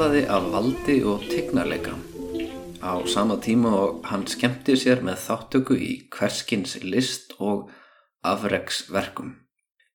Geislaði 0.00 0.20
af 0.32 0.44
valdi 0.48 0.94
og 1.04 1.24
tignarleika. 1.28 1.90
Á 2.80 3.04
sama 3.04 3.34
tíma 3.36 3.68
og 3.76 4.06
hann 4.08 4.22
skemmti 4.24 4.72
sér 4.72 5.02
með 5.04 5.18
þáttöku 5.26 5.76
í 5.76 5.88
hverskins 6.08 6.78
list 6.80 7.34
og 7.36 7.66
afregsverkum. 8.24 9.34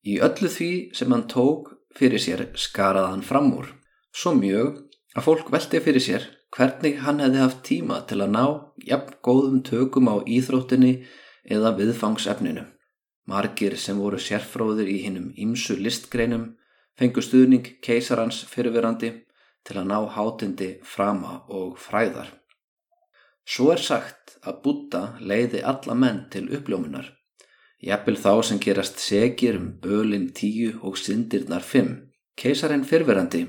Í 0.06 0.20
öllu 0.28 0.52
því 0.58 0.70
sem 0.94 1.10
hann 1.10 1.26
tók 1.26 1.74
fyrir 1.98 2.22
sér 2.22 2.46
skaraði 2.54 3.16
hann 3.16 3.26
fram 3.26 3.50
úr. 3.58 3.74
Svo 4.14 4.36
mjög 4.38 4.78
að 5.18 5.26
fólk 5.26 5.50
veldi 5.58 5.82
fyrir 5.88 6.08
sér 6.12 6.30
hvernig 6.54 7.02
hann 7.02 7.26
hefði 7.26 7.42
haft 7.42 7.66
tíma 7.66 8.04
til 8.06 8.22
að 8.22 8.34
ná 8.38 8.46
jafn 8.86 9.18
góðum 9.26 9.60
tökum 9.66 10.14
á 10.14 10.22
íþróttinni 10.22 11.00
eða 11.50 11.74
viðfangsefninu. 11.82 12.68
Margir 13.26 13.74
sem 13.74 13.98
voru 13.98 14.22
sérfróðir 14.22 14.86
í 14.86 15.02
hinnum 15.08 15.34
ímsu 15.34 15.82
listgreinum 15.82 16.52
fengu 16.94 17.26
stuðning 17.26 17.74
keisarans 17.82 18.46
fyrirverandi 18.54 19.25
til 19.66 19.80
að 19.82 19.90
ná 19.90 20.00
hátindi 20.16 20.70
frama 20.86 21.42
og 21.50 21.78
fræðar. 21.82 22.30
Svo 23.46 23.72
er 23.74 23.82
sagt 23.82 24.38
að 24.46 24.62
Buddha 24.64 25.04
leiði 25.20 25.62
alla 25.62 25.98
menn 25.98 26.24
til 26.34 26.48
uppljómunar, 26.54 27.12
jafnvel 27.82 28.18
þá 28.18 28.32
sem 28.48 28.62
gerast 28.62 29.02
segir 29.02 29.60
um 29.60 29.70
bölin 29.82 30.32
tíu 30.34 30.80
og 30.82 30.98
syndirnar 30.98 31.66
fimm. 31.66 32.12
Keisarinn 32.36 32.84
fyrirverandi 32.84 33.46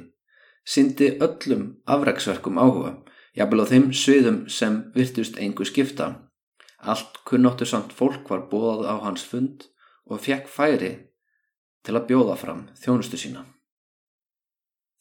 syndi 0.66 1.12
öllum 1.22 1.64
afræksverkum 1.86 2.58
áhuga, 2.58 2.92
jafnvel 3.38 3.64
á 3.64 3.66
þeim 3.70 3.90
sviðum 3.94 4.38
sem 4.50 4.78
virtust 4.94 5.38
engu 5.38 5.64
skipta. 5.64 6.12
Allt 6.82 7.22
kunnóttu 7.24 7.66
samt 7.66 7.94
fólk 7.96 8.28
var 8.30 8.48
bóðað 8.50 8.90
á 8.90 8.94
hans 9.06 9.24
fund 9.24 9.68
og 10.06 10.22
fekk 10.22 10.50
færi 10.50 10.92
til 11.86 11.96
að 11.96 12.08
bjóða 12.10 12.36
fram 12.40 12.66
þjónustu 12.82 13.20
sína. 13.20 13.46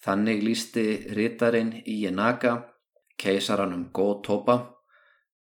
Þannig 0.05 0.43
lísti 0.45 0.85
rítarinn 1.17 1.71
Ienaka 1.89 2.51
keisaranum 3.17 3.87
Go-Toba. 3.93 4.57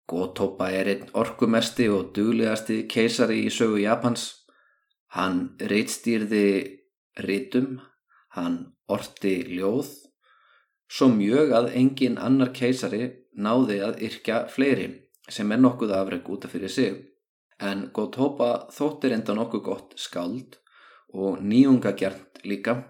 Go-Toba 0.09 0.71
er 0.73 0.89
einn 0.89 1.11
orkumesti 1.21 1.91
og 1.93 2.15
duglegasti 2.17 2.85
keisari 2.89 3.43
í 3.45 3.51
sögu 3.53 3.83
Japans. 3.83 4.25
Hann 5.13 5.59
rítstýrði 5.61 6.47
rítum, 7.27 7.77
hann 8.33 8.57
orti 8.89 9.35
ljóð, 9.53 9.91
svo 10.89 11.11
mjög 11.13 11.53
að 11.61 11.71
engin 11.83 12.17
annar 12.17 12.55
keisari 12.57 13.11
náði 13.37 13.83
að 13.85 14.01
yrkja 14.09 14.47
fleiri 14.49 14.89
sem 15.29 15.53
er 15.53 15.61
nokkuð 15.61 15.93
afreg 15.97 16.33
út 16.33 16.49
af 16.49 16.57
fyrir 16.57 16.73
sig. 16.73 16.97
En 17.61 17.91
Go-Toba 17.93 18.71
þóttir 18.73 19.13
enda 19.19 19.37
nokkuð 19.37 19.65
gott 19.69 19.95
skald 20.01 20.57
og 21.13 21.45
nýjungagjart 21.45 22.43
líka 22.49 22.81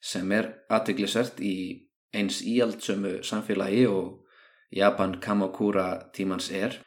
sem 0.00 0.32
er 0.32 0.50
aðteglisvert 0.72 1.40
í 1.44 1.54
eins 2.16 2.40
íaldsömu 2.42 3.20
samfélagi 3.26 3.86
og 3.88 4.26
Japan 4.74 5.18
Kamakura 5.20 6.10
tímans 6.14 6.50
er. 6.50 6.78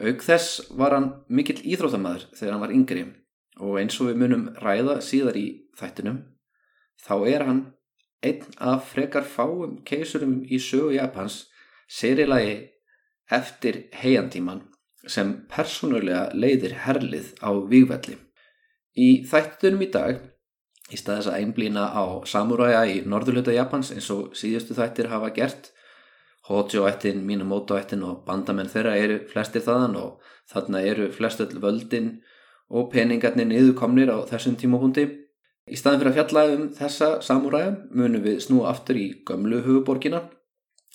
Aug 0.00 0.20
þess 0.24 0.66
var 0.76 0.92
hann 0.92 1.12
mikill 1.28 1.62
íþróttamæður 1.64 2.28
þegar 2.36 2.52
hann 2.52 2.64
var 2.64 2.74
yngri 2.74 3.04
og 3.64 3.78
eins 3.80 3.96
og 4.00 4.10
við 4.10 4.20
munum 4.20 4.48
ræða 4.60 4.98
síðar 5.04 5.38
í 5.40 5.46
þættinum 5.78 6.20
þá 7.06 7.14
er 7.30 7.44
hann 7.48 7.62
einn 8.26 8.56
af 8.58 8.90
frekar 8.92 9.24
fáum 9.24 9.78
keisurum 9.86 10.42
í 10.44 10.58
sögu 10.60 10.96
Japans 10.96 11.44
serilagi 11.88 12.56
eftir 13.32 13.86
heiantíman 13.96 14.64
sem 15.06 15.32
persónulega 15.50 16.30
leiðir 16.34 16.74
herlið 16.84 17.32
á 17.40 17.50
výgvelli. 17.54 18.16
Í 18.96 19.22
þættunum 19.28 19.84
í 19.86 19.90
dag 19.92 20.22
í 20.92 20.98
stað 20.98 21.20
þess 21.20 21.30
að 21.32 21.38
einblýna 21.40 21.88
á 21.90 22.04
samuræja 22.28 22.84
í 22.86 23.00
norðurluta 23.08 23.54
Japans 23.54 23.90
eins 23.94 24.10
og 24.14 24.36
síðustu 24.38 24.76
þættir 24.78 25.10
hafa 25.10 25.32
gert 25.34 25.72
Hojo-ættin, 26.46 27.24
Minamoto-ættin 27.26 28.04
og 28.06 28.22
bandamenn 28.26 28.70
þeirra 28.70 28.94
eru 29.02 29.16
flestir 29.26 29.64
þaðan 29.66 29.96
og 29.98 30.28
þarna 30.52 30.82
eru 30.86 31.08
flestöld 31.10 31.56
völdin 31.62 32.20
og 32.70 32.90
peningarnir 32.92 33.48
niðurkomnir 33.50 34.12
á 34.14 34.22
þessum 34.30 34.54
tímapunkti. 34.60 35.06
Í 35.66 35.78
staðin 35.78 36.04
fyrir 36.04 36.12
að 36.12 36.18
fjalla 36.20 36.44
um 36.54 36.68
þessa 36.76 37.08
samuræja 37.26 37.72
munum 37.90 38.22
við 38.22 38.38
snú 38.46 38.62
aftur 38.70 38.98
í 39.00 39.08
gömlu 39.26 39.64
huguborgina 39.66 40.22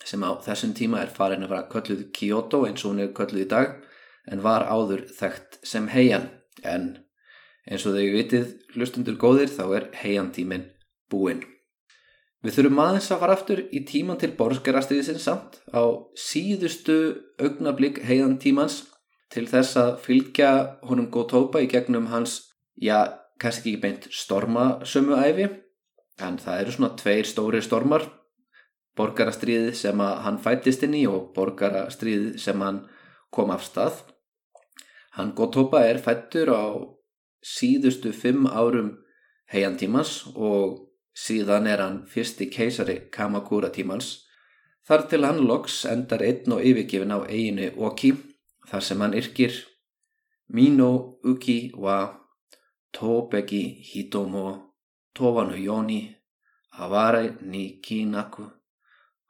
sem 0.07 0.23
á 0.23 0.31
þessum 0.41 0.71
tíma 0.77 1.03
er 1.03 1.11
farin 1.11 1.43
að 1.43 1.51
vera 1.51 1.67
kölluð 1.73 2.05
Kyoto 2.15 2.63
eins 2.65 2.85
og 2.85 2.93
hún 2.93 3.03
er 3.03 3.11
kölluð 3.17 3.43
í 3.43 3.49
dag 3.51 3.75
en 4.31 4.43
var 4.45 4.63
áður 4.71 5.03
þekkt 5.11 5.59
sem 5.67 5.91
Heian 5.91 6.29
en 6.63 6.93
Eins 7.69 7.85
og 7.85 7.95
þau 7.95 8.05
vitið 8.15 8.53
hlustundur 8.73 9.17
góðir 9.21 9.51
þá 9.53 9.63
er 9.77 9.89
heiantíminn 10.01 10.69
búinn. 11.11 11.43
Við 12.41 12.55
þurfum 12.55 12.79
aðeins 12.81 13.09
að 13.13 13.19
fara 13.21 13.33
aftur 13.37 13.59
í 13.69 13.83
tíman 13.85 14.17
til 14.21 14.31
borskarastriðisins 14.37 15.27
samt 15.27 15.59
á 15.69 15.83
síðustu 16.17 16.95
augnablík 17.37 17.99
heiantímans 18.07 18.79
til 19.31 19.45
þess 19.47 19.77
að 19.77 19.91
fylgja 20.07 20.53
honum 20.89 21.11
Gótópa 21.13 21.61
í 21.61 21.69
gegnum 21.69 22.09
hans, 22.11 22.39
já, 22.75 23.13
kannski 23.39 23.75
ekki 23.75 23.81
beint 23.83 24.07
stormasömu 24.09 25.19
æfi, 25.21 25.47
en 26.21 26.39
það 26.41 26.63
eru 26.63 26.73
svona 26.75 26.97
tveir 26.99 27.29
stóri 27.29 27.61
stormar, 27.63 28.07
borgarastriðið 28.97 29.77
sem 29.77 30.01
hann 30.01 30.41
fættist 30.41 30.83
inn 30.87 30.97
í 30.97 31.05
og 31.07 31.29
borgarastriðið 31.37 32.41
sem 32.41 32.65
hann 32.65 32.81
kom 33.31 33.53
af 33.53 33.63
stað. 33.69 34.01
Hann 35.15 35.35
Gótópa 35.37 35.85
er 35.85 36.01
fættur 36.01 36.51
á 36.51 36.65
síðustu 37.41 38.13
fimm 38.13 38.47
árum 38.47 38.91
heiantímans 39.51 40.27
og 40.35 40.77
síðan 41.17 41.67
er 41.67 41.81
hann 41.83 41.97
fyrsti 42.07 42.47
keisari 42.53 42.97
Kamakura 43.11 43.69
tímans. 43.69 44.27
Þar 44.87 45.07
til 45.09 45.25
hann 45.25 45.43
loks 45.47 45.83
endar 45.85 46.23
einn 46.25 46.55
og 46.55 46.63
yfirgifin 46.65 47.13
á 47.13 47.19
eiginu 47.27 47.69
Oki 47.77 48.15
þar 48.69 48.85
sem 48.85 49.01
hann 49.01 49.17
yrkir 49.17 49.53
Mino 50.51 51.19
uki 51.23 51.71
wa 51.79 51.97
tobeki 52.91 53.61
hitomo 53.87 54.73
tofanu 55.15 55.55
yoni 55.55 56.01
aware 56.77 57.37
ni 57.41 57.79
kinaku 57.79 58.49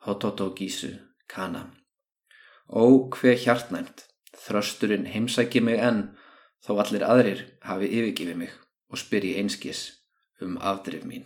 hototo 0.05 0.49
gisu 0.57 0.89
kana. 1.27 1.69
Ó 2.69 3.09
hver 3.09 3.37
hjartnæmt. 3.37 4.07
Þrösturinn 4.41 5.05
heimsæki 5.13 5.61
mig 5.61 5.77
enn 5.77 6.15
þó 6.61 6.75
allir 6.83 7.05
aðrir 7.05 7.45
hafi 7.65 7.89
yfirgifið 7.89 8.37
mig 8.43 8.53
og 8.91 9.01
spyr 9.01 9.25
ég 9.31 9.41
einskis 9.41 9.81
um 10.41 10.57
afdrif 10.57 11.05
mín. 11.07 11.25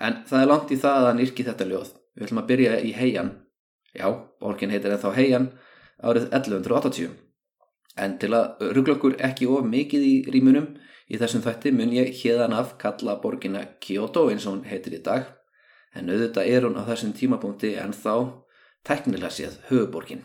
En 0.00 0.22
það 0.28 0.40
er 0.40 0.50
langt 0.50 0.72
í 0.74 0.78
það 0.80 1.00
að 1.00 1.08
hann 1.08 1.22
yrki 1.24 1.46
þetta 1.46 1.68
ljóð. 1.70 1.90
Við 2.14 2.26
ætlum 2.26 2.40
að 2.42 2.48
byrja 2.50 2.78
í 2.80 2.92
heian. 2.94 3.30
Já, 3.94 4.08
borgin 4.40 4.72
heitir 4.74 4.94
ennþá 4.94 5.12
heian 5.14 5.50
árið 6.02 6.28
1180. 6.34 7.14
En 7.94 8.16
til 8.18 8.32
að 8.34 8.64
ruggla 8.74 8.96
okkur 8.98 9.16
ekki 9.22 9.46
of 9.46 9.66
mikið 9.70 10.06
í 10.08 10.14
rímunum 10.34 10.72
í 11.06 11.18
þessum 11.20 11.44
þætti 11.44 11.72
mun 11.74 11.94
ég 11.94 12.10
hérðan 12.22 12.56
af 12.56 12.74
kalla 12.80 13.20
borgina 13.22 13.62
Kyoto 13.84 14.26
eins 14.30 14.46
og 14.48 14.56
hún 14.56 14.68
heitir 14.70 14.98
í 14.98 15.02
dag. 15.04 15.28
En 15.94 16.10
auðvitað 16.10 16.50
er 16.50 16.66
hún 16.66 16.78
á 16.80 16.82
þessum 16.88 17.14
tímapunkti 17.14 17.76
en 17.78 17.94
þá 17.94 18.42
teknilega 18.84 19.30
séð 19.30 19.60
höfuborgin. 19.70 20.24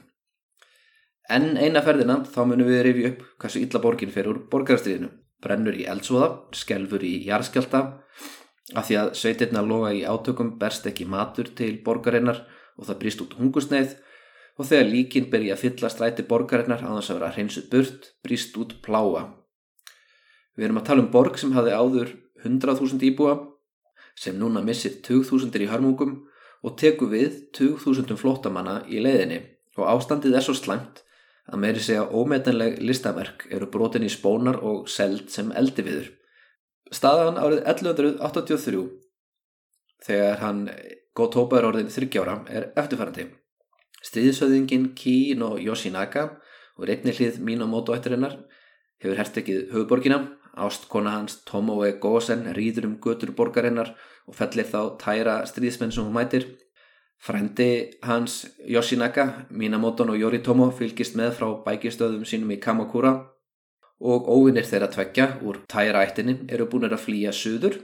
En 1.30 1.52
eina 1.62 1.84
ferðina 1.86 2.24
þá 2.26 2.40
munum 2.50 2.70
við 2.70 2.80
rifja 2.88 3.10
upp 3.12 3.26
hversu 3.44 3.60
illa 3.62 3.82
borgin 3.84 4.14
fer 4.14 4.28
úr 4.32 4.40
borgarstriðinu. 4.50 5.12
Brennur 5.40 5.76
í 5.78 5.86
eldsvoða, 5.88 6.30
skelfur 6.58 7.04
í 7.06 7.14
jarskjálta, 7.28 7.82
af 8.76 8.88
því 8.88 8.96
að 9.00 9.12
sveitirna 9.20 9.62
loga 9.64 9.92
í 9.96 10.02
átökum 10.04 10.56
berst 10.60 10.88
ekki 10.90 11.06
matur 11.08 11.52
til 11.56 11.76
borgarinnar 11.86 12.42
og 12.78 12.88
það 12.90 12.98
brýst 13.04 13.22
út 13.24 13.36
hungusneið 13.38 13.94
og 14.60 14.68
þegar 14.68 14.90
líkin 14.90 15.30
ber 15.32 15.46
í 15.46 15.52
að 15.54 15.62
fylla 15.64 15.92
stræti 15.94 16.26
borgarinnar 16.28 16.82
á 16.84 16.90
þess 16.98 17.14
að 17.14 17.20
vera 17.20 17.32
hreinsut 17.36 17.70
burt, 17.72 18.10
brýst 18.26 18.58
út 18.60 18.74
pláa. 18.84 19.30
Við 20.58 20.68
erum 20.68 20.82
að 20.82 20.88
tala 20.90 21.06
um 21.06 21.12
borg 21.14 21.38
sem 21.40 21.54
hafi 21.56 21.72
áður 21.72 22.16
100.000 22.44 23.06
íbúa, 23.08 23.38
sem 24.18 24.36
núna 24.36 24.64
missir 24.66 24.98
20.000 25.06 25.62
í 25.64 25.70
hörmungum 25.70 26.18
og 26.66 26.76
teku 26.82 27.08
við 27.08 27.46
20.000 27.56 28.18
flottamanna 28.20 28.82
í 28.90 29.00
leiðinni 29.00 29.40
og 29.80 29.88
ástandið 29.94 30.36
er 30.36 30.44
svo 30.44 30.58
slæmt 30.58 31.06
að 31.50 31.62
meiri 31.64 31.82
segja 31.84 32.06
ómetanleg 32.06 32.80
listaverk 32.84 33.48
eru 33.50 33.70
brotin 33.74 34.06
í 34.06 34.12
spónar 34.14 34.62
og 34.66 34.90
seld 34.92 35.30
sem 35.34 35.52
eldi 35.58 35.86
viður. 35.86 36.10
Staðan 36.94 37.38
árið 37.42 37.64
1183 37.66 38.86
þegar 40.06 40.42
hann 40.44 40.64
Gotoba 41.18 41.60
er 41.60 41.68
orðin 41.68 41.90
30 41.92 42.22
ára 42.22 42.36
er 42.48 42.70
eftirfærandi. 42.80 43.26
Stríðsöðingin 44.06 44.94
Ki 44.96 45.36
no 45.36 45.56
Yoshinaka 45.60 46.30
og 46.78 46.88
reynir 46.88 47.18
hlið 47.18 47.42
Minamoto 47.44 47.96
ættirinnar 47.96 48.38
hefur 49.04 49.20
hertekið 49.20 49.66
höfuborgina. 49.74 50.22
Ástkona 50.60 51.14
hans 51.14 51.38
Tomoe 51.48 51.92
Gosen 52.02 52.48
rýður 52.56 52.90
um 52.90 52.96
götur 53.04 53.32
borgarinnar 53.36 53.94
og 54.28 54.36
fellir 54.36 54.68
þá 54.68 54.98
tæra 55.00 55.36
stríðsmenn 55.48 55.94
sem 55.94 56.04
hún 56.04 56.16
mætir. 56.16 56.48
Frendi 57.20 58.00
hans 58.08 58.46
Yoshinaka, 58.64 59.48
Minamoton 59.52 60.14
og 60.14 60.20
Yoritomo 60.22 60.70
fylgist 60.72 61.18
með 61.20 61.34
frá 61.40 61.50
bækistöðum 61.66 62.24
sínum 62.28 62.54
í 62.56 62.60
Kamakura 62.64 63.12
og 64.00 64.30
óvinnir 64.32 64.68
þeirra 64.68 64.88
tveggja 64.94 65.26
úr 65.44 65.60
tæra 65.68 66.06
ættinni 66.08 66.38
eru 66.48 66.70
búin 66.72 66.88
að 66.88 67.02
flýja 67.04 67.34
suður 67.36 67.76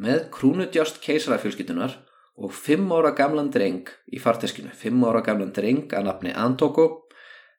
með 0.00 0.30
krúnudjást 0.32 1.02
keisarafjölskytunar 1.04 1.98
og 2.40 2.54
fimm 2.56 2.88
ára 2.96 3.12
gamlan 3.12 3.50
dreng 3.52 3.90
í 4.08 4.20
farteskinu, 4.22 4.72
fimm 4.72 5.04
ára 5.04 5.20
gamlan 5.20 5.52
dreng 5.52 5.92
að 5.92 6.06
nafni 6.08 6.32
Antoko 6.32 6.86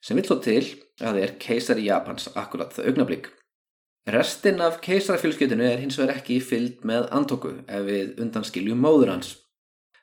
sem 0.02 0.18
vill 0.18 0.26
svo 0.26 0.40
til 0.42 0.64
að 0.98 1.06
það 1.06 1.22
er 1.22 1.36
keisari 1.42 1.86
Japans 1.86 2.32
akkurat 2.34 2.74
það 2.74 2.90
augnablík. 2.90 3.30
Restinn 4.10 4.62
af 4.66 4.80
keisarafjölskytunu 4.82 5.68
er 5.70 5.78
hins 5.84 6.00
vegar 6.02 6.18
ekki 6.18 6.40
fyllt 6.42 6.82
með 6.90 7.06
Antoku 7.14 7.54
ef 7.70 7.86
við 7.86 8.16
undanskiljum 8.24 8.82
móður 8.82 9.14
hans. 9.14 9.36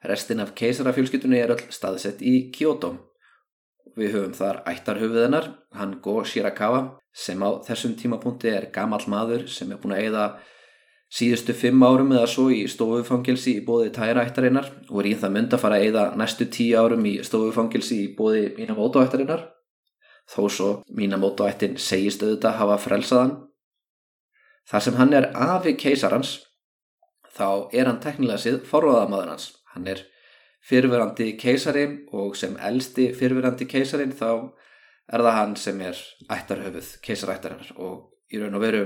Restinn 0.05 0.41
af 0.41 0.55
keisarafjölskytunu 0.55 1.35
er 1.35 1.51
öll 1.51 1.65
staðsett 1.75 2.21
í 2.23 2.53
Kyoto. 2.55 2.93
Við 3.99 4.13
höfum 4.15 4.35
þar 4.37 4.61
ættarhöfuðinnar, 4.71 5.49
hann 5.75 5.97
Go 6.03 6.21
Shirakawa, 6.23 7.01
sem 7.11 7.43
á 7.43 7.59
þessum 7.67 7.97
tímapunkti 7.99 8.53
er 8.53 8.69
gamal 8.71 9.03
maður 9.11 9.49
sem 9.51 9.73
er 9.75 9.81
búin 9.83 9.97
að 9.97 10.05
eigða 10.05 10.27
síðustu 11.11 11.57
fimm 11.57 11.83
árum 11.83 12.13
eða 12.15 12.29
svo 12.31 12.47
í 12.55 12.61
stofufangilsi 12.71 13.57
í 13.59 13.65
bóði 13.67 13.91
tæraættarinnar 13.97 14.71
og 14.87 15.01
er 15.03 15.11
í 15.11 15.17
það 15.19 15.35
mynd 15.35 15.57
að 15.57 15.63
fara 15.65 15.81
að 15.81 15.87
eigða 15.89 16.07
næstu 16.21 16.47
tíu 16.53 16.79
árum 16.79 17.07
í 17.09 17.17
stofufangilsi 17.27 18.03
í 18.05 18.09
bóði 18.15 18.53
mínamótoættarinnar. 18.61 19.47
Þó 20.29 20.43
svo 20.53 20.73
mínamótoættin 20.95 21.79
segist 21.81 22.23
auðvitað 22.23 22.59
hafa 22.61 22.81
frelsaðan. 22.85 23.39
Þar 24.69 24.85
sem 24.85 24.99
hann 25.01 25.15
er 25.17 25.31
afi 25.35 25.75
keisarans, 25.81 26.37
þá 27.35 27.73
er 27.73 27.89
hann 27.89 28.03
teknilega 28.05 28.45
síð 28.45 28.61
forvaðamaður 28.69 29.33
hans 29.33 29.55
hann 29.75 29.87
er 29.87 30.05
fyrfirandi 30.69 31.33
keisari 31.41 31.85
og 32.13 32.37
sem 32.37 32.57
elsti 32.71 33.11
fyrfirandi 33.17 33.69
keisarin 33.71 34.13
þá 34.13 34.31
er 35.09 35.25
það 35.25 35.37
hann 35.39 35.57
sem 35.57 35.81
er 35.81 36.01
ættarhöfuð 36.29 36.95
keisarættarinnar 37.05 37.73
og 37.77 38.33
í 38.33 38.41
raun 38.41 38.59
og 38.59 38.65
veru 38.65 38.85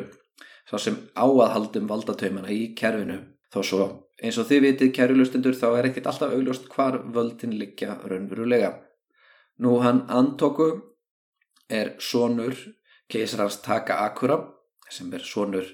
sá 0.69 0.79
sem 0.79 0.99
áaðhaldum 1.19 1.89
valdatöymana 1.91 2.53
í 2.55 2.73
kerfinu 2.79 3.19
þó 3.53 3.61
svo. 3.67 3.87
Eins 4.23 4.39
og 4.39 4.47
þið 4.49 4.63
vitið 4.67 4.93
kerjulustundur 4.97 5.57
þá 5.59 5.67
er 5.73 5.89
ekkert 5.91 6.09
alltaf 6.13 6.35
augljóst 6.37 6.69
hvar 6.71 7.01
völdin 7.15 7.57
liggja 7.59 7.97
raunverulega. 8.07 8.77
Nú 9.59 9.81
hann 9.83 10.05
Antoku 10.09 10.71
er 11.69 11.97
sonur 11.99 12.55
keisarans 13.11 13.59
Taka 13.65 13.99
Akura 14.07 14.39
sem 14.89 15.11
er 15.13 15.25
sonur 15.27 15.67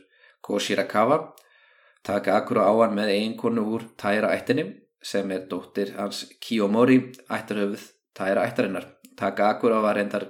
Koshirakawa 0.43 1.20
Taka 2.02 2.38
Akura 2.40 2.64
á 2.64 2.72
hann 2.81 2.96
með 2.96 3.12
eiginkonu 3.14 3.66
úr 3.75 3.84
tæra 4.00 4.32
ættinni 4.32 4.64
sem 5.03 5.31
er 5.31 5.47
dóttir 5.50 5.95
hans 5.97 6.25
Kiyomori 6.43 6.99
ættarhöfuð 7.31 7.85
tæra 8.19 8.47
ættarinnar. 8.49 8.87
Takakura 9.19 9.81
var 9.83 9.97
reyndar 9.99 10.29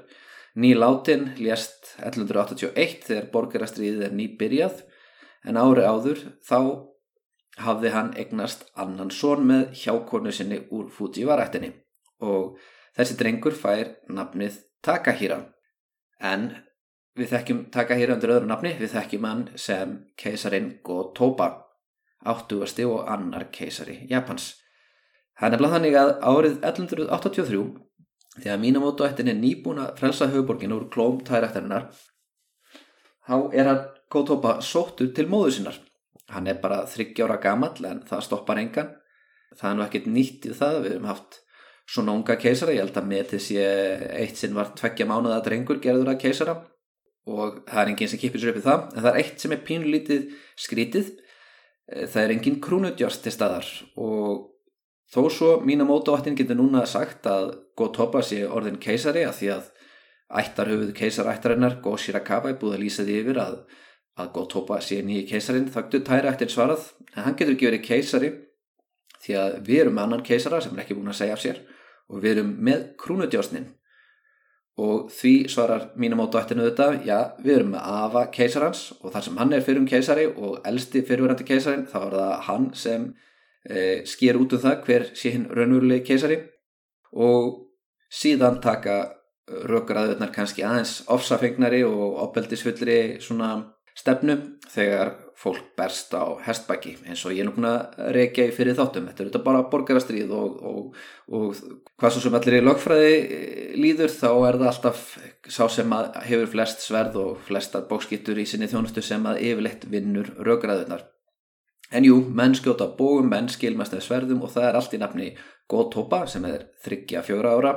nýláttinn, 0.57 1.35
lést 1.39 1.95
1181 2.01 3.05
þegar 3.07 3.29
borgarastriðið 3.33 4.07
er 4.09 4.15
nýbyrjað 4.17 4.81
en 5.49 5.61
ári 5.61 5.85
áður 5.85 6.23
þá 6.45 6.59
hafði 7.59 7.93
hann 7.95 8.15
egnast 8.21 8.65
annan 8.79 9.11
són 9.15 9.45
með 9.51 9.77
hjákonu 9.83 10.33
sinni 10.35 10.61
úr 10.75 10.89
Fujivarættinni 10.95 11.73
og 12.25 12.59
þessi 12.97 13.19
drengur 13.19 13.57
fær 13.57 13.95
nafnið 14.09 14.65
Takahira. 14.85 15.41
En 16.23 16.51
við 17.19 17.33
þekkjum 17.33 17.65
Takahira 17.75 18.15
undir 18.15 18.35
öðru 18.37 18.51
nafni, 18.51 18.75
við 18.79 18.95
þekkjum 18.95 19.27
hann 19.27 19.47
sem 19.59 19.97
keisarin 20.19 20.77
Gotoba 20.87 21.68
áttugasti 22.27 22.87
og 22.89 23.09
annar 23.11 23.49
keisari 23.55 24.01
Japans. 24.11 24.55
Það 25.39 25.47
er 25.47 25.53
nefnilega 25.55 25.75
þannig 25.77 25.99
að 25.99 26.13
árið 26.27 26.57
1183 26.67 27.65
þegar 28.39 28.63
Minamoto-ættin 28.63 29.31
er 29.31 29.39
nýbúin 29.39 29.83
að 29.83 29.99
frelsa 30.01 30.31
höfuborgin 30.31 30.75
úr 30.75 30.89
klóm 30.93 31.21
tærættarinnar 31.27 31.91
þá 33.29 33.37
er 33.53 33.71
hann 33.71 33.85
Kotoba 34.09 34.55
sóttur 34.65 35.11
til 35.13 35.27
móðu 35.29 35.59
sinnar. 35.59 35.77
Hann 36.33 36.49
er 36.49 36.57
bara 36.63 36.87
30 36.89 37.27
ára 37.27 37.37
gammal 37.43 37.77
en 37.85 38.01
það 38.09 38.25
stoppar 38.25 38.61
engan. 38.61 38.95
Það 39.53 39.69
er 39.69 39.77
nú 39.77 39.85
ekkert 39.85 40.09
nýtt 40.09 40.49
í 40.49 40.55
það, 40.57 40.79
við 40.85 40.95
hefum 40.95 41.11
haft 41.11 41.39
svona 41.89 42.15
unga 42.17 42.37
keisara, 42.41 42.75
ég 42.77 42.85
held 42.85 42.99
að 43.01 43.09
með 43.09 43.31
þessi 43.35 43.57
eitt 43.61 44.41
sinn 44.41 44.57
var 44.57 44.75
tveggja 44.77 45.07
mánuða 45.09 45.41
drengur 45.45 45.81
gerður 45.81 46.13
að 46.13 46.21
keisara 46.25 46.57
og 47.29 47.63
það 47.69 47.81
er 47.83 47.91
enginn 47.93 48.11
sem 48.13 48.21
kipir 48.21 48.43
sér 48.43 48.53
upp 48.53 48.61
í 48.61 48.65
það 48.65 48.83
en 48.85 49.05
það 49.05 49.11
er 49.11 49.21
eitt 49.23 49.43
sem 49.43 49.55
er 49.55 49.65
pínlítið 49.69 50.27
skrítið 50.65 51.11
það 51.89 52.23
er 52.23 52.35
engin 52.35 52.61
krúnudjárst 52.65 53.25
til 53.25 53.33
staðar 53.33 53.69
og 53.97 54.49
þó 55.09 55.21
svo 55.33 55.51
Minamoto-ættin 55.65 56.37
getur 56.37 56.59
núna 56.59 56.85
sagt 56.87 57.27
að 57.29 57.55
Gotoba 57.79 58.21
sé 58.25 58.43
orðin 58.45 58.81
keisari 58.83 59.25
að 59.25 59.39
því 59.39 59.51
að 59.55 59.71
ættarhauð 60.43 60.91
keisarættarinnar 60.99 61.79
Go 61.85 61.95
Shirakawa 61.97 62.53
er 62.53 62.59
búið 62.61 62.77
að 62.77 62.83
lýsa 62.85 63.07
því 63.09 63.17
yfir 63.23 63.41
að, 63.41 63.57
að 64.21 64.31
Gotoba 64.37 64.83
sé 64.85 65.01
nýji 65.03 65.25
keisarin 65.31 65.71
þakktu 65.73 66.03
tæra 66.05 66.35
ættin 66.35 66.53
svarað 66.53 66.91
en 67.15 67.25
hann 67.25 67.39
getur 67.39 67.57
ekki 67.57 67.71
verið 67.71 67.87
keisari 67.87 68.31
því 69.25 69.41
að 69.41 69.59
við 69.65 69.83
erum 69.87 70.03
annan 70.05 70.25
keisara 70.27 70.61
sem 70.61 70.77
er 70.77 70.85
ekki 70.85 70.99
búin 70.99 71.15
að 71.15 71.21
segja 71.23 71.39
af 71.39 71.45
sér 71.45 71.63
og 72.09 72.21
við 72.21 72.37
erum 72.37 72.53
með 72.69 72.85
krúnudjársnin 73.01 73.71
og 74.79 75.09
því 75.11 75.33
svarar 75.51 75.89
Minamoto 75.99 76.39
ættinu 76.39 76.69
þetta, 76.69 76.89
já, 77.07 77.19
við 77.43 77.57
erum 77.57 77.73
með 77.75 77.87
afa 77.99 78.25
keisarans 78.35 78.83
og 79.01 79.11
þar 79.15 79.25
sem 79.27 79.41
hann 79.41 79.55
er 79.57 79.65
fyrir 79.67 79.83
um 79.83 79.89
keisari 79.91 80.27
og 80.31 80.61
elsti 80.69 81.03
fyrirverandi 81.07 81.47
keisarin 81.49 81.87
þá 81.91 81.99
er 82.05 82.15
það 82.15 82.35
hann 82.47 82.69
sem 82.79 83.09
e, 83.67 83.81
sker 84.07 84.39
út 84.39 84.55
um 84.55 84.63
það 84.63 84.85
hver 84.87 85.07
sé 85.19 85.35
hinn 85.35 85.49
raunverulegi 85.51 86.07
keisari. 86.13 86.39
Og 87.19 87.65
síðan 88.13 88.61
taka 88.63 89.01
rökgraðunar 89.49 90.31
kannski 90.35 90.63
aðeins 90.67 91.01
ofsafengnari 91.11 91.83
og 91.89 92.21
opbeldisfullri 92.29 93.19
svona 93.25 93.57
stefnu 93.99 94.37
þegar 94.71 95.15
fólk 95.39 95.75
berst 95.79 96.15
á 96.19 96.35
hestbæki 96.43 96.97
eins 97.07 97.21
og 97.23 97.35
ég 97.37 97.45
er 97.45 97.47
nú 97.47 97.55
búin 97.55 97.69
að 97.71 97.99
reykja 98.17 98.49
í 98.49 98.55
fyrir 98.55 98.75
þáttum. 98.79 99.07
Þetta 99.07 99.23
er 99.23 99.29
þetta 99.29 99.43
bara 99.45 99.67
borgarastrið 99.71 100.33
og, 100.35 100.57
og, 100.67 100.97
og 101.31 101.61
hvað 101.95 102.15
svo 102.15 102.23
sem 102.25 102.39
allir 102.39 102.59
í 102.59 102.65
lögfræði 102.67 103.13
eh, 103.19 103.77
líður 103.79 104.11
þá 104.17 104.31
er 104.33 104.59
það 104.59 104.71
alltaf 104.73 105.05
sá 105.47 105.63
sem 105.71 105.95
hefur 106.27 106.51
flest 106.57 106.83
sverð 106.83 107.21
og 107.23 107.45
flestar 107.47 107.87
bókskittur 107.91 108.41
í 108.43 108.49
sinni 108.51 108.71
þjónustu 108.71 109.05
sem 109.05 109.31
að 109.31 109.45
yfirleitt 109.47 109.87
vinnur 109.93 110.33
rökgraðunar 110.43 111.07
en 111.95 112.05
jú, 112.05 112.19
menn 112.35 112.57
skjóta 112.57 112.91
bóum, 112.99 113.29
menn 113.31 113.49
skilmast 113.53 113.95
eða 113.95 114.05
sverðum 114.05 114.43
og 114.45 114.53
það 114.53 114.67
er 114.69 114.81
allt 114.81 114.97
í 114.97 115.01
nafni 115.01 115.31
Gótópa 115.69 116.23
sem 116.29 116.45
er 116.49 116.67
þryggja 116.85 117.23
fjóra 117.25 117.55
ára 117.57 117.73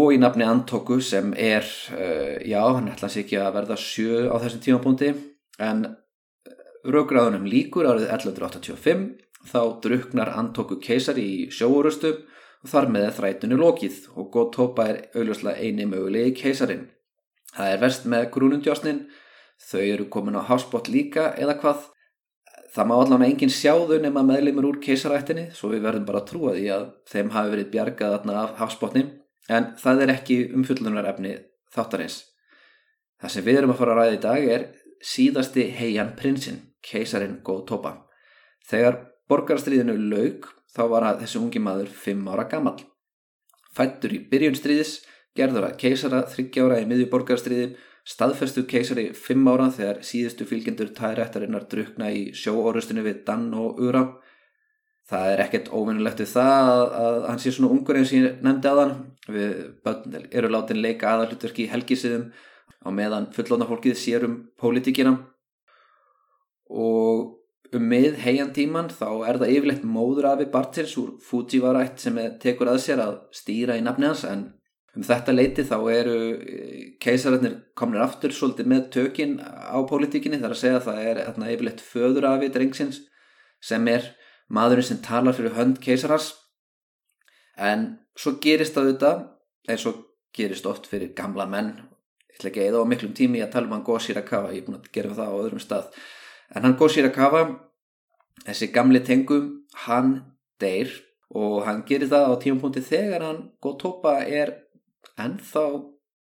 og 0.00 0.14
í 0.14 0.18
nafni 0.20 0.46
Antoku 0.46 0.98
sem 1.04 1.32
er, 1.38 1.66
uh, 1.94 2.40
já, 2.44 2.60
hann 2.62 2.90
ætlaði 2.92 3.22
ekki 3.22 3.38
að 3.40 3.52
verða 3.58 3.78
sjö 3.80 4.24
á 4.28 4.36
þessum 4.42 4.64
tímapunkti 4.64 5.12
en 5.62 5.84
raugraðunum 6.84 7.46
líkur 7.48 7.88
árið 7.88 8.10
1185 8.12 9.04
þá 9.48 9.60
druknar 9.84 10.32
Antoku 10.36 10.78
keisar 10.82 11.18
í 11.20 11.48
sjóurustu 11.52 12.12
og 12.64 12.70
þar 12.72 12.90
með 12.92 13.08
þrætunni 13.18 13.58
lokið 13.60 13.98
og 14.16 14.30
Gotoba 14.32 14.88
er 14.90 15.00
augljóslega 15.14 15.60
eini 15.60 15.86
mögulegi 15.88 16.34
keisarin. 16.42 16.86
Það 17.54 17.72
er 17.72 17.82
verst 17.82 18.06
með 18.10 18.28
grúnundjásnin, 18.34 19.02
þau 19.60 19.82
eru 19.82 20.06
komin 20.10 20.38
á 20.40 20.42
hafsbót 20.48 20.88
líka 20.90 21.30
eða 21.38 21.58
hvað. 21.60 21.90
Það 22.74 22.88
má 22.90 22.94
allavega 22.96 23.30
enginn 23.30 23.52
sjáðu 23.54 24.00
nema 24.02 24.24
meðleimur 24.26 24.66
úr 24.72 24.80
keisarættinni 24.82 25.50
svo 25.54 25.70
við 25.70 25.84
verðum 25.84 26.08
bara 26.08 26.24
að 26.24 26.30
trúa 26.32 26.54
því 26.56 26.64
að 26.74 26.86
þeim 27.12 27.30
hafi 27.36 27.52
verið 27.52 27.68
bjargað 27.76 28.16
þarna 28.16 28.38
af 28.40 28.56
hafsbótni 28.64 29.04
en 29.54 29.68
það 29.78 30.02
er 30.02 30.14
ekki 30.16 30.38
umfullunarefni 30.56 31.36
þáttarins. 31.74 32.24
Það 33.20 33.34
sem 33.36 33.46
við 33.46 33.60
erum 33.60 33.74
að 33.74 33.80
fara 33.80 33.94
að 33.94 34.00
ræða 34.00 34.16
í 34.16 34.22
dag 34.24 34.48
er 34.56 34.66
síðasti 35.04 35.68
heian 35.78 36.14
prinsinn, 36.18 36.58
keisarin 36.84 37.40
Gotoba. 37.46 37.96
Þegar 38.64 39.00
borgarstríðinu 39.30 39.96
laug 40.10 40.48
þá 40.74 40.82
var 40.90 41.08
að 41.08 41.24
þessi 41.24 41.40
ungi 41.40 41.62
maður 41.62 41.90
fimm 42.04 42.28
ára 42.28 42.46
gammal. 42.50 42.76
Fættur 43.74 44.14
í 44.14 44.20
byrjunstríðis, 44.30 45.00
gerður 45.34 45.68
að 45.68 45.78
keisara 45.82 46.22
þryggjára 46.30 46.80
í 46.82 46.88
miðju 46.90 47.08
borgarstríði, 47.12 47.72
staðferstu 48.04 48.66
keisari 48.68 49.08
fimm 49.16 49.46
ára 49.48 49.70
þegar 49.72 50.02
síðustu 50.04 50.46
fylgjendur 50.48 50.92
tærættarinnar 50.96 51.66
drukna 51.70 52.10
í 52.12 52.28
sjóorustinu 52.36 53.04
við 53.06 53.24
Dan 53.28 53.48
og 53.58 53.80
Ura. 53.82 54.04
Það 55.08 55.30
er 55.34 55.42
ekkert 55.44 55.70
óvinnulegt 55.72 56.22
við 56.22 56.30
það 56.32 56.68
að, 56.96 57.18
hann 57.28 57.40
sé 57.42 57.52
svona 57.52 57.74
ungur 57.74 57.98
eins 58.00 58.12
og 58.12 58.18
ég 58.18 58.44
nefndi 58.44 58.70
að 58.70 58.80
hann. 58.80 58.94
Við 59.34 59.54
börn 59.84 60.18
eru 60.30 60.50
látin 60.52 60.80
leika 60.84 61.12
aðalutverki 61.12 61.66
í 61.66 61.70
helgísiðum 61.72 62.30
á 62.84 62.88
meðan 62.92 63.30
fullóna 63.32 63.68
fólkið 63.68 63.98
sér 64.00 64.24
um 64.28 64.38
pólitíkina 64.60 65.16
og 66.70 67.40
um 67.74 67.86
mið 67.90 68.18
heiantíman 68.22 68.90
þá 68.92 69.08
er 69.28 69.38
það 69.40 69.54
yfirleitt 69.56 69.86
móður 69.88 70.28
afi 70.30 70.46
Bartils 70.52 70.94
úr 71.00 71.14
Fujivarætt 71.24 72.02
sem 72.02 72.18
tekur 72.42 72.70
að 72.70 72.82
sér 72.84 73.02
að 73.02 73.16
stýra 73.34 73.78
í 73.78 73.82
nafni 73.84 74.08
hans 74.10 74.22
en 74.28 74.44
um 74.94 75.06
þetta 75.06 75.34
leiti 75.34 75.64
þá 75.66 75.76
eru 75.92 76.18
eh, 76.38 76.84
keisararnir 77.02 77.56
komnir 77.78 78.04
aftur 78.04 78.34
svolítið 78.34 78.70
með 78.70 78.84
tökin 78.94 79.36
á 79.42 79.78
pólitíkinni. 79.88 80.38
Þar 80.42 80.54
að 80.54 80.60
segja 80.60 80.78
að 80.78 80.88
það 80.88 81.00
er 81.10 81.22
þarna, 81.24 81.50
yfirleitt 81.54 81.84
föður 81.84 82.28
afi 82.30 82.52
drengsins 82.54 83.02
sem 83.64 83.90
er 83.90 84.12
maðurinn 84.54 84.90
sem 84.90 85.02
talar 85.02 85.34
fyrir 85.34 85.56
hönd 85.58 85.80
keisarars 85.82 86.34
en 87.58 87.94
svo 88.18 88.36
gerist 88.42 88.76
það 88.76 88.90
auðvitað 88.90 89.24
eins 89.72 89.86
og 89.88 90.02
gerist 90.34 90.66
oft 90.68 90.86
fyrir 90.90 91.14
gamla 91.16 91.46
menn. 91.50 91.74
Ég 92.30 92.38
ætla 92.38 92.50
ekki 92.50 92.62
að 92.62 92.68
eða 92.70 92.82
á 92.82 92.90
miklum 92.90 93.14
tími 93.16 93.42
að 93.42 93.54
tala 93.54 93.70
um 93.70 93.74
hann 93.76 93.86
Go 93.86 93.96
Shirakawa, 93.98 94.52
ég 94.52 94.62
er 94.62 94.68
búin 94.68 94.80
að 94.80 94.90
gera 94.94 95.14
það 95.14 95.34
á 95.34 95.38
öðrum 95.38 95.62
stað 95.62 95.90
en 96.54 96.66
hann 96.66 96.76
Go 96.78 96.88
Shirakawa 96.88 97.44
þessi 98.44 98.70
gamli 98.74 99.00
tengum 99.04 99.50
hann 99.86 100.14
deyr 100.62 100.90
og 101.34 101.64
hann 101.66 101.82
gerir 101.88 102.10
það 102.10 102.30
á 102.30 102.32
tímapunkti 102.42 102.84
þegar 102.84 103.26
hann 103.26 103.40
Go 103.62 103.74
Topa 103.80 104.20
er 104.22 104.54
ennþá 105.18 105.64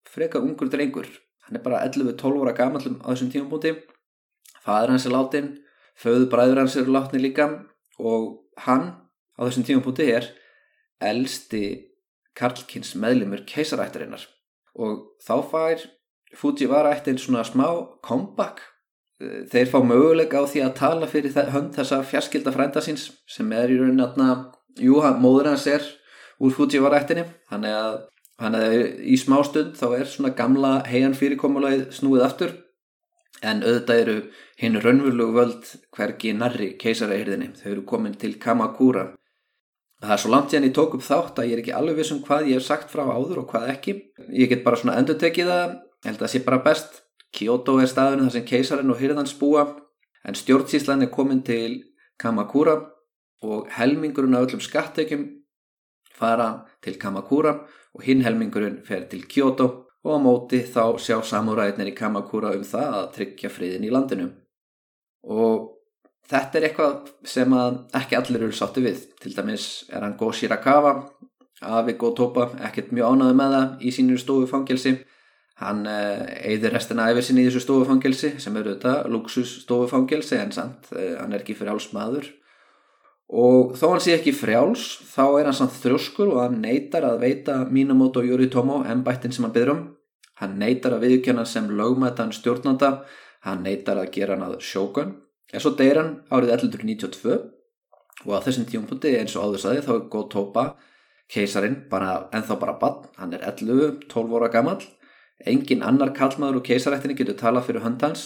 freka 0.08 0.40
ungur 0.40 0.70
drengur. 0.72 1.08
Hann 1.46 1.56
er 1.56 1.64
bara 1.64 1.80
11-12 1.86 2.44
ára 2.44 2.54
gamallum 2.56 3.00
á 3.00 3.08
þessum 3.12 3.32
tímapunkti. 3.32 3.74
Fadur 4.64 4.92
hans 4.92 5.06
er 5.08 5.14
látin 5.14 5.52
föðu 5.98 6.28
bræður 6.32 6.62
hans 6.62 6.76
eru 6.76 6.92
látni 6.92 7.20
líka 7.22 7.48
og 7.98 8.44
hann 8.66 8.90
á 9.36 9.40
þessum 9.46 9.66
tímapunkti 9.68 10.10
er 10.12 10.28
elsti 11.00 11.64
Karlkins 12.38 12.94
meðlumur 12.94 13.46
keisarættarinnar. 13.48 14.24
Og 14.78 15.16
þá 15.24 15.36
fær 15.50 15.86
Fujiwara 16.36 16.92
eittin 16.92 17.16
svona 17.16 17.40
smá 17.48 17.64
comeback 18.04 18.60
þeir 19.18 19.70
fá 19.70 19.78
möguleika 19.82 20.42
á 20.42 20.44
því 20.46 20.62
að 20.64 20.76
tala 20.78 21.08
fyrir 21.10 21.34
hönd 21.52 21.74
þessa 21.74 22.04
fjarskilda 22.06 22.52
frænda 22.54 22.82
síns 22.84 23.08
sem 23.26 23.50
er 23.52 23.72
í 23.72 23.78
raunin 23.80 24.04
aðna 24.04 24.28
jú, 24.78 25.00
móður 25.18 25.50
hans 25.52 25.66
er 25.66 25.84
úr 26.38 26.54
Fujiwara 26.54 27.00
eittinni 27.00 27.24
þannig 27.50 27.74
að, 27.74 27.98
að 28.46 28.76
í 29.02 29.18
smá 29.18 29.40
stund 29.46 29.74
þá 29.78 29.86
er 29.98 30.10
svona 30.10 30.34
gamla 30.38 30.72
heian 30.86 31.16
fyrirkomulagið 31.18 31.88
snúið 31.98 32.26
aftur. 32.28 32.56
En 33.38 33.62
auðvitað 33.62 34.00
eru 34.02 34.16
hinn 34.58 34.80
raunverulegu 34.82 35.34
völd 35.34 35.66
hverki 35.94 36.32
narri 36.34 36.72
keisaraeirðinni 36.80 37.52
þau 37.58 37.68
eru 37.70 37.84
komin 37.86 38.16
til 38.18 38.32
Kamakura. 38.42 39.12
Það 40.02 40.14
er 40.14 40.22
svo 40.22 40.30
langt 40.32 40.50
síðan 40.50 40.66
ég 40.66 40.74
tók 40.74 40.96
upp 40.98 41.04
þátt 41.06 41.38
að 41.38 41.50
ég 41.50 41.56
er 41.56 41.62
ekki 41.62 41.74
alveg 41.74 42.00
vissum 42.00 42.22
hvað 42.22 42.50
ég 42.50 42.58
hef 42.58 42.66
sagt 42.66 42.90
frá 42.90 43.04
áður 43.06 43.44
og 43.44 43.52
hvað 43.52 43.70
ekki. 43.74 43.94
Ég 44.34 44.50
get 44.50 44.64
bara 44.66 44.78
svona 44.78 44.96
endur 44.98 45.18
tekið 45.18 45.52
það 45.52 45.62
ég 45.68 46.10
held 46.10 46.18
að 46.18 46.24
það 46.24 46.34
sé 46.34 46.42
bara 46.46 46.62
best 46.66 46.98
Kyoto 47.34 47.78
er 47.82 47.90
staðurinn 47.90 48.28
þar 48.28 48.36
sem 48.36 48.46
keisarinn 48.48 48.92
og 48.92 49.00
hyrðans 49.02 49.34
búa 49.38 49.66
en 50.24 50.38
stjórnsíslan 50.38 51.04
er 51.04 51.12
komin 51.12 51.42
til 51.44 51.82
Kamakura 52.18 52.78
og 53.44 53.68
helmingurinn 53.76 54.34
af 54.34 54.48
öllum 54.48 54.62
skattekjum 54.64 55.26
fara 56.18 56.48
til 56.82 56.98
Kamakura 56.98 57.54
og 57.94 58.04
hinn 58.06 58.24
helmingurinn 58.26 58.80
fer 58.86 59.06
til 59.10 59.26
Kyoto 59.30 59.68
og 60.04 60.14
á 60.14 60.18
móti 60.22 60.60
þá 60.64 60.98
sjá 61.02 61.18
samúræðinir 61.22 61.92
í 61.92 61.96
Kamakura 61.96 62.54
um 62.56 62.64
það 62.66 62.94
að 63.00 63.10
tryggja 63.16 63.50
friðin 63.52 63.86
í 63.86 63.92
landinu. 63.92 64.28
Og 65.28 65.74
þetta 66.30 66.58
er 66.58 66.68
eitthvað 66.68 67.12
sem 67.26 67.54
ekki 67.98 68.18
allir 68.18 68.46
eru 68.46 68.56
sátti 68.56 68.84
við. 68.84 69.04
Til 69.20 69.34
dæmis 69.36 69.68
er 69.90 70.06
hann 70.06 70.16
Go 70.20 70.30
Shirakawa, 70.32 70.94
Avi 71.62 71.96
Go 71.98 72.12
Topa, 72.16 72.50
ekkert 72.68 72.92
mjög 72.94 73.14
ánaði 73.14 73.38
með 73.40 73.56
það 73.56 73.84
í 73.84 73.94
sínur 73.96 74.22
stofufangelsi. 74.22 74.94
Hann 75.58 75.82
eigður 75.88 76.70
eh, 76.70 76.74
restina 76.76 77.08
yfir 77.10 77.24
sinni 77.26 77.42
í 77.42 77.48
þessu 77.48 77.64
stofufangelsi 77.64 78.36
sem 78.38 78.56
eru 78.60 78.76
þetta 78.76 79.08
luxus 79.10 79.56
stofufangelsi 79.64 80.38
en 80.38 80.52
samt, 80.54 80.90
eh, 80.94 81.16
hann 81.18 81.34
er 81.34 81.42
ekki 81.42 81.56
alls 81.66 81.88
maður. 81.94 82.28
Og 83.28 83.74
þó 83.76 83.90
hann 83.90 84.00
sé 84.00 84.14
ekki 84.14 84.32
frjáls, 84.32 84.84
þá 85.10 85.24
er 85.40 85.48
hann 85.50 85.56
samt 85.58 85.74
þrjóskur 85.82 86.30
og 86.32 86.42
hann 86.44 86.60
neytar 86.62 87.04
að 87.04 87.24
veita 87.26 87.56
Minamoto 87.68 88.22
Yoritomo 88.24 88.84
ennbættin 88.88 89.34
sem 89.34 89.44
hann 89.44 89.52
byrður 89.52 89.74
um. 89.74 89.82
Hann 90.38 90.54
neytar 90.60 90.94
að 90.94 91.08
viðkjöna 91.08 91.44
sem 91.44 91.66
lögmættan 91.68 92.30
stjórnanda, 92.32 93.02
hann 93.44 93.64
neytar 93.66 93.98
að 93.98 94.12
gera 94.14 94.36
hann 94.36 94.46
að 94.46 94.60
sjókun. 94.62 95.16
En 95.52 95.64
svo 95.64 95.74
deyr 95.76 95.98
hann 95.98 96.12
árið 96.30 96.54
1192 96.54 97.34
og 98.26 98.30
á 98.34 98.44
þessum 98.46 98.68
tíumpunkti 98.68 99.16
eins 99.18 99.34
og 99.36 99.48
áður 99.48 99.64
saði 99.64 99.82
þá 99.86 99.92
er 99.96 100.28
tópa 100.32 100.64
keisarin 101.28 101.76
bara, 101.90 102.28
ennþá 102.32 102.56
bara 102.60 102.78
bann, 102.80 103.04
hann 103.18 103.34
er 103.36 103.44
11-12 103.50 104.38
óra 104.38 104.48
gammal. 104.52 104.78
Engin 105.46 105.84
annar 105.86 106.10
kallmaður 106.16 106.60
og 106.60 106.66
keisarættinni 106.66 107.14
getur 107.18 107.36
tala 107.38 107.62
fyrir 107.62 107.84
höndans 107.84 108.24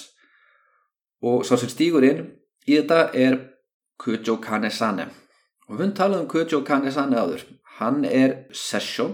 og 1.23 1.45
svo 1.47 1.59
sem 1.61 1.71
stýgur 1.71 2.07
inn 2.07 2.23
í 2.66 2.78
þetta 2.78 3.11
er 3.14 3.38
Kujo 4.02 4.38
Kanesane. 4.42 5.11
Og 5.69 5.78
við 5.78 5.92
talaðum 5.99 6.25
um 6.25 6.31
Kujo 6.31 6.62
Kanesane 6.66 7.19
áður. 7.21 7.45
Hann 7.78 8.04
er 8.04 8.47
sessjó, 8.57 9.09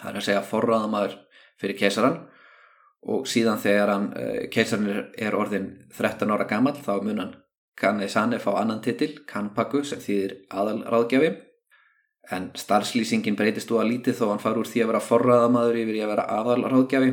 það 0.00 0.10
er 0.10 0.18
að 0.18 0.26
segja 0.26 0.42
forraðamæður 0.50 1.16
fyrir 1.60 1.78
keisaran 1.78 2.18
og 3.12 3.26
síðan 3.26 3.58
þegar 3.62 3.90
hann, 3.90 4.12
eh, 4.16 4.48
keisarin 4.50 5.08
er 5.18 5.34
orðin 5.34 5.70
13 5.90 6.30
ára 6.30 6.46
gammal 6.48 6.74
þá 6.74 7.02
mun 7.02 7.18
hann 7.18 7.34
Kane 7.76 8.08
Sane 8.08 8.38
fá 8.38 8.52
annan 8.60 8.82
titil, 8.82 9.24
Kanpaku 9.26 9.82
sem 9.84 9.98
þýðir 9.98 10.36
aðalráðgjafi 10.50 11.30
en 12.30 12.50
starfslýsingin 12.56 13.36
breytist 13.36 13.70
þú 13.70 13.80
að 13.82 13.90
lítið 13.90 14.18
þó 14.20 14.24
hann 14.30 14.42
far 14.42 14.60
úr 14.60 14.68
því 14.68 14.84
að 14.84 14.92
vera 14.92 15.02
forraðamadur 15.08 15.80
yfir 15.82 15.98
í 15.98 16.04
að 16.04 16.12
vera 16.14 16.28
aðalráðgjafi. 16.38 17.12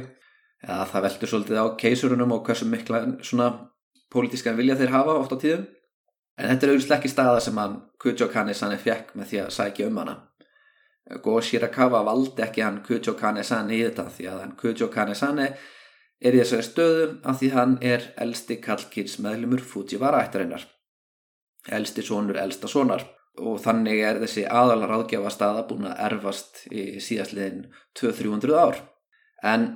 Eða 0.67 0.85
það 0.91 1.05
veldur 1.07 1.31
svolítið 1.31 1.59
á 1.59 1.65
keisurunum 1.79 2.35
og 2.35 2.45
hversu 2.45 2.67
mikla 2.69 3.01
svona 3.25 3.49
pólitískan 4.11 4.57
vilja 4.59 4.77
þeir 4.79 4.95
hafa 4.95 5.17
oft 5.17 5.33
á 5.33 5.37
tíðum. 5.41 5.67
En 6.39 6.49
þetta 6.51 6.67
er 6.67 6.73
auðvitað 6.73 6.97
ekki 6.97 7.11
staða 7.11 7.43
sem 7.43 7.57
hann 7.59 7.77
Kujo 7.99 8.29
Kane 8.31 8.55
Sane 8.55 8.79
fekk 8.79 9.15
með 9.15 9.31
því 9.31 9.41
að 9.43 9.53
sækja 9.55 9.89
um 9.89 10.01
hana. 10.03 10.15
Go 11.23 11.39
Shirakawa 11.41 12.03
valdi 12.05 12.43
ekki 12.45 12.61
hann 12.61 12.83
Kujo 12.85 13.15
Kanesane 13.17 13.73
í 13.75 13.81
þetta 13.81 14.05
því 14.13 14.27
að 14.29 14.41
hann 14.43 14.55
Kujo 14.59 14.89
Kanesane 14.93 15.47
er 16.19 16.35
í 16.35 16.41
þessari 16.41 16.67
stöðu 16.67 17.05
af 17.23 17.39
því 17.39 17.49
hann 17.55 17.77
er 17.81 18.11
elsti 18.21 18.59
kallkýrs 18.61 19.17
meðlumur 19.23 19.63
Fujiwara 19.63 20.21
ættarinnar 20.25 20.67
elsti 21.75 22.03
sonur 22.05 22.39
elsta 22.39 22.69
sonar 22.71 23.05
og 23.39 23.59
þannig 23.63 24.01
er 24.03 24.21
þessi 24.23 24.45
aðalar 24.47 24.95
áðgjafa 24.97 25.31
staða 25.33 25.67
búin 25.69 25.87
að 25.89 26.01
erfast 26.07 26.63
í 26.71 26.99
síðastliðin 27.03 27.67
200-300 27.99 28.57
ár. 28.57 28.81
En 29.45 29.67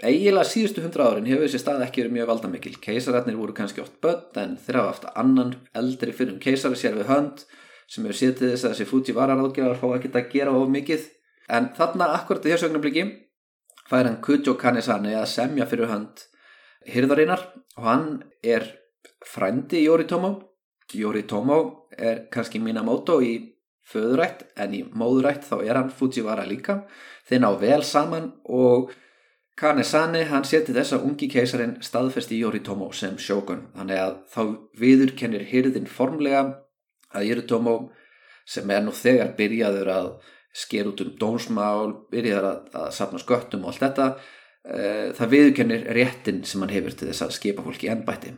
eiginlega 0.00 0.48
síðustu 0.48 0.82
100 0.84 1.04
árin 1.04 1.28
hefur 1.28 1.46
þessi 1.46 1.60
stað 1.60 1.84
ekki 1.84 2.04
verið 2.04 2.16
mjög 2.16 2.30
valdamikil. 2.30 2.76
Keisaratnir 2.80 3.36
voru 3.36 3.56
kannski 3.56 3.82
oft 3.84 3.98
börn 4.04 4.40
en 4.40 4.56
þeirra 4.60 4.86
hafa 4.86 4.94
haft 4.94 5.08
annan 5.20 5.56
eldri 5.76 6.14
fyrir 6.16 6.36
um 6.36 6.40
keisari 6.42 6.78
sér 6.78 6.96
við 6.96 7.10
hönd 7.10 7.44
sem 7.90 8.06
hefur 8.06 8.20
séð 8.20 8.36
til 8.38 8.52
þess 8.52 8.66
að 8.66 8.74
þessi 8.74 8.88
Fujiwara 8.88 9.36
ráðgjafar 9.36 9.80
fá 9.82 9.88
ekkert 9.98 10.20
að 10.20 10.30
gera 10.32 10.54
of 10.56 10.70
mikið. 10.72 11.08
En 11.50 11.72
þarna 11.76 12.12
akkurat 12.16 12.46
í 12.46 12.54
þessu 12.54 12.70
ögnumbliki 12.70 13.06
fær 13.90 14.06
hann 14.06 14.20
Kujo 14.24 14.54
Kanesane 14.56 15.16
að 15.18 15.32
semja 15.32 15.66
fyrir 15.68 15.90
hönd 15.90 16.24
hyrðarinnar 16.88 17.42
og 17.76 17.84
hann 17.84 18.06
er 18.42 18.64
frændi 19.26 19.84
Yoritomo. 19.84 20.36
Yoritomo 20.94 21.79
er 21.98 22.24
kannski 22.32 22.60
Minamoto 22.62 23.20
í 23.22 23.34
föðurætt 23.90 24.46
en 24.60 24.74
í 24.76 24.82
móðurætt 24.86 25.46
þá 25.48 25.56
er 25.64 25.78
hann 25.80 25.94
Fujiwara 25.94 26.46
líka. 26.46 26.84
Þeir 27.28 27.44
ná 27.44 27.50
vel 27.60 27.82
saman 27.86 28.32
og 28.44 28.92
Kanesane 29.60 30.22
hann 30.30 30.46
seti 30.48 30.72
þessa 30.72 31.00
ungi 31.04 31.28
keisarin 31.28 31.76
staðfesti 31.84 32.38
Yoritomo 32.40 32.86
sem 32.96 33.18
sjókun 33.20 33.66
þannig 33.74 33.98
að 34.00 34.14
þá 34.32 34.42
viður 34.80 35.14
kennir 35.20 35.44
hyrðin 35.50 35.88
formlega 35.90 36.44
að 37.12 37.26
Iritómo 37.28 37.74
sem 38.48 38.70
er 38.72 38.84
nú 38.86 38.94
þegar 38.96 39.34
byrjaður 39.36 39.90
að 39.92 40.12
sker 40.56 40.88
út 40.90 41.02
um 41.04 41.10
dómsmál, 41.20 41.90
byrjaður 42.10 42.46
að, 42.48 42.62
að 42.80 42.86
sapna 42.96 43.20
sköttum 43.22 43.66
og 43.66 43.74
allt 43.74 43.84
þetta 43.84 44.06
e, 44.64 44.80
það 45.18 45.34
viðkennir 45.34 45.84
réttin 45.98 46.40
sem 46.48 46.64
hann 46.64 46.72
hefur 46.72 46.96
til 46.96 47.10
þess 47.10 47.26
að 47.26 47.36
skipa 47.36 47.66
fólki 47.66 47.90
ennbætti 47.92 48.32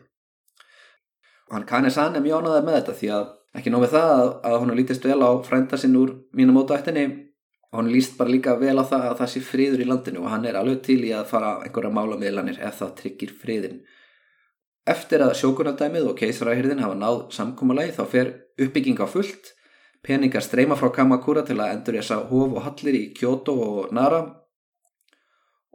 og 1.52 1.54
hann 1.54 2.18
mjög 2.18 2.42
ánaðað 2.42 2.66
með 2.66 2.78
þetta 2.80 2.98
því 2.98 3.12
að 3.20 3.30
ekki 3.56 3.72
nóg 3.72 3.84
með 3.84 3.96
það 3.96 4.12
að, 4.16 4.30
að 4.48 4.58
hann 4.60 4.76
lítist 4.78 5.08
vel 5.08 5.20
á 5.20 5.30
frænda 5.44 5.80
sinn 5.80 5.98
úr 6.00 6.14
mínum 6.36 6.56
mótaættinni 6.60 7.06
og 7.72 7.80
hann 7.80 7.90
líst 7.92 8.18
bara 8.18 8.32
líka 8.32 8.54
vel 8.60 8.76
á 8.80 8.84
það 8.84 9.08
að 9.08 9.18
það 9.22 9.32
sé 9.32 9.42
friður 9.48 9.82
í 9.84 9.88
landinu 9.88 10.22
og 10.22 10.32
hann 10.32 10.46
er 10.48 10.60
alveg 10.60 10.84
til 10.86 11.00
í 11.04 11.12
að 11.16 11.28
fara 11.32 11.58
einhverja 11.64 11.92
mála 11.92 12.20
meðlanir 12.20 12.60
ef 12.60 12.80
það 12.80 12.96
tryggir 13.00 13.36
friðin 13.42 13.82
Eftir 14.82 15.22
að 15.22 15.36
sjókunardæmið 15.38 16.08
og 16.10 16.16
keisarahyrðin 16.18 16.80
hafa 16.82 16.96
náð 16.98 17.18
samkómalagi 17.30 17.92
þá 17.94 18.02
fer 18.10 18.30
uppbygging 18.58 18.98
á 18.98 19.06
fullt, 19.06 19.52
peningar 20.02 20.42
streyma 20.42 20.74
frá 20.74 20.88
Kamakura 20.96 21.44
til 21.46 21.60
að 21.60 21.76
endur 21.76 21.98
þessa 22.00 22.18
hof 22.26 22.56
og 22.56 22.64
hallir 22.64 22.98
í 22.98 23.02
Kyoto 23.14 23.54
og 23.62 23.92
Nara. 23.94 24.24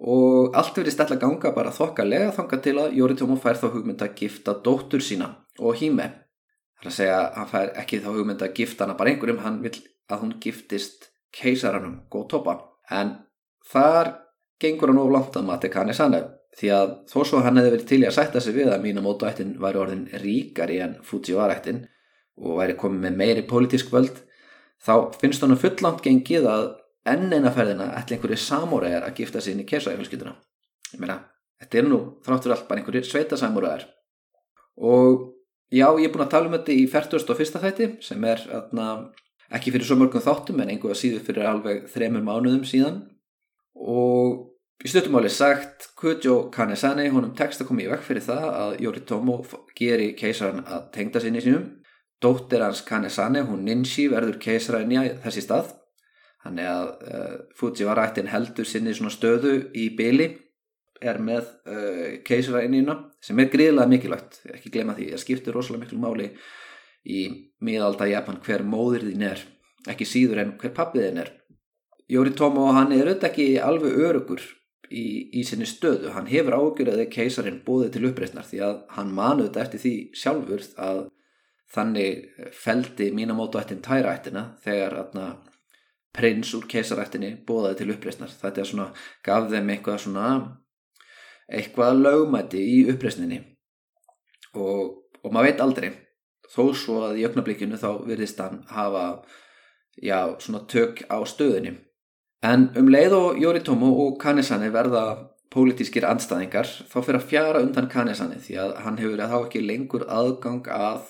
Og 0.03 0.51
allt 0.59 0.75
verið 0.75 0.97
stella 0.97 1.15
ganga 1.21 1.53
bara 1.55 1.71
þokkalega 1.71 2.33
þanga 2.35 2.59
til 2.65 2.75
að 2.83 2.97
Yoritomo 2.99 3.39
fær 3.39 3.61
þá 3.61 3.69
hugmynd 3.77 4.03
að 4.03 4.19
gifta 4.19 4.57
dóttur 4.65 4.99
sína 4.99 5.31
og 5.55 5.79
híme. 5.79 6.09
Það 6.77 6.85
er 6.85 6.91
að 6.91 6.97
segja 6.97 7.17
að 7.19 7.37
hann 7.37 7.51
fær 7.51 7.69
ekki 7.81 8.01
þá 8.03 8.09
hugmynd 8.13 8.43
að 8.45 8.55
gifta 8.59 8.85
hana 8.85 8.97
bara 8.97 9.13
einhverjum, 9.13 9.43
hann 9.43 9.61
vil 9.63 9.73
að 10.07 10.23
hún 10.23 10.33
giftist 10.43 11.09
keisaranum 11.33 12.01
Gótoba. 12.13 12.57
En 12.93 13.15
þar 13.65 14.13
gengur 14.61 14.93
hann 14.93 15.01
of 15.01 15.13
langt 15.13 15.37
að 15.37 15.47
mati 15.47 15.71
Kanesane 15.73 16.23
því 16.57 16.71
að 16.73 16.93
þó 17.11 17.17
svo 17.27 17.41
hann 17.45 17.59
hefði 17.59 17.73
verið 17.75 17.89
til 17.91 17.99
í 18.01 18.07
að 18.07 18.15
sætta 18.17 18.41
sig 18.41 18.55
við 18.55 18.71
að 18.71 18.83
Minamoto 18.85 19.27
ættin 19.29 19.55
væri 19.61 19.81
orðin 19.81 20.05
ríkari 20.23 20.79
en 20.81 20.95
Fujiwara 21.05 21.57
ættin 21.59 21.83
og 22.41 22.57
væri 22.61 22.77
komið 22.79 23.03
með 23.03 23.19
meiri 23.21 23.45
pólitísk 23.49 23.91
völd 23.93 24.23
þá 24.81 25.13
finnst 25.21 25.43
hann 25.43 25.57
fullant 25.59 26.01
gengið 26.05 26.49
að 26.49 26.67
enn 27.07 27.29
eina 27.33 27.53
ferðina 27.53 27.91
ætla 27.99 28.17
einhverju 28.17 28.39
samúræðar 28.41 29.05
að 29.07 29.21
gifta 29.21 29.41
sér 29.41 29.55
inn 29.55 29.63
í 29.63 29.69
kersæðafélskilduna 29.69 30.33
ég 30.93 31.01
meina, 31.03 31.19
þetta 31.61 31.79
er 31.79 31.87
nú 31.87 31.99
þráttur 32.25 32.55
allt 32.55 32.67
bara 32.69 32.81
einhverju 32.81 33.05
sveita 33.05 33.39
samúræðar 33.39 33.85
og 34.87 35.27
já, 35.71 35.87
ég 35.99 36.07
er 36.07 36.13
búin 36.13 36.25
að 36.25 36.33
tala 36.35 36.49
um 36.49 36.57
þetta 36.57 36.75
í 36.75 36.83
41. 36.91 37.63
þætti 37.63 37.89
sem 38.05 38.27
er 38.27 38.43
atna, 38.59 38.89
ekki 39.53 39.73
fyrir 39.75 39.87
svo 39.87 39.97
mörgum 39.99 40.23
þáttum 40.23 40.61
en 40.63 40.73
einhverja 40.73 41.01
síður 41.01 41.25
fyrir 41.27 41.49
alveg 41.49 41.87
þremur 41.93 42.25
mánuðum 42.25 42.63
síðan 42.67 43.01
og 43.77 44.45
Í 44.77 44.91
stuttumáli 44.91 45.29
sagt, 45.33 45.87
Kujo 45.97 46.51
Kanesane, 46.53 47.07
honum 47.09 47.31
tekst 47.37 47.63
að 47.63 47.71
koma 47.71 47.81
í 47.81 47.87
vekk 47.89 48.03
fyrir 48.05 48.23
það 48.27 48.43
að 48.45 48.73
Yoritomo 48.85 49.37
geri 49.77 50.11
keisaran 50.17 50.61
að 50.69 50.83
tengda 50.93 51.21
sinni 51.23 51.41
sínum. 51.41 51.63
Dóttir 52.21 52.61
hans 52.61 52.83
Kanesane, 52.85 53.41
hún 53.47 53.63
Ninshi, 53.65 54.05
verður 54.11 54.37
keisarinn 54.41 54.93
í 54.93 54.99
þessi 55.23 55.43
stað. 55.47 55.71
Þannig 56.45 56.69
að 56.69 56.91
uh, 57.09 57.33
Fujiwara-ættin 57.57 58.29
heldur 58.29 58.69
sinni 58.69 58.93
svona 58.93 59.15
stöðu 59.15 59.55
í 59.73 59.87
byli, 59.97 60.29
er 61.01 61.19
með 61.21 61.49
uh, 61.69 62.17
keisarainnina 62.25 62.97
sem 63.23 63.39
er 63.39 63.51
gríðilega 63.53 63.91
mikilvægt. 63.91 64.39
Ekki 64.55 64.71
glema 64.73 64.95
því, 64.97 65.11
það 65.13 65.23
skiptir 65.23 65.57
rosalega 65.57 65.85
miklu 65.85 65.99
máli 66.01 66.29
í 67.07 67.23
miðalda 67.63 68.07
Japan 68.09 68.39
hver 68.43 68.65
móðir 68.67 69.07
þín 69.07 69.27
er, 69.29 69.43
ekki 69.87 70.07
síður 70.07 70.43
en 70.43 70.55
hver 70.61 70.73
pappið 70.75 71.09
þín 71.09 71.21
er. 71.23 71.33
Yoritomo 72.11 72.69
hann 72.71 72.93
er 72.95 73.09
auðvitað 73.09 73.29
ekki 73.29 73.47
alveg 73.63 73.99
örugur 74.07 74.43
í, 74.89 75.05
í 75.39 75.43
sinni 75.47 75.67
stöðu, 75.67 76.11
hann 76.15 76.29
hefur 76.29 76.55
ágjörðið 76.57 77.09
keisarin 77.11 77.61
búið 77.65 77.93
til 77.95 78.07
uppreysnar 78.09 78.47
því 78.47 78.61
að 78.67 78.77
hann 78.95 79.13
manuð 79.15 79.49
þetta 79.49 79.63
eftir 79.65 79.83
því 79.83 79.93
sjálfur 80.21 80.65
að 80.87 81.01
þannig 81.73 82.47
feldi 82.55 83.09
mínamótuættin 83.15 83.83
tæraættina 83.83 84.45
þegar 84.63 84.95
atna, 85.01 85.25
prins 86.15 86.53
úr 86.55 86.63
keisarættinni 86.71 87.33
búið 87.47 87.75
til 87.81 87.91
uppreysnar, 87.93 88.31
þetta 88.31 88.63
er 88.63 88.69
svona 88.71 88.87
gaf 89.27 89.51
þeim 89.51 89.73
eitthvað 89.73 89.99
svona 90.05 90.29
eitthvað 91.47 92.01
lögmæti 92.03 92.59
í 92.59 92.77
uppreysninni 92.91 93.39
og, 94.57 94.97
og 95.23 95.31
maður 95.33 95.51
veit 95.51 95.63
aldrei. 95.63 95.89
Þó 96.47 96.63
svo 96.75 97.01
að 97.09 97.19
í 97.21 97.25
ögnablikinu 97.27 97.79
þá 97.79 97.89
virðist 98.07 98.39
hann 98.39 98.61
hafa 98.71 99.05
já, 99.99 100.35
svona 100.39 100.63
tök 100.69 101.03
á 101.11 101.19
stöðunni. 101.27 101.75
En 102.45 102.69
um 102.77 102.87
leið 102.91 103.15
og 103.17 103.41
Yoritomo 103.41 103.89
og 104.05 104.19
Kanesane 104.21 104.69
verða 104.71 105.33
pólitískir 105.51 106.05
andstæðingar 106.07 106.67
þá 106.67 106.97
fyrir 107.01 107.19
að 107.19 107.29
fjara 107.31 107.63
undan 107.65 107.89
Kanesane 107.91 108.39
því 108.43 108.59
að 108.63 108.73
hann 108.85 108.99
hefur 109.01 109.23
þá 109.23 109.37
ekki 109.39 109.63
lengur 109.63 110.05
aðgang 110.07 110.67
að 110.71 111.07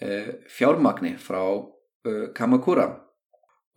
uh, 0.00 0.30
fjármagni 0.50 1.14
frá 1.20 1.42
uh, 1.42 2.26
Kamakura. 2.34 2.88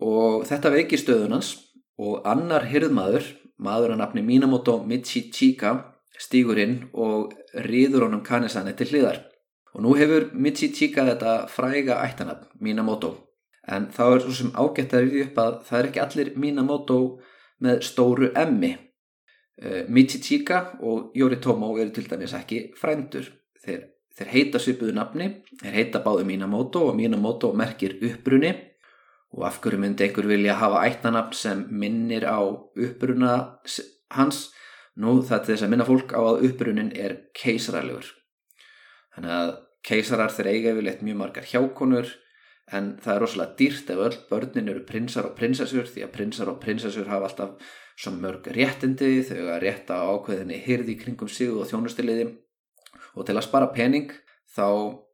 Og 0.02 0.44
þetta 0.48 0.72
veiki 0.74 0.98
stöðunans 1.00 1.54
og 1.96 2.26
annar 2.28 2.66
hyrðmaður, 2.68 3.28
maður 3.56 3.94
að 3.94 4.02
nafni 4.02 4.24
Minamoto 4.24 4.80
Michichika 4.84 5.95
stýgur 6.20 6.58
inn 6.60 6.76
og 6.94 7.34
riður 7.66 8.06
honum 8.06 8.24
Kanesane 8.24 8.74
til 8.76 8.90
hliðar. 8.92 9.22
Og 9.76 9.84
nú 9.84 9.94
hefur 9.98 10.30
Michichika 10.32 11.04
þetta 11.04 11.36
fræga 11.52 12.00
ættanab 12.06 12.46
Minamoto. 12.60 13.12
En 13.68 13.90
þá 13.92 14.04
er 14.06 14.22
svo 14.24 14.34
sem 14.38 14.52
ágætt 14.54 14.94
að 14.94 15.06
rifja 15.06 15.26
upp 15.26 15.40
að 15.42 15.56
það 15.68 15.78
er 15.78 15.88
ekki 15.90 16.02
allir 16.04 16.30
Minamoto 16.40 17.00
með 17.64 17.82
stóru 17.84 18.30
emmi 18.36 18.72
uh, 18.76 19.82
Michichika 19.88 20.62
og 20.80 21.12
Yoritomo 21.18 21.74
eru 21.76 21.92
til 21.92 22.06
dæmis 22.08 22.36
ekki 22.38 22.62
frændur. 22.78 23.28
Þeir, 23.66 23.82
þeir 24.16 24.32
heita 24.32 24.62
svipuðu 24.62 24.94
nafni 24.96 25.28
þeir 25.60 25.76
heita 25.80 26.00
báðu 26.04 26.24
Minamoto 26.28 26.86
og 26.88 26.96
Minamoto 26.96 27.52
merkir 27.58 27.98
uppbrunni 27.98 28.54
og 29.36 29.44
af 29.48 29.58
hverju 29.60 29.80
myndi 29.82 30.06
einhver 30.06 30.28
vilja 30.30 30.56
hafa 30.56 30.84
ættanafn 30.86 31.36
sem 31.36 31.64
minnir 31.68 32.24
á 32.24 32.40
uppbruna 32.40 33.32
hans 34.16 34.46
nú 35.02 35.18
það 35.22 35.38
er 35.38 35.48
þess 35.50 35.66
að 35.66 35.72
minna 35.72 35.88
fólk 35.88 36.14
á 36.16 36.20
að 36.20 36.44
uppbrunin 36.48 36.92
er 36.96 37.16
keisaralegur. 37.36 38.08
Þannig 39.16 39.34
að 39.36 39.50
keisarar 39.86 40.32
þeir 40.34 40.52
eiga 40.52 40.72
yfirleitt 40.74 41.04
mjög 41.06 41.18
margar 41.20 41.46
hjákonur 41.46 42.14
en 42.74 42.96
það 43.02 43.12
er 43.12 43.22
rosalega 43.22 43.56
dýrt 43.60 43.90
ef 43.94 44.00
öll 44.02 44.16
börnin 44.30 44.70
eru 44.72 44.82
prinsar 44.86 45.28
og 45.28 45.36
prinsessur 45.38 45.86
því 45.86 46.06
að 46.06 46.14
prinsar 46.16 46.50
og 46.50 46.58
prinsessur 46.62 47.06
hafa 47.10 47.28
alltaf 47.28 47.74
svo 47.96 48.12
mörg 48.16 48.48
réttindi 48.56 49.20
þau 49.28 49.44
að 49.44 49.60
rétta 49.62 50.00
ákveðinni 50.10 50.58
hyrði 50.64 50.96
kringum 50.98 51.30
sig 51.30 51.52
og 51.52 51.68
þjónustiliði 51.70 52.26
og 53.14 53.28
til 53.28 53.36
að 53.36 53.46
spara 53.46 53.70
pening 53.76 54.10
þá 54.56 54.66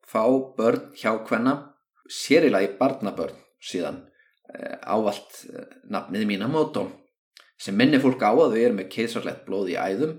fá 0.08 0.24
börn 0.56 0.88
hjá 0.96 1.12
hvenna 1.28 1.54
sérilagi 2.08 2.72
barnabörn 2.80 3.36
síðan 3.62 4.00
e, 4.48 4.72
ávalt 4.82 5.44
e, 5.46 5.66
nafnið 5.92 6.26
mína 6.32 6.48
mótó 6.50 6.88
sem 7.60 7.76
minni 7.76 8.00
fólk 8.02 8.22
á 8.22 8.32
að 8.32 8.56
við 8.56 8.66
erum 8.66 8.78
með 8.80 8.92
keisarlegt 8.96 9.44
blóð 9.46 9.72
í 9.74 9.78
æðum. 9.78 10.14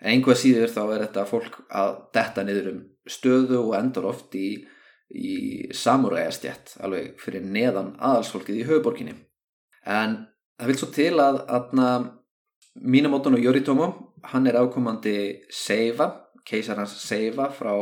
En 0.00 0.12
einhvað 0.12 0.40
síður 0.42 0.72
þá 0.72 0.82
er 0.84 1.04
þetta 1.06 1.28
fólk 1.28 1.60
að 1.72 1.92
detta 2.14 2.44
niður 2.44 2.72
um 2.72 2.80
stöðu 3.08 3.62
og 3.62 3.76
endur 3.78 4.08
oft 4.10 4.34
í 4.36 4.48
í 5.14 5.70
samuræjastjætt 5.76 6.76
alveg 6.82 7.14
fyrir 7.22 7.44
neðan 7.46 7.94
aðalsfólkið 8.02 8.60
í 8.60 8.66
höfuborginni 8.66 9.14
en 9.86 10.16
það 10.58 10.70
vil 10.70 10.78
svo 10.80 10.88
til 10.94 11.12
að, 11.22 11.42
að 11.46 12.08
Minamoton 12.82 13.38
og 13.38 13.44
Yoritomo 13.44 13.86
hann 14.32 14.48
er 14.50 14.58
ákomandi 14.58 15.46
Seifa 15.52 16.10
keisar 16.46 16.80
hans 16.82 16.96
Seifa 17.04 17.48
frá 17.54 17.72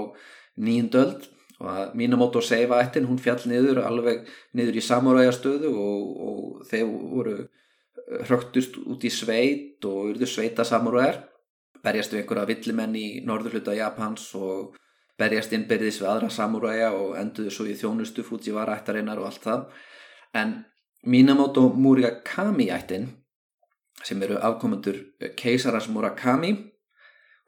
nýjendöld 0.60 1.24
og 1.62 1.70
að 1.72 1.96
Minamoto 1.96 2.42
Seifa 2.44 2.82
ættin 2.82 3.08
hún 3.08 3.20
fjall 3.22 3.40
niður 3.48 3.80
alveg 3.86 4.28
niður 4.52 4.78
í 4.78 4.84
samuræjastöðu 4.84 5.72
og, 5.72 6.22
og 6.28 6.68
þeir 6.68 6.86
voru 6.90 7.36
hrögtust 8.28 8.76
út 8.84 9.04
í 9.04 9.10
sveit 9.12 9.84
og 9.88 10.10
urðu 10.12 10.28
sveita 10.28 10.66
samuræjar 10.66 11.22
berjast 11.84 12.14
við 12.14 12.22
einhverja 12.22 12.48
villimenn 12.48 12.96
í 12.96 13.06
norðurluta 13.26 13.74
Japans 13.76 14.30
og 14.38 14.76
berjast 15.20 15.52
innbyrðis 15.54 16.00
við 16.02 16.10
aðra 16.10 16.30
samúræja 16.32 16.92
og 16.96 17.16
enduðu 17.20 17.52
svo 17.52 17.66
í 17.68 17.76
þjónustu 17.78 18.24
Fujiwara 18.26 18.78
ættarinnar 18.80 19.20
og 19.20 19.28
allt 19.28 19.44
það. 19.44 19.66
En 20.34 20.54
Minamoto 21.04 21.68
Murakami 21.76 22.70
ættin 22.72 23.10
sem 24.04 24.22
eru 24.24 24.40
afkomendur 24.40 24.98
keisaras 25.38 25.90
Murakami 25.92 26.54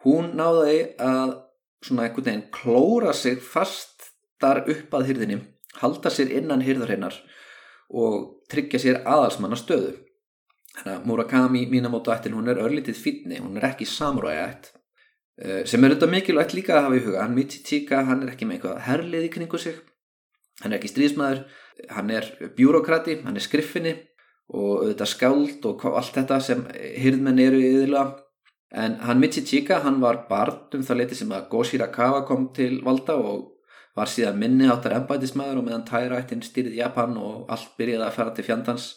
hún 0.04 0.34
náði 0.38 0.92
að 1.00 1.38
svona 1.84 2.06
einhvern 2.06 2.28
veginn 2.28 2.48
klóra 2.54 3.14
sig 3.16 3.40
fast 3.42 4.12
þar 4.40 4.66
upp 4.68 4.94
að 4.94 5.10
hyrðinni 5.10 5.40
halda 5.80 6.12
sér 6.12 6.30
innan 6.38 6.64
hyrðarinnar 6.64 7.16
og 7.96 8.44
tryggja 8.52 8.80
sér 8.82 9.02
aðalsmanna 9.04 9.58
stöðu 9.58 9.94
þannig 10.76 10.94
að 10.94 11.06
Murakami 11.10 11.66
Minamoto 11.70 12.12
ættin 12.14 12.36
hún 12.36 12.48
er 12.52 12.60
örlítið 12.62 12.98
fítni, 13.00 13.40
hún 13.42 13.56
er 13.60 13.70
ekki 13.72 13.88
samúræja 13.88 14.48
ætt 14.50 14.72
Eh, 15.36 15.66
sem 15.68 15.84
er 15.84 15.92
þetta 15.92 16.06
mikilvægt 16.08 16.54
líka 16.56 16.78
að 16.78 16.86
hafa 16.86 16.96
í 16.96 17.00
huga. 17.04 17.20
Hann 17.20 17.34
Michichika, 17.36 17.98
hann 18.08 18.22
er 18.24 18.30
ekki 18.32 18.46
með 18.48 18.54
eitthvað 18.56 18.78
herlið 18.86 19.24
í 19.26 19.32
kringu 19.34 19.58
sig. 19.60 19.74
Hann 20.62 20.72
er 20.72 20.78
ekki 20.78 20.88
stríðsmaður 20.88 21.42
hann 21.92 22.10
er 22.10 22.28
bjúrokrati, 22.56 23.18
hann 23.24 23.36
er 23.36 23.44
skriffinni 23.44 23.92
og 24.56 24.84
auðvitað 24.84 25.10
skáld 25.10 25.66
og 25.68 25.84
allt 25.90 26.14
þetta 26.16 26.38
sem 26.40 26.62
hyrðmenn 27.02 27.42
eru 27.42 27.60
yfirlega 27.60 28.22
en 28.76 28.96
hann 29.04 29.20
Michichika, 29.20 29.82
hann 29.84 30.00
var 30.00 30.22
barnd 30.30 30.74
um 30.78 30.86
það 30.86 31.00
leiti 31.02 31.18
sem 31.18 31.34
að 31.36 31.50
Goshirakawa 31.52 32.24
kom 32.28 32.48
til 32.56 32.80
valda 32.86 33.18
og 33.20 33.52
var 33.96 34.08
síðan 34.08 34.40
minni 34.40 34.70
áttar 34.72 34.94
ennbætismæður 34.96 35.60
og 35.60 35.66
meðan 35.68 35.84
tærættin 35.88 36.44
stýrið 36.44 36.80
Japan 36.80 37.16
og 37.20 37.50
allt 37.52 37.76
byrjaði 37.76 38.06
að 38.06 38.16
fara 38.16 38.34
til 38.36 38.46
fjandans 38.48 38.88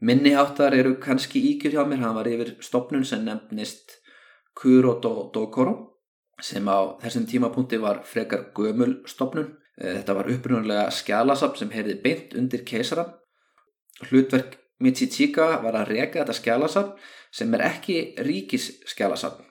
minni 0.00 0.34
áttar 0.34 0.74
eru 0.76 0.96
kannski 1.02 1.42
íkjur 1.52 1.76
hjá 1.76 1.84
mér, 1.86 2.02
hann 2.04 2.16
var 2.16 2.28
yfir 2.28 2.56
stopnun 2.64 3.04
sem 3.04 3.24
nefnist 3.24 3.98
Kuroto 4.56 5.30
Dokoro 5.34 5.76
sem 6.40 6.64
á 6.68 6.96
þessum 7.02 7.26
tímapunkti 7.28 7.80
var 7.80 8.02
frekar 8.08 8.46
gömulstofnun. 8.56 9.52
Eh, 9.80 10.00
þetta 10.00 10.16
var 10.16 10.30
upprunnulega 10.32 10.88
skjálasafn 10.92 11.60
sem 11.60 11.72
heyrði 11.74 11.98
beint 12.02 12.34
undir 12.36 12.64
keisaran. 12.64 13.12
Hlutverk 14.08 14.56
Michichika 14.80 15.60
var 15.60 15.76
að 15.76 15.92
reka 15.92 16.22
þetta 16.22 16.36
skjálasafn 16.38 16.96
sem 17.30 17.54
er 17.54 17.66
ekki 17.68 17.98
ríkis 18.24 18.70
skjálasafn. 18.88 19.44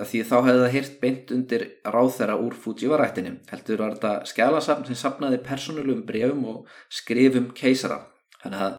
Því 0.00 0.20
þá 0.24 0.36
hefði 0.46 0.60
það 0.60 0.74
heyrt 0.74 0.92
beint 1.00 1.32
undir 1.34 1.64
ráþæra 1.84 2.36
úr 2.40 2.54
Fujivarættinni. 2.56 3.34
Heldur 3.50 3.82
var 3.82 3.96
þetta 3.96 4.28
skjálasafn 4.30 4.86
sem 4.88 4.96
sapnaði 4.96 5.40
persónulegum 5.44 6.06
brefum 6.08 6.46
og 6.52 6.70
skrifum 6.88 7.50
keisara. 7.56 7.98
Þannig 8.40 8.64
að 8.68 8.78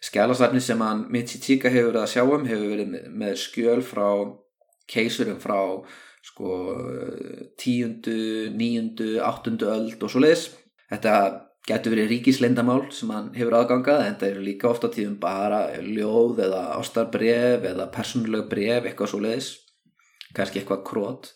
skjálasafni 0.00 0.60
sem 0.64 0.80
hann 0.80 1.06
Michichika 1.12 1.72
hefur 1.72 1.92
verið 1.92 2.04
að 2.04 2.12
sjá 2.14 2.22
um 2.24 2.46
hefur 2.48 2.72
verið 2.72 2.94
með 3.20 3.34
skjöl 3.42 3.82
frá 3.84 4.06
keisurum 4.90 5.40
frá 5.42 5.58
sko 6.24 6.56
tíundu, 7.60 8.50
níundu, 8.56 9.14
áttundu 9.24 9.68
öld 9.72 10.02
og 10.02 10.12
svo 10.12 10.20
leiðis. 10.24 10.50
Þetta 10.90 11.14
getur 11.68 11.94
verið 11.94 12.10
ríkislendamál 12.14 12.82
sem 12.94 13.12
hann 13.14 13.30
hefur 13.36 13.56
aðgangað 13.60 14.04
en 14.06 14.18
það 14.20 14.32
eru 14.32 14.44
líka 14.44 14.70
ofta 14.70 14.90
tíðum 14.92 15.18
bara 15.22 15.62
ljóð 15.84 16.42
eða 16.46 16.62
ástarbref 16.78 17.66
eða 17.72 17.90
persónuleg 17.94 18.48
bref, 18.50 18.88
eitthvað 18.88 19.12
svo 19.12 19.20
leiðis, 19.24 19.50
kannski 20.36 20.62
eitthvað 20.62 20.82
krót. 20.88 21.30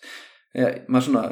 Maður 0.54 1.06
svona, 1.08 1.24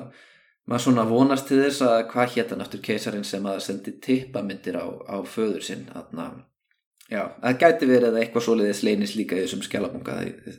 mað 0.69 0.85
svona 0.87 1.09
vonast 1.09 1.49
til 1.51 1.61
þess 1.65 1.85
að 1.89 1.99
hvað 2.13 2.33
hétta 2.37 2.59
náttúr 2.61 2.85
keisarin 2.89 3.27
sem 3.27 3.47
að 3.49 3.61
sendi 3.67 3.97
tippamindir 4.05 4.79
á, 4.79 4.87
á 4.87 5.17
föður 5.27 5.65
sinn, 5.67 5.87
þarna 5.93 6.31
Já, 7.13 7.23
það 7.43 7.57
gæti 7.61 7.87
verið 7.91 8.19
eitthvað 8.21 8.45
svoleiðis 8.47 8.83
leinis 8.87 9.15
líka 9.19 9.37
í 9.37 9.43
þessum 9.45 9.65
skjálabunga 9.67 10.15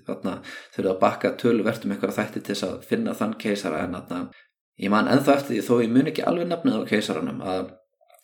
þarna 0.06 0.34
þurfið 0.76 0.90
að 0.92 1.00
bakka 1.02 1.32
tölvertum 1.42 1.94
eitthvað 1.96 2.18
þætti 2.20 2.42
til 2.42 2.54
þess 2.54 2.66
að 2.68 2.84
finna 2.90 3.16
þann 3.18 3.38
keisara 3.42 3.80
en 3.86 3.96
þarna 3.98 4.20
ég 4.84 4.94
man 4.94 5.10
ennþá 5.10 5.38
eftir 5.40 5.56
því 5.56 5.64
þó 5.66 5.74
ég 5.82 5.96
mun 5.96 6.12
ekki 6.12 6.28
alveg 6.30 6.52
nafnið 6.52 6.78
á 6.78 6.90
keisaranum 6.92 7.42
að 7.42 7.72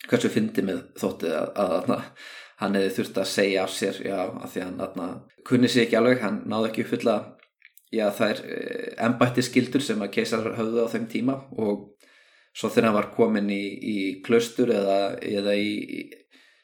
hversu 0.06 0.30
fyndi 0.30 0.64
með 0.66 0.84
þóttið 1.00 1.34
að, 1.40 1.50
að, 1.64 1.74
að 1.96 2.30
hann 2.60 2.78
hefði 2.78 2.94
þurft 2.98 3.20
að 3.20 3.30
segja 3.32 3.64
af 3.64 3.74
sér 3.74 4.00
já, 4.04 4.18
að 4.28 4.48
því 4.52 4.64
hann 4.66 4.80
þarna 4.84 5.08
kunni 5.48 5.70
sér 5.72 5.86
ekki 5.86 5.98
alveg, 6.00 6.22
hann 6.22 6.40
náði 6.50 6.70
ekki 6.70 6.86
fulla 6.92 7.16
já, 7.90 8.06
er 8.28 8.42
ennbætti 9.08 9.44
skildur 9.46 9.84
sem 9.84 10.02
að 10.04 10.14
keisarar 10.18 10.58
höfðu 10.60 10.86
á 10.86 10.92
þeim 10.92 11.10
tíma 11.10 11.38
og 11.56 11.88
svo 12.54 12.70
þegar 12.70 12.90
hann 12.90 12.98
var 12.98 13.12
komin 13.16 13.50
í, 13.54 13.62
í 13.80 13.96
klaustur 14.26 14.70
eða, 14.74 15.00
eða 15.18 15.56
í 15.56 15.70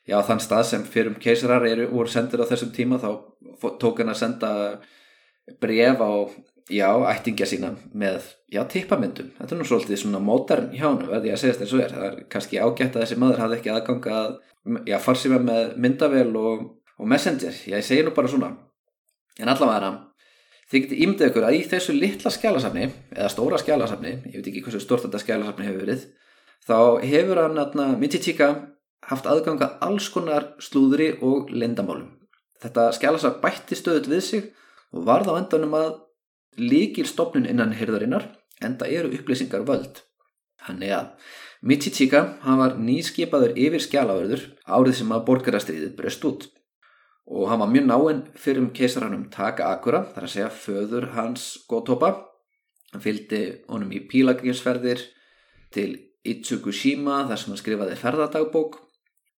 já, 0.07 0.17
þann 0.27 0.43
stað 0.43 0.65
sem 0.71 0.85
fyrir 0.87 1.13
um 1.13 1.19
keisarar 1.21 1.67
eru 1.69 1.89
voru 1.91 2.11
sendir 2.11 2.43
á 2.43 2.47
þessum 2.49 2.73
tíma 2.75 3.01
þá 3.03 3.11
tók 3.81 4.03
hann 4.03 4.13
að 4.13 4.21
senda 4.21 4.51
bref 5.63 6.03
á, 6.03 6.13
já, 6.73 6.89
ættingja 7.13 7.47
sína 7.47 7.73
með, 7.95 8.33
já, 8.51 8.63
tippamyndum. 8.71 9.33
Þetta 9.39 9.55
er 9.55 9.61
nú 9.61 9.69
svolítið 9.69 10.03
svona 10.03 10.23
mótarn 10.23 10.73
hjá 10.75 10.89
hann 10.89 11.05
verði 11.05 11.31
ég 11.31 11.37
að 11.37 11.43
segja 11.43 11.57
þetta 11.57 11.67
eins 11.67 11.77
og 11.77 11.85
er, 11.85 11.95
það 11.95 12.09
er 12.09 12.19
kannski 12.35 12.63
ágætt 12.63 12.97
að 12.97 13.05
þessi 13.05 13.21
maður 13.23 13.43
hafði 13.45 13.61
ekki 13.61 13.73
aðganga 13.75 14.19
að, 14.23 14.35
já, 14.91 14.99
farsífa 15.03 15.41
með 15.43 15.73
myndavel 15.85 16.29
og, 16.43 16.67
og 16.99 17.11
messenger, 17.13 17.63
já, 17.67 17.79
ég 17.79 17.87
segi 17.87 18.07
nú 18.07 18.15
bara 18.17 18.33
svona. 18.33 18.53
En 19.39 19.53
allavega 19.53 19.95
þið 20.67 20.83
getið 20.83 21.03
ímdið 21.07 21.29
ykkur 21.31 21.47
að 21.47 21.57
í 21.57 21.65
þessu 21.71 21.95
litla 21.95 22.33
skjálasafni 22.35 22.87
eða 23.15 23.29
stóra 23.31 23.59
skjálasafni, 23.63 24.15
ég 24.33 24.41
veit 24.41 24.49
ekki 24.51 24.65
hversu 24.65 24.81
stort 24.83 25.05
þetta 25.07 25.21
skjálasafni 25.23 25.69
hefur 25.69 25.85
verið 25.85 26.07
þá 26.67 26.79
hefur 27.07 27.43
hann 27.45 28.01
Michichika 28.01 28.49
haft 29.07 29.27
aðganga 29.31 29.77
alls 29.85 30.09
konar 30.13 30.55
slúðri 30.63 31.13
og 31.23 31.51
lendamálum. 31.53 32.15
Þetta 32.63 32.89
skjálasar 32.97 33.39
bætti 33.43 33.77
stöðut 33.79 34.09
við 34.11 34.23
sig 34.25 34.51
og 34.93 35.07
varð 35.07 35.31
á 35.33 35.39
endanum 35.39 35.77
að 35.77 35.93
líkil 36.57 37.07
stopnun 37.09 37.49
innan 37.49 37.75
hyrðarinnar 37.77 38.31
en 38.65 38.79
það 38.81 38.95
eru 38.99 39.13
upplýsingar 39.19 39.67
völd. 39.69 40.01
Hann 40.67 40.83
er 40.83 40.97
að 40.97 41.33
Michichika 41.67 42.23
hann 42.45 42.61
var 42.61 42.77
nýskipaður 42.81 43.57
yfir 43.59 43.83
skjálaverður 43.85 44.45
árið 44.65 44.99
sem 45.01 45.13
að 45.13 45.27
borgarastriðið 45.29 45.97
bröst 45.99 46.25
út 46.29 46.49
og 47.27 47.51
hann 47.51 47.61
var 47.63 47.71
mjög 47.73 47.87
náinn 47.91 48.23
fyrir 48.39 48.63
um 48.63 48.73
keisaranum 48.75 49.29
Taka 49.35 49.73
Akura 49.75 50.05
þar 50.15 50.27
að 50.29 50.33
segja 50.33 50.51
föður 50.55 51.09
hans 51.17 51.47
Gotoba. 51.69 52.13
Hann 52.93 53.03
fylgdi 53.03 53.43
honum 53.69 53.91
í 53.93 54.05
pílagrinsferðir 54.09 55.03
til 55.75 55.91
Itsukushima 56.27 57.25
þar 57.27 57.41
sem 57.41 57.53
hann 57.53 57.61
skrifaði 57.61 57.99
ferðardagbók 57.99 58.79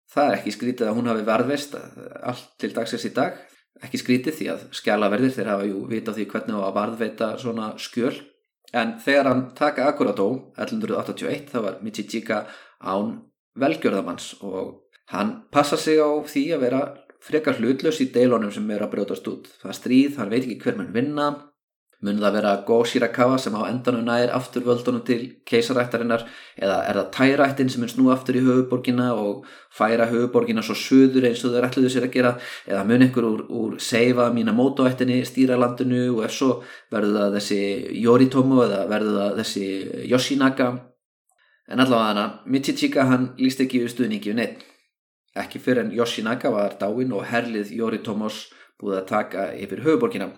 Það 0.09 0.31
er 0.31 0.39
ekki 0.39 0.55
skrítið 0.55 0.89
að 0.89 0.99
hún 0.99 1.11
hafi 1.11 1.25
varðvist 1.27 1.77
allt 1.77 2.51
til 2.61 2.73
dagsins 2.77 3.07
í 3.09 3.13
dag. 3.17 3.37
Ekki 3.85 4.01
skrítið 4.01 4.37
því 4.39 4.49
að 4.55 4.65
skjálaverðir 4.79 5.35
þeir 5.37 5.51
hafa 5.53 5.67
jú 5.69 5.83
vita 5.91 6.15
því 6.17 6.27
hvernig 6.33 6.59
á 6.59 6.63
að 6.67 6.77
varðveita 6.79 7.29
svona 7.43 7.69
skjöl. 7.79 8.15
En 8.77 8.97
þegar 9.05 9.31
hann 9.31 9.45
taka 9.57 9.87
akkurató 9.89 10.29
1181 10.59 11.53
þá 11.53 11.59
var 11.65 11.79
Michichika 11.85 12.41
án 12.81 13.15
velgjörðamanns 13.59 14.35
og 14.45 14.89
hann 15.13 15.45
passa 15.53 15.79
sig 15.81 16.01
á 16.01 16.09
því 16.25 16.45
að 16.57 16.65
vera 16.67 16.83
frekar 17.25 17.59
hlutlaus 17.59 18.01
í 18.03 18.11
deilunum 18.15 18.53
sem 18.55 18.69
er 18.71 18.85
að 18.85 18.93
brjótast 18.95 19.29
út. 19.31 19.49
Það 19.63 19.79
stríð, 19.79 20.19
hann 20.19 20.33
veit 20.33 20.43
ekki 20.43 20.59
hver 20.65 20.79
mann 20.79 20.93
vinna 20.95 21.29
mun 22.07 22.21
það 22.23 22.35
vera 22.37 22.53
Go 22.67 22.79
Shirakawa 22.87 23.39
sem 23.43 23.55
á 23.59 23.67
endanum 23.67 24.05
nær 24.07 24.31
aftur 24.37 24.63
völdunum 24.67 25.03
til 25.07 25.25
keisarættarinnar 25.49 26.23
eða 26.55 26.77
er 26.87 27.01
það 27.01 27.09
tærættin 27.17 27.73
sem 27.73 27.83
er 27.83 27.91
snú 27.91 28.13
aftur 28.15 28.39
í 28.39 28.45
höfuborgina 28.47 29.09
og 29.19 29.49
færa 29.75 30.07
höfuborgina 30.11 30.63
svo 30.63 30.77
söður 30.79 31.27
eins 31.27 31.43
og 31.45 31.59
er 31.59 31.67
ætluðu 31.67 31.91
sér 31.91 32.07
að 32.07 32.15
gera? 32.15 32.33
Eða 32.71 32.85
mun 32.87 33.03
einhver 33.03 33.27
úr, 33.27 33.45
úr 33.51 33.77
Seifa 33.83 34.31
Minamoto-ættinni 34.35 35.25
stýra 35.27 35.59
landinu? 35.59 36.05
Og 36.15 36.25
ef 36.29 36.39
svo 36.39 36.63
verður 36.95 37.19
það 37.19 37.39
þessi 37.41 37.61
Yoritomo 38.05 38.63
eða 38.69 38.87
verður 38.95 39.21
það 39.23 39.39
þessi 39.43 39.69
Yoshinaka? 40.15 40.73
En 41.69 41.83
allavega 41.83 42.13
hana 42.15 42.27
Michichika 42.47 43.11
hann 43.11 43.33
líst 43.43 43.61
ekki 43.61 43.83
við 43.83 43.97
stuðningi 43.97 44.31
við 44.31 44.39
neitt 44.39 44.67
ekki 45.39 45.61
fyrir 45.63 45.85
en 45.85 45.95
Yoshinaka 45.95 46.51
var 46.55 46.79
dáin 46.81 47.13
og 47.15 47.27
herlið 47.31 47.75
Yoritomos 47.77 48.47
búið 48.79 49.03
að 49.03 49.09
taka 49.11 49.49
yfir 49.59 49.83
höfuborgina 49.85 50.31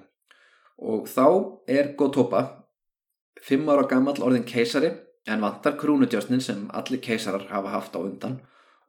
og 0.81 1.09
þá 1.09 1.27
er 1.69 1.93
Gotoba 1.99 2.43
fimm 3.45 3.69
ára 3.73 3.87
gammal 3.88 4.21
orðin 4.25 4.47
keisari 4.49 4.90
en 5.29 5.45
vantar 5.45 5.77
krúnudjósnin 5.81 6.43
sem 6.45 6.66
allir 6.77 7.01
keisarar 7.05 7.47
hafa 7.51 7.75
haft 7.75 7.97
á 7.97 8.01
undan. 8.01 8.40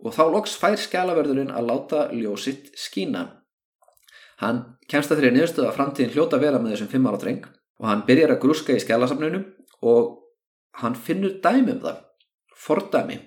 Og 0.01 0.15
þá 0.15 0.23
loks 0.33 0.55
fær 0.57 0.79
skjálaverðurinn 0.79 1.53
að 1.53 1.67
láta 1.67 2.05
ljósitt 2.15 2.71
skína. 2.79 3.27
Hann 4.41 4.63
kemst 4.89 5.11
að 5.11 5.21
þeirri 5.21 5.35
niðurstuða 5.35 5.69
að 5.69 5.75
framtíðin 5.77 6.13
hljóta 6.15 6.39
vera 6.41 6.59
með 6.59 6.75
þessum 6.75 6.91
fimm 6.95 7.09
ára 7.11 7.21
dreng. 7.21 7.43
Og 7.81 7.89
hann 7.89 8.05
byrjar 8.07 8.33
að 8.35 8.41
grúska 8.41 8.73
í 8.73 8.81
skjálasafnunum 8.81 9.45
og 9.85 10.17
hann 10.81 10.97
finnur 10.97 11.37
dæmi 11.43 11.75
um 11.75 11.83
það, 11.83 12.01
fordæmi 12.57 13.19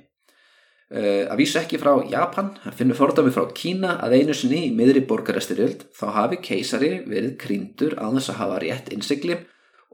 að 0.92 1.38
vísu 1.40 1.58
ekki 1.58 1.78
frá 1.80 1.96
Japan, 2.10 2.52
hann 2.62 2.74
finnur 2.76 2.98
fordami 2.98 3.32
frá 3.32 3.46
Kína 3.56 3.96
að 4.04 4.18
einu 4.20 4.34
sinni 4.36 4.66
í 4.66 4.74
miðri 4.76 5.00
borgaresturjöld 5.08 5.86
þá 5.96 6.04
hafi 6.18 6.38
keisari 6.44 6.90
verið 7.08 7.38
kryndur 7.40 7.96
á 7.96 8.06
þess 8.12 8.30
að 8.34 8.40
hafa 8.42 8.58
rétt 8.62 8.92
innsikli 8.92 9.38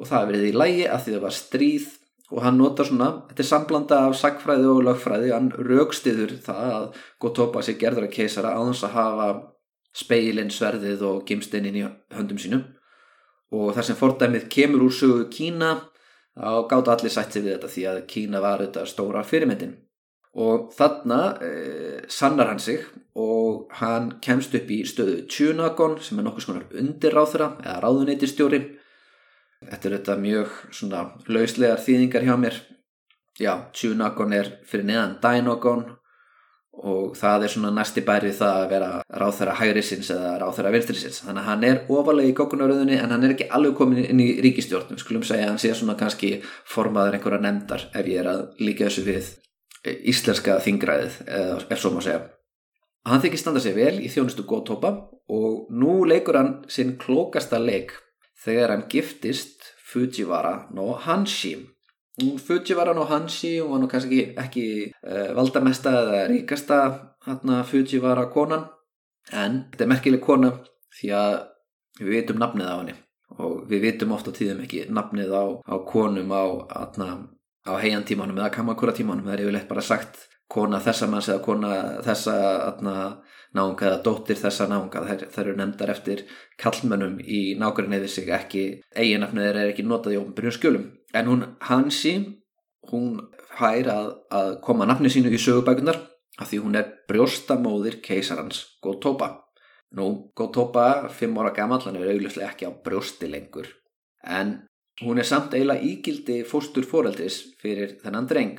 og 0.00 0.08
það 0.08 0.16
hafi 0.16 0.30
verið 0.32 0.48
í 0.48 0.56
lægi 0.56 0.86
að 0.88 1.04
því 1.04 1.14
það 1.14 1.26
var 1.26 1.36
stríð. 1.36 1.88
Og 2.30 2.44
hann 2.44 2.60
notar 2.60 2.86
svona, 2.86 3.08
þetta 3.26 3.42
er 3.42 3.48
samblanda 3.48 3.96
af 4.06 4.12
sagfræði 4.14 4.68
og 4.70 4.84
lögfræði, 4.86 5.32
hann 5.34 5.48
raukstiður 5.50 6.36
það 6.44 6.68
að 6.76 6.84
Gotoba 7.18 7.62
sé 7.66 7.74
gerður 7.74 8.06
að 8.06 8.12
keisara 8.14 8.52
á 8.54 8.60
þess 8.68 8.86
að 8.86 8.94
hafa 8.94 9.26
speilin, 9.98 10.52
sverðið 10.54 11.02
og 11.08 11.24
gimstinn 11.26 11.66
inn 11.66 11.80
í 11.80 11.82
höndum 12.14 12.38
sínum. 12.38 12.62
Og 13.50 13.72
þar 13.74 13.88
sem 13.88 13.98
fordæmið 13.98 14.46
kemur 14.54 14.86
úr 14.86 14.94
sögu 14.94 15.26
Kína 15.32 15.72
þá 16.38 16.70
gátt 16.70 16.92
allir 16.94 17.10
sætt 17.10 17.34
sig 17.34 17.42
við 17.42 17.56
þetta 17.56 17.74
því 17.74 17.86
að 17.90 18.02
Kína 18.14 18.44
var 18.46 18.62
þetta 18.62 18.86
stóra 18.86 19.26
fyrirmyndin 19.26 19.74
og 20.38 20.70
þarna 20.76 21.20
eh, 21.42 22.02
sannar 22.08 22.52
hann 22.52 22.62
sig 22.62 22.84
og 23.18 23.70
hann 23.80 24.12
kemst 24.22 24.54
upp 24.54 24.68
í 24.70 24.82
stöðu 24.86 25.24
Tjunagon 25.26 25.98
sem 26.02 26.18
er 26.18 26.28
nokkuð 26.28 26.44
svona 26.44 26.66
undir 26.78 27.16
ráþra 27.16 27.56
eða 27.64 27.80
ráðuneytistjóri 27.82 28.60
þetta 29.66 29.88
er 29.88 29.96
þetta 29.98 30.18
mjög 30.20 30.52
svona 30.70 31.06
lauslegar 31.28 31.82
þýðingar 31.82 32.28
hjá 32.28 32.36
mér. 32.40 32.60
Já, 33.40 33.54
Tjunagon 33.74 34.36
er 34.36 34.52
fyrir 34.68 34.86
neðan 34.86 35.18
Dynagon 35.22 35.88
og 36.80 37.16
það 37.18 37.44
er 37.44 37.52
svona 37.52 37.70
næsti 37.74 38.02
bæri 38.06 38.30
það 38.36 38.56
að 38.60 38.70
vera 38.70 38.90
ráþara 39.20 39.56
hægrisins 39.58 40.10
eða 40.14 40.36
ráþara 40.40 40.70
vinstrisins 40.72 41.20
þannig 41.24 41.42
að 41.42 41.48
hann 41.50 41.66
er 41.66 41.80
ofalega 41.92 42.30
í 42.30 42.36
kokkunaröðunni 42.38 42.96
en 43.00 43.12
hann 43.12 43.26
er 43.26 43.34
ekki 43.34 43.50
alveg 43.50 43.74
komin 43.76 44.04
inn 44.04 44.22
í 44.22 44.30
ríkistjórnum 44.44 45.00
skulum 45.00 45.26
segja 45.26 45.48
að 45.48 45.52
hann 45.52 45.60
sé 45.60 45.74
svona 45.74 45.98
kannski 46.00 46.36
formaður 46.70 47.18
einhverja 47.18 47.42
nefndar 47.44 47.88
ef 47.90 48.08
ég 48.08 48.22
er 48.22 48.30
að 48.32 48.44
líka 48.62 48.86
þessu 48.86 49.04
við 49.08 49.32
íslenska 49.84 50.58
þingræðið 50.64 51.18
ef 51.70 51.80
svo 51.80 51.94
má 51.94 52.02
segja. 52.04 52.26
Hann 53.08 53.22
þykir 53.22 53.40
standa 53.40 53.62
sér 53.64 53.78
vel 53.78 53.96
í 54.04 54.10
þjónustu 54.12 54.44
Góðtópa 54.48 54.92
og 55.32 55.70
nú 55.72 56.02
leikur 56.08 56.36
hann 56.36 56.54
sinn 56.68 56.98
klókasta 57.00 57.60
leik 57.62 57.94
þegar 58.44 58.74
hann 58.74 58.88
giftist 58.92 59.70
Fujiwara 59.90 60.68
no 60.76 60.92
Hanshi. 61.06 61.54
Fujiwara 62.20 62.92
no 62.94 63.06
Hanshi 63.08 63.54
og 63.62 63.72
var 63.72 63.82
nú 63.82 63.88
kannski 63.90 64.20
ekki, 64.38 64.66
uh, 65.06 65.30
valdamesta 65.36 65.94
eða 66.02 66.26
ríkasta 66.30 66.80
hana, 67.26 67.62
Fujiwara 67.64 68.28
konan 68.32 68.68
en 69.32 69.64
þetta 69.70 69.86
er 69.86 69.92
merkileg 69.94 70.24
kona 70.24 70.52
því 70.98 71.14
að 71.16 71.38
við 72.00 72.14
veitum 72.16 72.40
nafnið 72.40 72.68
á 72.68 72.76
henni 72.76 72.96
og 73.40 73.64
við 73.70 73.84
veitum 73.86 74.12
ofta 74.16 74.32
tíðum 74.34 74.64
ekki 74.64 74.86
nafnið 74.92 75.32
á, 75.32 75.44
á 75.64 75.76
konum 75.88 76.32
á 76.36 76.44
hana, 76.76 77.10
á 77.66 77.72
heian 77.82 78.04
tímanum 78.08 78.38
eða 78.38 78.52
kamakura 78.54 78.94
tímanum 78.96 79.26
það 79.26 79.36
er 79.36 79.42
yfirleitt 79.44 79.68
bara 79.68 79.84
sagt 79.84 80.26
kona 80.50 80.80
þessa 80.82 81.08
manns 81.10 81.28
eða 81.30 81.42
kona 81.44 81.72
þessa 82.04 82.36
náunga 83.54 83.86
eða 83.86 84.02
dóttir 84.06 84.38
þessa 84.38 84.66
náunga. 84.70 85.02
Það 85.06 85.42
eru 85.44 85.56
nefndar 85.58 85.92
eftir 85.94 86.24
kallmönnum 86.60 87.18
í 87.22 87.40
nákvæmlega 87.60 88.06
við 88.06 88.14
sig 88.14 88.30
ekki 88.34 88.64
eiginafnið 88.94 89.50
er 89.50 89.60
ekki 89.68 89.86
notað 89.86 90.16
í 90.16 90.20
ofnbyrjum 90.22 90.56
skjölum. 90.56 90.86
En 91.14 91.30
hún 91.30 91.44
Hansi 91.68 92.14
hún 92.90 93.20
hær 93.58 93.90
að, 93.92 94.08
að 94.30 94.56
koma 94.64 94.88
nafni 94.88 95.10
sínu 95.12 95.30
í 95.34 95.38
sögubækunar 95.38 96.00
af 96.40 96.48
því 96.50 96.62
hún 96.64 96.78
er 96.80 96.90
brjóstamóðir 97.10 98.00
keisarans 98.02 98.64
Gótópa 98.82 99.34
nú 99.96 100.30
Gótópa, 100.36 101.08
fimm 101.10 101.38
ára 101.38 101.52
gammal 101.54 101.82
hann 101.84 101.98
er 101.98 102.12
augljóslega 102.12 102.52
ekki 102.52 102.68
á 102.70 102.72
brjósti 102.84 103.30
lengur. 103.30 103.66
En 104.22 104.60
hún 105.04 105.20
er 105.20 105.28
samt 105.28 105.54
eiginlega 105.56 105.86
ígildi 105.86 106.42
fóstur 106.48 106.86
foreldris 106.88 107.42
fyrir 107.60 107.96
þennan 108.02 108.28
dreng. 108.30 108.58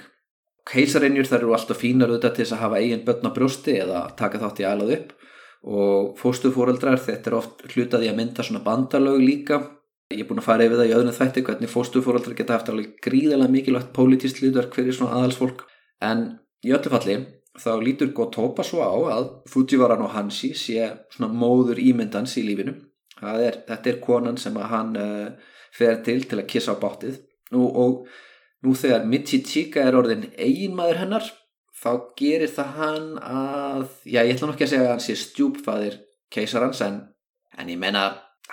Keisarinnjur 0.70 1.28
þar 1.30 1.44
eru 1.44 1.56
alltaf 1.58 1.82
fínar 1.82 2.12
auðvitað 2.12 2.38
til 2.38 2.48
að 2.48 2.62
hafa 2.62 2.80
eigin 2.82 3.04
börn 3.06 3.30
á 3.30 3.32
brjósti 3.34 3.76
eða 3.82 4.02
taka 4.18 4.42
þátt 4.42 4.62
í 4.62 4.68
alað 4.70 4.96
upp. 4.98 5.12
Og 5.62 6.16
fóstuforeldrar 6.18 7.02
þetta 7.02 7.30
er 7.30 7.38
oft 7.38 7.64
hlutaði 7.70 8.10
að 8.10 8.18
mynda 8.18 8.46
svona 8.46 8.64
bandalög 8.66 9.22
líka. 9.22 9.60
Ég 10.12 10.24
er 10.24 10.30
búin 10.30 10.42
að 10.42 10.48
fara 10.50 10.66
yfir 10.66 10.82
það 10.82 10.90
í 10.90 10.96
öðrum 10.98 11.18
þætti 11.18 11.44
hvernig 11.48 11.72
fóstuforeldrar 11.72 12.38
geta 12.38 12.58
haft 12.58 12.72
alveg 12.74 12.96
gríðilega 13.06 13.54
mikilvægt 13.54 13.94
pólitískt 13.96 14.42
hlutverk 14.42 14.74
fyrir 14.78 14.98
svona 14.98 15.20
aðalsfólk. 15.20 15.64
En 16.02 16.26
í 16.66 16.74
öllu 16.74 16.94
falli 16.94 17.18
þá 17.62 17.72
lítur 17.84 18.14
Gotoba 18.16 18.66
svo 18.66 18.82
á 18.86 18.96
að 19.18 19.30
Fujiwara 19.52 19.98
no 20.00 20.10
Hanshi 20.12 20.54
sé 20.58 20.90
svona 21.14 21.32
móður 21.34 21.82
ímyndans 21.82 22.38
í 22.42 22.46
lífinu. 22.48 22.76
Er, 23.22 23.62
þetta 23.68 23.92
er 23.92 24.02
konan 24.02 24.38
sem 24.42 24.56
að 24.58 24.70
hann 24.72 24.94
uh, 24.98 25.51
fer 25.76 26.02
til 26.06 26.24
til 26.28 26.42
að 26.42 26.50
kissa 26.52 26.76
á 26.76 26.82
báttið 26.82 27.22
nú, 27.56 27.68
og 27.68 28.08
nú 28.66 28.76
þegar 28.78 29.08
Michichika 29.10 29.86
er 29.88 29.98
orðin 30.00 30.28
eiginmaður 30.38 31.02
hennar 31.04 31.30
þá 31.82 31.92
gerir 32.20 32.52
það 32.52 32.76
hann 32.78 33.08
að, 33.22 33.88
já 34.06 34.22
ég 34.22 34.36
ætla 34.36 34.52
nokkið 34.52 34.68
að 34.68 34.74
segja 34.74 34.84
að 34.86 34.92
hann 34.94 35.06
sé 35.06 35.16
stjúpfæðir 35.18 35.98
keisarans 36.32 36.84
en, 36.86 37.00
en 37.58 37.72
ég 37.72 37.80
menna 37.82 38.06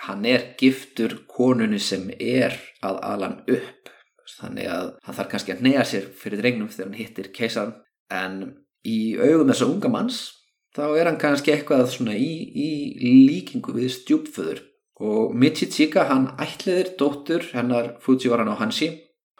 hann 0.05 0.25
er 0.27 0.53
giftur 0.59 1.19
konunni 1.29 1.79
sem 1.83 2.07
er 2.19 2.55
að 2.85 2.99
alan 3.05 3.37
upp. 3.51 3.91
Þannig 4.39 4.69
að 4.71 4.89
hann 5.03 5.17
þarf 5.17 5.31
kannski 5.33 5.53
að 5.55 5.63
neyja 5.65 5.85
sér 5.89 6.09
fyrir 6.15 6.41
drengnum 6.41 6.69
þegar 6.71 6.89
hann 6.89 6.99
hittir 6.99 7.31
keisaran 7.35 7.77
en 8.13 8.35
í 8.87 9.17
augum 9.19 9.49
þessa 9.51 9.67
unga 9.67 9.91
manns 9.91 10.19
þá 10.77 10.83
er 10.93 11.09
hann 11.09 11.19
kannski 11.21 11.53
eitthvað 11.53 11.89
svona 11.91 12.15
í, 12.15 12.29
í 12.53 12.69
líkingu 13.27 13.73
við 13.75 13.91
stjúpföður 13.97 14.61
og 14.99 15.35
Michichika 15.35 16.03
hann 16.09 16.27
ætliðir 16.39 16.93
dóttur 16.99 17.45
hennar 17.53 17.95
Fujiwara 18.03 18.43
no 18.43 18.57
Hanshi. 18.59 18.89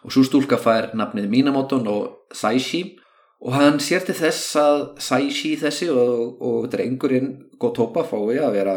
Og 0.04 0.12
svo 0.14 0.24
stúlka 0.24 0.56
fær 0.56 0.94
nafnið 0.96 1.28
Minamoto 1.28 1.78
no 1.82 1.96
Saishi. 2.32 2.96
Og 3.44 3.52
hann 3.56 3.80
sér 3.80 4.04
til 4.04 4.16
þess 4.16 4.56
að 4.60 4.80
Saishi 5.00 5.54
þessi 5.60 5.90
og, 5.92 6.40
og 6.40 6.68
drengurinn 6.72 7.34
Gotoba 7.60 8.04
fái 8.08 8.40
að 8.40 8.56
vera 8.56 8.76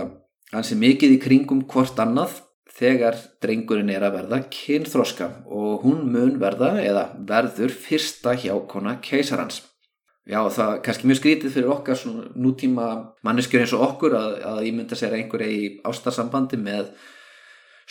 hansi 0.53 0.75
mikið 0.79 1.15
í 1.15 1.21
kringum 1.23 1.63
hvort 1.71 1.99
annað 1.99 2.41
þegar 2.73 3.17
drengurinn 3.43 3.91
er 3.93 4.03
að 4.03 4.17
verða 4.19 4.41
kynþroska. 4.51 5.29
Og 5.47 5.83
hún 5.85 6.03
mun 6.11 6.39
verða 6.43 6.75
eða 6.83 7.05
verður 7.27 7.71
fyrsta 7.71 8.35
hjákona 8.39 8.97
keisarhans. 9.03 9.61
Já 10.23 10.39
það 10.55 10.69
er 10.69 10.77
kannski 10.85 11.07
mjög 11.09 11.19
skrítið 11.19 11.55
fyrir 11.57 11.71
okkar 11.73 12.03
nútíma 12.39 12.85
manneskjur 13.27 13.65
eins 13.65 13.73
og 13.75 13.83
okkur 13.89 14.13
að, 14.15 14.37
að 14.47 14.59
að 14.85 14.95
segja 14.95 15.17
einhverja 15.17 15.51
í 15.51 15.65
ástarsambandi 15.83 16.59
með 16.63 16.93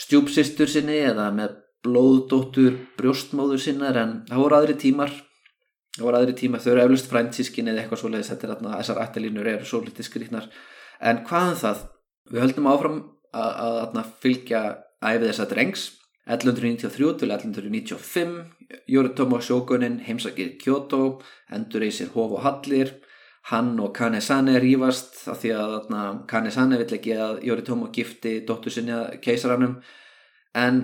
stjúpsistur 0.01 0.71
sinni 0.73 0.97
eða 1.11 1.29
með 1.37 1.59
blóðdóttur 1.85 2.79
brjóstmóður 2.97 3.61
sinnar 3.61 3.99
en 4.01 4.15
það 4.31 4.43
voru 4.45 4.59
aðri 4.59 4.79
tímar. 4.81 5.13
Það 5.93 6.07
voru 6.07 6.19
aðri 6.23 6.35
tíma, 6.39 6.61
þau 6.63 6.71
eru 6.73 6.83
eflust 6.87 7.09
fræntískin 7.11 7.67
eða 7.69 7.83
eitthvað 7.83 8.01
svoleiðis, 8.01 8.29
þetta 8.33 8.47
er 8.47 8.53
þarna, 8.55 8.77
þessar 8.79 9.01
ættalínur 9.03 9.49
eru 9.51 9.67
svo 9.69 9.81
litið 9.85 10.07
skriknar, 10.07 10.47
en 11.05 11.19
hvaðan 11.29 11.53
um 11.53 11.59
það? 11.61 11.83
Við 12.33 12.45
höldum 12.47 12.69
áfram 12.71 12.97
að, 13.37 13.51
að, 13.67 13.77
að 14.01 14.15
fylgja 14.23 14.63
æfið 15.03 15.27
þessa 15.27 15.47
drengs 15.51 15.83
1193 16.27 17.19
til 17.19 17.31
1195 17.35 18.37
Yoritomo 18.89 19.41
Shogunin 19.41 20.01
heimsakir 20.07 20.55
Kyoto, 20.63 21.21
endur 21.51 21.83
sér 21.91 22.13
hof 22.15 22.39
og 22.39 22.43
hallir 22.43 22.95
hann 23.51 23.81
og 23.81 23.95
Kanesane 23.95 24.61
rýfast 24.63 25.27
af 25.29 25.43
því 25.43 25.51
að 25.59 26.27
Kanesane 26.31 26.79
vill 26.79 26.95
ekki 26.95 27.17
að 27.19 27.43
Yoritomo 27.43 27.91
gifti 27.91 28.41
dóttur 28.47 28.71
sinja 28.71 29.09
keisaranum 29.23 29.81
en 30.55 30.83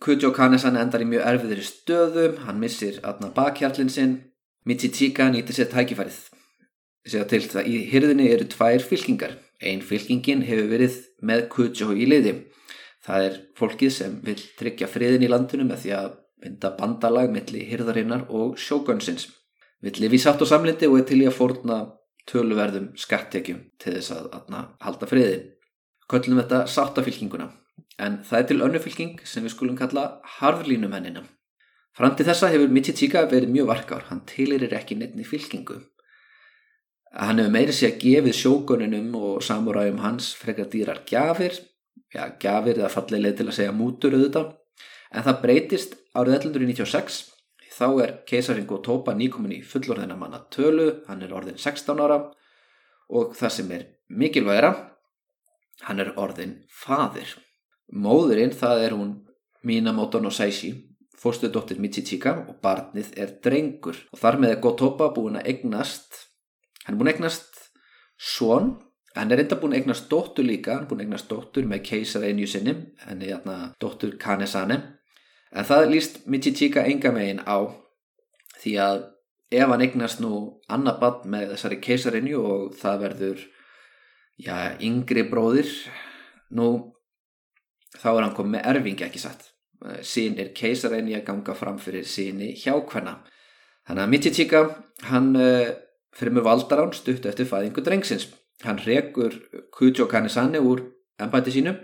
Kujo 0.00 0.30
Kanesan 0.30 0.78
endar 0.78 1.02
í 1.02 1.06
mjög 1.10 1.24
erfiðri 1.26 1.64
stöðu, 1.66 2.26
hann 2.46 2.60
missir 2.62 3.00
aðna 3.02 3.32
bakhjarlinn 3.34 3.90
sinn, 3.90 4.12
Michichika 4.62 5.26
nýtir 5.32 5.56
sér 5.56 5.72
tækifærið. 5.72 6.18
Sér 7.08 7.24
til 7.26 7.40
það 7.50 7.66
í 7.66 7.80
hyrðinni 7.90 8.28
eru 8.30 8.46
tvær 8.52 8.84
fylkingar. 8.84 9.34
Einn 9.58 9.82
fylkingin 9.82 10.44
hefur 10.46 10.68
verið 10.70 11.00
með 11.18 11.48
Kujo 11.50 11.90
í 11.98 12.06
liði. 12.06 12.34
Það 13.08 13.26
er 13.26 13.36
fólkið 13.56 13.92
sem 13.94 14.16
vil 14.24 14.38
tryggja 14.58 14.88
friðin 14.92 15.24
í 15.24 15.30
landinu 15.32 15.64
með 15.64 15.84
því 15.84 15.92
að 15.96 16.08
mynda 16.44 16.72
bandalag 16.76 17.30
millir 17.32 17.70
hyrðarinnar 17.70 18.26
og 18.28 18.58
sjógönsins. 18.60 19.30
Vill 19.80 19.96
lifi 20.02 20.20
sátt 20.20 20.42
og 20.44 20.50
samlindi 20.50 20.90
og 20.90 21.00
er 21.00 21.06
til 21.08 21.22
í 21.22 21.28
að 21.30 21.38
fórna 21.38 21.78
töluverðum 22.28 22.90
skattekjum 22.98 23.62
til 23.80 23.94
þess 23.96 24.12
að 24.12 24.28
aðna 24.36 24.64
halda 24.84 25.08
friðin. 25.08 25.48
Köllum 26.08 26.40
þetta 26.42 26.60
sáttafylkinguna 26.68 27.48
en 27.98 28.20
það 28.26 28.38
er 28.38 28.48
til 28.48 28.62
önnufylking 28.66 29.20
sem 29.26 29.44
við 29.44 29.54
skulum 29.54 29.78
kalla 29.78 30.06
harðlínumennina. 30.38 31.24
Fram 31.96 32.14
til 32.14 32.28
þessa 32.28 32.50
hefur 32.52 32.70
Michichika 32.70 33.24
verið 33.30 33.54
mjög 33.54 33.70
varkár, 33.72 34.04
hann 34.10 34.22
tilirir 34.28 34.74
ekki 34.76 34.98
nefni 34.98 35.24
fylkingu. 35.26 35.80
Hann 37.16 37.40
hefur 37.40 37.54
meiri 37.54 37.74
sé 37.74 37.88
að 37.90 38.04
gefið 38.04 38.36
sjókuninum 38.38 39.16
og 39.18 39.40
samuræjum 39.42 39.98
hans 40.04 40.30
frekar 40.38 40.68
dýrar 40.70 41.02
gjafir, 41.08 41.56
já 42.14 42.22
gjafir 42.40 42.78
eða 42.78 42.92
fallileg 42.92 43.36
til 43.38 43.48
að 43.48 43.58
segja 43.58 43.74
mútur 43.76 44.16
auðvitað, 44.16 44.54
en 45.12 45.26
það 45.26 45.42
breytist 45.42 45.98
árið 46.16 46.38
1196, 46.38 47.18
þá 47.78 47.86
er 48.02 48.14
keisaring 48.28 48.70
og 48.74 48.82
tópa 48.86 49.14
nýkomin 49.14 49.58
í 49.58 49.62
fullorðina 49.66 50.16
manna 50.18 50.42
tölu, 50.54 50.88
hann 51.08 51.22
er 51.22 51.34
orðin 51.36 51.58
16 51.58 52.02
ára. 52.02 52.20
Og 53.08 53.36
það 53.38 53.54
sem 53.54 53.70
er 53.72 53.84
mikilvægra, 54.08 54.72
hann 55.86 56.02
er 56.02 56.12
orðin 56.20 56.58
fadir. 56.68 57.36
Móðurinn 57.88 58.52
það 58.52 58.84
er 58.84 58.96
hún 58.98 59.14
Minamoto 59.64 60.20
no 60.20 60.30
Saishi, 60.30 60.72
fórstu 61.18 61.50
dóttir 61.52 61.80
Michichika 61.82 62.34
og 62.44 62.58
barnið 62.62 63.14
er 63.18 63.38
drengur. 63.44 63.96
Og 64.12 64.20
þar 64.20 64.40
með 64.42 64.54
er 64.54 64.60
Gotoba 64.64 65.08
búin 65.14 65.38
að 65.40 65.48
egnast, 65.54 66.26
hann 66.84 66.96
er 66.96 67.00
búin 67.00 67.10
að 67.10 67.16
egnast 67.16 67.64
svon, 68.18 68.76
hann 69.16 69.32
er 69.32 69.42
enda 69.42 69.58
búin 69.60 69.74
að 69.74 69.82
egnast 69.82 70.08
dóttur 70.10 70.46
líka, 70.46 70.76
hann 70.76 70.86
er 70.86 70.90
búin 70.90 71.02
að 71.02 71.08
egnast 71.08 71.30
dóttur 71.30 71.68
með 71.68 71.84
keisara 71.88 72.28
einju 72.28 72.48
sinni, 72.50 72.74
hann 73.06 73.22
er 73.22 73.34
hérna 73.34 73.58
dóttur 73.80 74.16
Kanesane, 74.20 74.80
en 75.52 75.68
það 75.68 75.90
líst 75.92 76.20
Michichika 76.26 76.84
enga 76.86 77.12
megin 77.14 77.44
á 77.48 77.68
því 78.58 78.74
að 78.84 79.04
ef 79.58 79.72
hann 79.72 79.84
egnast 79.84 80.20
nú 80.20 80.32
annað 80.68 81.00
barn 81.02 81.32
með 81.32 81.54
þessari 81.54 81.80
keisarinju 81.84 82.40
og 82.44 82.74
það 82.76 83.04
verður 83.04 83.44
já, 84.36 84.56
yngri 84.84 85.24
bróðir 85.30 85.70
nú 86.54 86.68
þá 87.96 88.10
er 88.12 88.24
hann 88.26 88.34
komið 88.36 88.54
með 88.58 88.68
erfingi 88.74 89.06
ekki 89.06 89.22
satt. 89.22 89.48
Eh, 89.86 90.02
sín 90.02 90.38
er 90.42 90.52
keisaræni 90.56 91.14
að 91.14 91.26
ganga 91.28 91.54
fram 91.54 91.78
fyrir 91.78 92.06
síni 92.08 92.50
hjákvæna 92.58 93.20
þannig 93.86 94.02
að 94.02 94.10
Michichika 94.10 94.62
hann 95.06 95.28
uh, 95.38 95.70
fyrir 96.18 96.34
með 96.34 96.48
valdarán 96.48 96.90
stutt 96.96 97.28
eftir 97.30 97.46
fæðingu 97.46 97.84
drengsins 97.86 98.26
hann 98.64 98.80
rekur 98.84 99.34
Kujo 99.74 100.08
Kanesane 100.10 100.60
úr 100.60 100.84
ennbæti 101.20 101.54
sínu. 101.54 101.74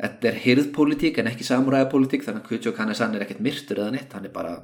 Þetta 0.00 0.30
er 0.30 0.38
hirðpolítík 0.44 1.18
en 1.20 1.28
ekki 1.30 1.44
samuræðapolítík 1.46 2.24
þannig 2.24 2.44
að 2.44 2.48
Kujo 2.48 2.74
Kanesane 2.76 3.18
er 3.18 3.26
ekkert 3.26 3.42
myrtur 3.44 3.82
eða 3.82 3.94
neitt. 3.94 4.14
Hann 4.16 4.26
er 4.26 4.34
bara 4.34 4.54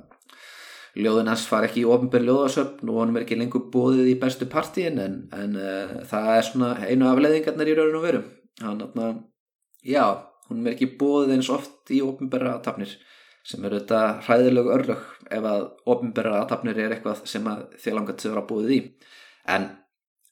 ljóðin 0.96 1.28
hans 1.28 1.44
far 1.48 1.66
ekki 1.66 1.82
í 1.82 1.88
ofinbjörn 1.92 2.28
ljóðasöfn 2.30 2.90
og 2.90 3.00
hann 3.02 3.16
er 3.16 3.26
ekki 3.26 3.36
lengur 3.36 3.66
bóðið 3.72 4.14
í 4.14 4.16
bestu 4.20 4.48
partíin 4.48 5.00
en, 5.02 5.18
en 5.36 5.58
uh, 5.60 5.98
það 6.08 6.30
er 6.32 6.46
svona 6.46 6.70
einu 6.88 7.10
afleðingarnar 7.10 7.68
í 7.68 7.76
rauninu 7.76 8.00
veru. 8.04 8.22
Hann, 8.64 8.80
já 9.84 10.06
hún 10.48 10.64
er 10.64 10.72
ekki 10.72 10.94
bóðið 10.96 11.36
eins 11.36 11.52
oft 11.52 11.92
í 11.92 12.00
ofinberra 12.04 12.56
aðtapnir 12.56 12.96
sem 13.46 13.64
eru 13.66 13.78
þetta 13.82 14.22
hræðilegu 14.26 14.72
örlög 14.74 15.02
ef 15.36 15.48
að 15.52 15.66
ofinberra 15.92 16.40
aðtapnir 16.40 16.80
er 16.80 16.96
eitthvað 16.96 17.26
sem 17.28 17.44
að 17.50 17.66
þið 17.82 17.98
langar 17.98 18.16
til 18.16 18.30
að 18.30 18.34
vera 18.34 18.46
bóðið 18.48 18.72
í. 18.76 18.80
En 19.52 19.68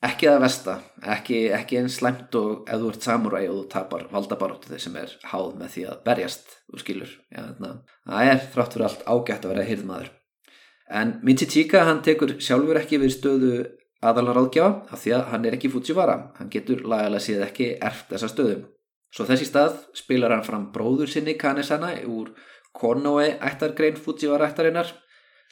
ekki 0.08 0.28
það 0.30 0.42
vesta 0.44 0.74
ekki, 1.14 1.38
ekki 1.56 1.78
eins 1.80 1.98
slæmt 2.00 2.36
og 2.40 2.68
ef 2.68 2.82
þú 2.82 2.90
ert 2.90 3.06
samuræi 3.08 3.44
og 3.48 3.56
þú 3.56 3.62
tapar 3.72 4.04
valdabaróttu 4.12 4.72
þeir 4.72 4.84
sem 4.84 4.98
er 5.00 5.14
háð 5.30 5.54
með 5.60 5.72
því 5.76 5.86
að 5.92 6.02
berjast 6.08 6.58
úr 6.72 6.84
skilur. 6.84 7.14
Já, 7.32 7.46
það 7.60 8.32
er 8.32 8.44
þrátt 8.56 8.76
fyrir 8.76 8.86
allt 8.88 9.08
ágætt 9.08 9.48
að 9.48 9.54
vera 9.54 9.70
hirðmaður. 9.70 10.12
En 11.00 11.16
Michichika 11.24 11.86
hann 11.88 12.04
tekur 12.04 12.36
sjálfur 12.44 12.80
ekki 12.82 13.00
við 13.02 13.16
stöðu 13.16 13.54
aðalar 14.04 14.42
áðgjáða 14.42 14.92
af 14.92 15.00
því 15.00 15.16
að 15.16 15.26
hann 15.32 15.48
er 15.48 15.56
ekki 15.56 15.72
Fujiwara. 15.72 16.20
Hann 16.38 16.52
getur 16.52 16.84
lagalega 16.84 17.24
síð 17.24 17.46
ekki 17.48 17.72
erft 17.80 18.10
þessa 18.12 18.32
stöðum 18.32 18.64
Svo 19.14 19.26
þessi 19.28 19.46
stað 19.46 19.76
spilar 19.94 20.32
hann 20.34 20.42
fram 20.42 20.70
bróður 20.74 21.10
sinni 21.10 21.36
Kanesana 21.38 21.92
úr 22.10 22.32
Konoe 22.74 23.36
ættargrein 23.38 23.94
Fujiwara 23.94 24.48
ættarinnar. 24.50 24.88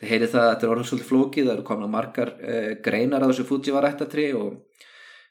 Þið 0.03 0.11
heyrið 0.11 0.33
það 0.33 0.45
að 0.45 0.53
þetta 0.53 0.67
er 0.67 0.73
orðin 0.75 0.89
svolítið 0.91 1.09
flókið, 1.13 1.45
það 1.47 1.55
eru 1.55 1.65
komna 1.69 1.89
margar 1.91 2.35
uh, 2.43 2.71
greinar 2.83 3.23
á 3.23 3.31
þessu 3.31 3.47
Fujiwara 3.47 3.93
ættatri 3.93 4.27
og 4.35 4.83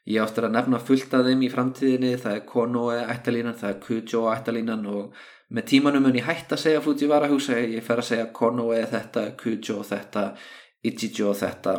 ég 0.08 0.24
áttur 0.24 0.48
að 0.48 0.56
nefna 0.56 0.80
fullt 0.80 1.16
af 1.18 1.26
þeim 1.28 1.44
í 1.44 1.52
framtíðinni. 1.52 2.12
Það 2.22 2.38
er 2.38 2.44
Konoe 2.48 2.98
ættalínan, 3.12 3.58
það 3.60 3.74
er 3.74 3.80
Kujo 3.84 4.26
ættalínan 4.32 4.86
og 4.88 5.24
með 5.52 5.68
tímanum 5.74 6.08
en 6.08 6.16
ég 6.16 6.28
hætti 6.28 6.56
að 6.56 6.64
segja 6.64 6.84
Fujiwara 6.84 7.28
húsa, 7.28 7.60
ég 7.60 7.84
fer 7.84 8.00
að 8.00 8.08
segja 8.14 8.30
Konoe 8.32 8.80
þetta, 8.88 9.26
Kujo 9.36 9.82
þetta, 9.84 10.30
Ichijo 10.88 11.34
þetta 11.36 11.76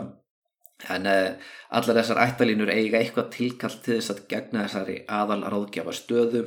en 0.91 1.07
uh, 1.07 1.51
allar 1.77 1.97
þessar 1.99 2.21
ættalínur 2.25 2.71
eiga 2.73 2.99
eitthvað 2.99 3.29
tilkallt 3.33 3.81
til 3.85 3.97
þess 3.97 4.13
að 4.13 4.21
gegna 4.31 4.65
þessari 4.65 4.97
aðal 5.07 5.41
ráðgjafa 5.53 5.95
stöðu 5.95 6.43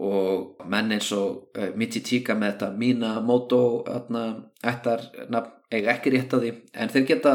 og 0.00 0.66
menn 0.70 0.92
eins 0.94 1.10
og 1.16 1.56
uh, 1.58 1.70
Michichika 1.76 2.36
með 2.38 2.52
þetta 2.52 2.70
Minamoto 2.82 3.62
nafn 4.10 5.56
eiga 5.70 5.94
ekki 5.94 6.14
rétt 6.14 6.34
að 6.34 6.46
því. 6.46 6.52
En 6.74 6.92
þeir 6.92 7.08
geta 7.08 7.34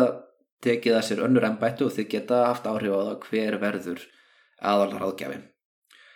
tekið 0.66 0.98
að 0.98 1.06
sér 1.10 1.26
önnur 1.28 1.46
ennbættu 1.48 1.88
og 1.88 1.94
þeir 1.96 2.08
geta 2.12 2.46
haft 2.50 2.68
áhrif 2.70 2.96
á 2.96 3.00
það 3.02 3.28
hver 3.30 3.60
verður 3.62 4.08
aðalar 4.66 5.06
áðgjafi 5.10 5.44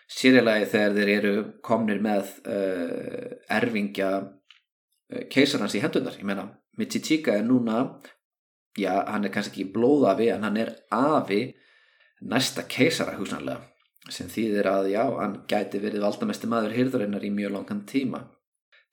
sérilega 0.09 0.69
þegar 0.69 0.95
þeir 0.97 1.11
eru 1.15 1.33
komnir 1.65 1.99
með 2.01 2.31
uh, 2.49 3.25
erfingja 3.59 4.11
uh, 4.23 5.23
keisarhans 5.31 5.77
í 5.77 5.83
hendunar 5.83 6.17
ég 6.17 6.25
menna 6.25 6.47
Michichika 6.79 7.35
er 7.37 7.45
núna 7.45 7.83
já 8.79 8.93
hann 9.05 9.27
er 9.27 9.33
kannski 9.33 9.61
ekki 9.61 9.73
blóðafi 9.75 10.31
en 10.33 10.47
hann 10.47 10.57
er 10.57 10.73
afi 10.95 11.41
næsta 12.21 12.65
keisara 12.69 13.17
húsnarlega 13.19 13.68
sem 14.13 14.29
þýðir 14.31 14.67
að 14.69 14.91
já, 14.93 15.03
hann 15.19 15.39
gæti 15.49 15.81
verið 15.81 16.05
valdamesti 16.05 16.49
maður 16.49 16.75
hýrðurinnar 16.77 17.25
í 17.25 17.31
mjög 17.33 17.55
langan 17.55 17.85
tíma. 17.89 18.23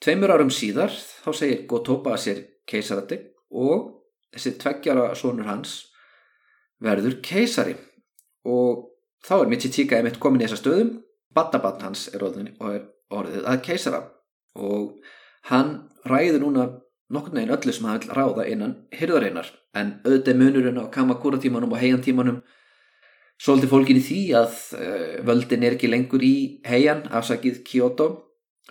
Tveimur 0.03 0.35
árum 0.35 0.53
síðar 0.53 0.93
þá 0.93 1.31
segir 1.35 1.65
Gotoba 1.71 2.17
sér 2.21 2.43
keisarati 2.69 3.19
og 3.57 3.93
þessi 4.35 4.57
tveggjara 4.61 5.09
sonur 5.17 5.49
hans 5.49 5.77
verður 6.85 7.21
keisari. 7.25 7.77
Og 8.47 8.91
þá 9.25 9.39
er 9.41 9.53
Michichika 9.53 9.99
einmitt 9.99 10.21
komin 10.23 10.43
í 10.43 10.47
þessa 10.47 10.61
stöðum, 10.61 10.93
Batabat 11.37 11.83
hans 11.85 12.07
er 12.15 12.25
orðin 12.25 12.53
og 12.61 12.75
er 12.75 12.85
orðið 13.13 13.49
að 13.49 13.63
keisara. 13.67 14.03
Og 14.57 15.01
hann 15.51 15.73
ræður 16.09 16.45
núna 16.45 16.67
nokkur 17.13 17.37
neginn 17.37 17.55
öllu 17.55 17.73
sem 17.75 17.87
hann 17.87 18.01
vil 18.03 18.15
ráða 18.17 18.47
innan 18.51 18.77
hýrðurinnar 18.95 19.51
en 19.79 19.93
auðvitað 20.05 20.41
munurinn 20.41 20.81
á 20.81 20.85
kamakúra 20.93 21.39
tímanum 21.43 21.75
og 21.75 21.83
heian 21.83 22.03
tímanum 22.03 22.41
Svolítið 23.37 23.73
fólkin 23.73 24.01
í 24.01 24.05
því 24.05 24.21
að 24.39 24.55
uh, 24.79 25.03
völdin 25.29 25.67
er 25.67 25.77
ekki 25.77 25.91
lengur 25.91 26.25
í 26.25 26.37
heian 26.67 27.05
afsakið 27.13 27.61
Kyoto. 27.67 28.09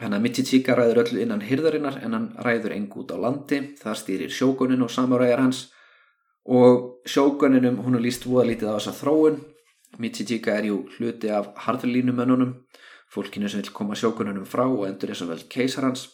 Hann 0.01 0.15
að 0.17 0.25
Michichika 0.25 0.75
ræður 0.75 1.05
öllu 1.05 1.21
innan 1.23 1.45
hyrðarinnar 1.45 2.01
en 2.03 2.17
hann 2.17 2.31
ræður 2.43 2.73
engu 2.75 3.03
út 3.03 3.13
á 3.13 3.17
landi. 3.21 3.61
Það 3.79 3.99
stýrir 4.01 4.33
sjókunin 4.33 4.83
og 4.83 4.91
samuræjar 4.91 5.45
hans. 5.45 5.69
Og 6.45 7.05
sjókuninum 7.07 7.79
hún 7.85 7.99
er 7.99 8.03
líst 8.03 8.27
voða 8.27 8.49
lítið 8.49 8.73
á 8.73 8.77
þessa 8.77 8.97
þróun. 8.99 9.39
Michichika 10.01 10.57
er 10.57 10.67
jú 10.71 10.81
hluti 10.97 11.31
af 11.31 11.53
harðlínumönnunum. 11.67 12.57
Fólkinu 13.13 13.47
sem 13.47 13.61
vil 13.61 13.71
koma 13.71 13.95
sjókuninum 13.95 14.49
frá 14.49 14.65
og 14.65 14.83
endur 14.89 15.13
þess 15.13 15.23
að 15.23 15.35
vel 15.35 15.43
keisar 15.53 15.87
hans 15.87 16.09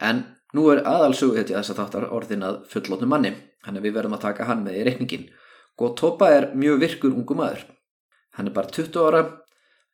en 0.00 0.22
nú 0.54 0.66
er 0.72 0.82
aðalsugu 0.86 1.38
þetta 1.38 1.58
þess 1.58 1.72
að 1.72 1.80
þáttar 1.80 2.06
orðin 2.16 2.46
að 2.46 2.60
fullóttum 2.70 3.10
manni. 3.10 3.32
Hann 3.64 3.78
er 3.78 3.84
við 3.84 3.96
verðum 3.98 4.16
að 4.18 4.26
taka 4.26 4.46
hann 4.48 4.64
með 4.64 4.80
í 4.80 4.84
reikningin 4.88 5.26
Gotoba 5.78 6.30
er 6.30 6.50
mjög 6.54 6.80
virkur 6.82 7.14
ungu 7.14 7.34
maður. 7.38 7.64
Hann 8.38 8.50
er 8.50 8.54
bara 8.54 8.70
20 8.70 8.98
ára, 9.02 9.22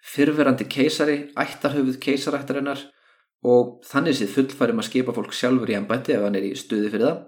fyrverandi 0.01 0.67
keisari, 0.69 1.19
ættarhauðuð 1.37 2.01
keisarættarinnar 2.01 2.87
og 3.49 3.81
þannig 3.89 4.17
séð 4.19 4.35
fullfærum 4.35 4.81
að 4.81 4.89
skipa 4.91 5.15
fólk 5.17 5.33
sjálfur 5.37 5.73
í 5.73 5.77
ennbætti 5.79 6.17
ef 6.17 6.25
hann 6.25 6.37
er 6.37 6.49
í 6.49 6.55
stuði 6.57 6.93
fyrir 6.93 7.07
það. 7.07 7.23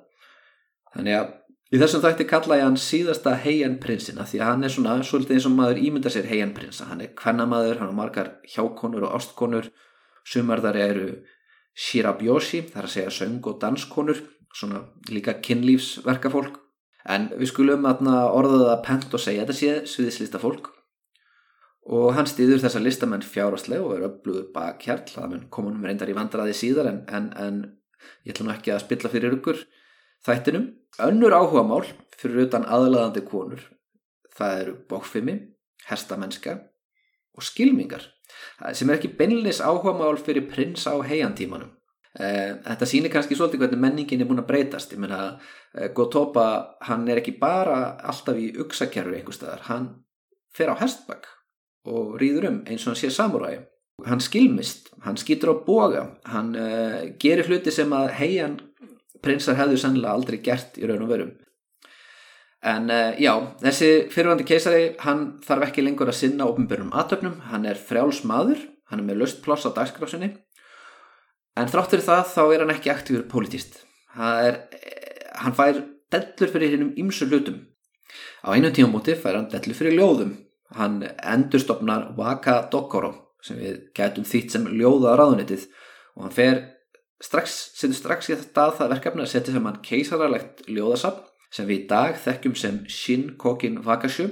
Þannig 0.92 1.18
að 1.18 1.30
í 1.72 1.80
þessum 1.80 2.04
þætti 2.04 2.28
kalla 2.28 2.58
ég 2.60 2.66
hann 2.68 2.80
síðasta 2.80 3.34
heian 3.44 3.78
prinsina 3.80 4.26
því 4.28 4.40
að 4.40 4.50
hann 4.50 4.66
er 4.68 4.74
svona 4.74 4.96
svolítið 5.08 5.38
eins 5.38 5.48
og 5.48 5.54
maður 5.56 5.84
ímynda 5.86 6.12
sér 6.12 6.28
heian 6.28 6.52
prinsa. 6.56 6.88
Hann 6.90 7.04
er 7.04 7.14
kvennamaður, 7.16 7.80
hann 7.80 7.92
har 7.92 7.96
margar 7.96 8.34
hjákonur 8.52 9.08
og 9.08 9.16
ástkonur, 9.20 9.70
sumar 10.28 10.64
þar 10.64 10.80
eru 10.84 11.12
shirabyoshi, 11.72 12.66
þar 12.72 12.88
að 12.88 12.96
segja 12.98 13.14
söng 13.16 13.40
og 13.48 13.60
danskonur, 13.60 14.20
svona 14.52 14.84
líka 15.08 15.38
kynlífsverkafólk 15.40 16.61
en 17.08 17.28
við 17.34 17.50
skulum 17.50 17.86
orðaða 17.88 18.76
að 18.76 18.84
pent 18.86 19.16
og 19.16 19.22
segja 19.22 19.44
þetta 19.44 19.58
sé 19.58 19.74
sviðislista 19.90 20.40
fólk. 20.42 20.70
Og 21.92 22.12
hann 22.14 22.28
stýður 22.30 22.62
þessa 22.62 22.82
listamenn 22.82 23.24
fjárhastlega 23.26 23.82
og 23.82 23.96
er 23.96 24.06
öflugur 24.06 24.50
bakhjarl. 24.54 25.08
Það 25.10 25.30
mun 25.32 25.46
komunum 25.50 25.86
reyndar 25.86 26.12
í 26.12 26.14
vandraði 26.14 26.54
síðar 26.54 26.92
en, 26.92 27.00
en, 27.10 27.30
en 27.34 27.58
ég 28.22 28.36
ætla 28.36 28.46
nú 28.46 28.54
ekki 28.54 28.74
að 28.74 28.84
spilla 28.84 29.10
fyrir 29.10 29.34
ykkur 29.38 29.64
þættinum. 30.26 30.68
Önnur 31.02 31.34
áhuga 31.34 31.64
mál 31.66 31.82
fyrir 32.14 32.46
utan 32.46 32.68
aðlaðandi 32.70 33.24
konur. 33.26 33.66
Það 34.32 34.60
eru 34.60 34.76
bókfimi, 34.88 35.36
hestamennska 35.88 36.60
og 37.34 37.46
skilmingar. 37.48 38.06
Sem 38.72 38.88
er 38.88 39.00
ekki 39.00 39.16
beinleis 39.18 39.58
áhuga 39.60 39.96
mál 39.98 40.20
fyrir 40.22 40.46
prins 40.48 40.86
á 40.86 40.94
heiantímanum 41.02 41.74
þetta 42.12 42.86
sýnir 42.88 43.12
kannski 43.12 43.36
svolítið 43.38 43.62
hvernig 43.62 43.80
menningin 43.80 44.20
er 44.20 44.28
búin 44.28 44.42
að 44.42 44.50
breytast. 44.50 44.92
Ég 44.92 45.00
menna 45.00 45.38
eh, 45.72 45.88
Gotoba 45.96 46.76
hann 46.84 47.06
er 47.08 47.22
ekki 47.22 47.38
bara 47.40 47.94
alltaf 48.04 48.36
í 48.36 48.50
uksakjærfi 48.60 49.16
einhver 49.16 49.36
staðar, 49.36 49.62
hann 49.70 49.86
fer 50.52 50.68
á 50.68 50.76
hestbakk 50.76 51.30
og 51.88 52.16
rýður 52.20 52.50
um 52.50 52.58
eins 52.66 52.84
og 52.84 52.92
hann 52.92 53.00
sé 53.00 53.10
samuræi 53.10 53.62
hann 54.06 54.22
skilmist, 54.22 54.90
hann 55.04 55.18
skýtur 55.20 55.52
á 55.52 55.56
boga 55.66 56.02
hann 56.28 56.52
uh, 56.58 57.00
gerir 57.20 57.48
hluti 57.48 57.72
sem 57.74 57.90
að 57.94 58.12
heian 58.18 58.58
prinsar 59.22 59.58
hefðu 59.58 59.78
sannlega 59.80 60.14
aldrei 60.16 60.38
gert 60.44 60.78
í 60.80 60.86
raun 60.88 61.04
og 61.04 61.10
verum 61.12 61.32
en 62.62 62.90
uh, 62.90 63.10
já, 63.18 63.34
þessi 63.62 63.90
fyrirvandi 64.12 64.46
keisari 64.48 64.84
hann 65.02 65.26
þarf 65.44 65.68
ekki 65.68 65.84
lengur 65.84 66.10
að 66.10 66.20
sinna 66.22 66.48
ofnbjörnum 66.50 66.94
aðtöfnum, 66.94 67.40
hann 67.50 67.66
er 67.68 67.78
frjáls 67.78 68.22
maður 68.28 68.62
hann 68.90 69.02
er 69.02 69.08
með 69.08 69.22
löst 69.24 69.42
ploss 69.44 69.66
á 69.66 69.70
dagskrásinni 69.74 70.32
en 71.56 71.70
þráttur 71.70 72.04
það 72.04 72.28
þá 72.32 72.42
er 72.46 72.62
hann 72.64 72.74
ekki 72.74 72.92
aktífur 72.92 73.26
politist 73.30 73.82
er, 74.16 74.58
hann 75.40 75.56
fær 75.56 75.80
dellur 76.12 76.52
fyrir 76.52 76.74
hinnum 76.74 76.92
ymsu 77.00 77.28
hlutum. 77.28 77.62
Á 78.44 78.52
einu 78.52 78.72
tímamóti 78.74 79.16
fær 79.16 79.38
hann 79.38 79.50
dellur 79.52 79.76
fyrir 79.76 79.96
ljóðum. 79.96 80.36
Hann 80.76 81.02
endurstopnar 81.04 82.12
Waka 82.16 82.62
Dokoro 82.72 83.14
sem 83.44 83.58
við 83.58 83.80
getum 83.96 84.24
þýtt 84.28 84.54
sem 84.54 84.68
ljóða 84.70 85.16
á 85.16 85.20
ráðunitið 85.20 85.66
og 86.16 86.26
hann 86.26 86.36
fer 86.36 86.60
strax, 87.22 87.56
setur 87.76 87.98
strax 87.98 88.30
í 88.30 88.36
þetta 88.36 88.68
að 88.68 88.78
það 88.78 88.94
verkefni 88.94 89.24
að 89.24 89.32
setja 89.32 89.54
saman 89.56 89.80
keisararlegt 89.84 90.62
ljóðasapn 90.68 91.28
sem 91.52 91.68
við 91.68 91.82
í 91.82 91.88
dag 91.90 92.16
þekkjum 92.22 92.54
sem 92.56 92.78
Shin 92.88 93.26
Kokin 93.40 93.82
Wakashu 93.84 94.28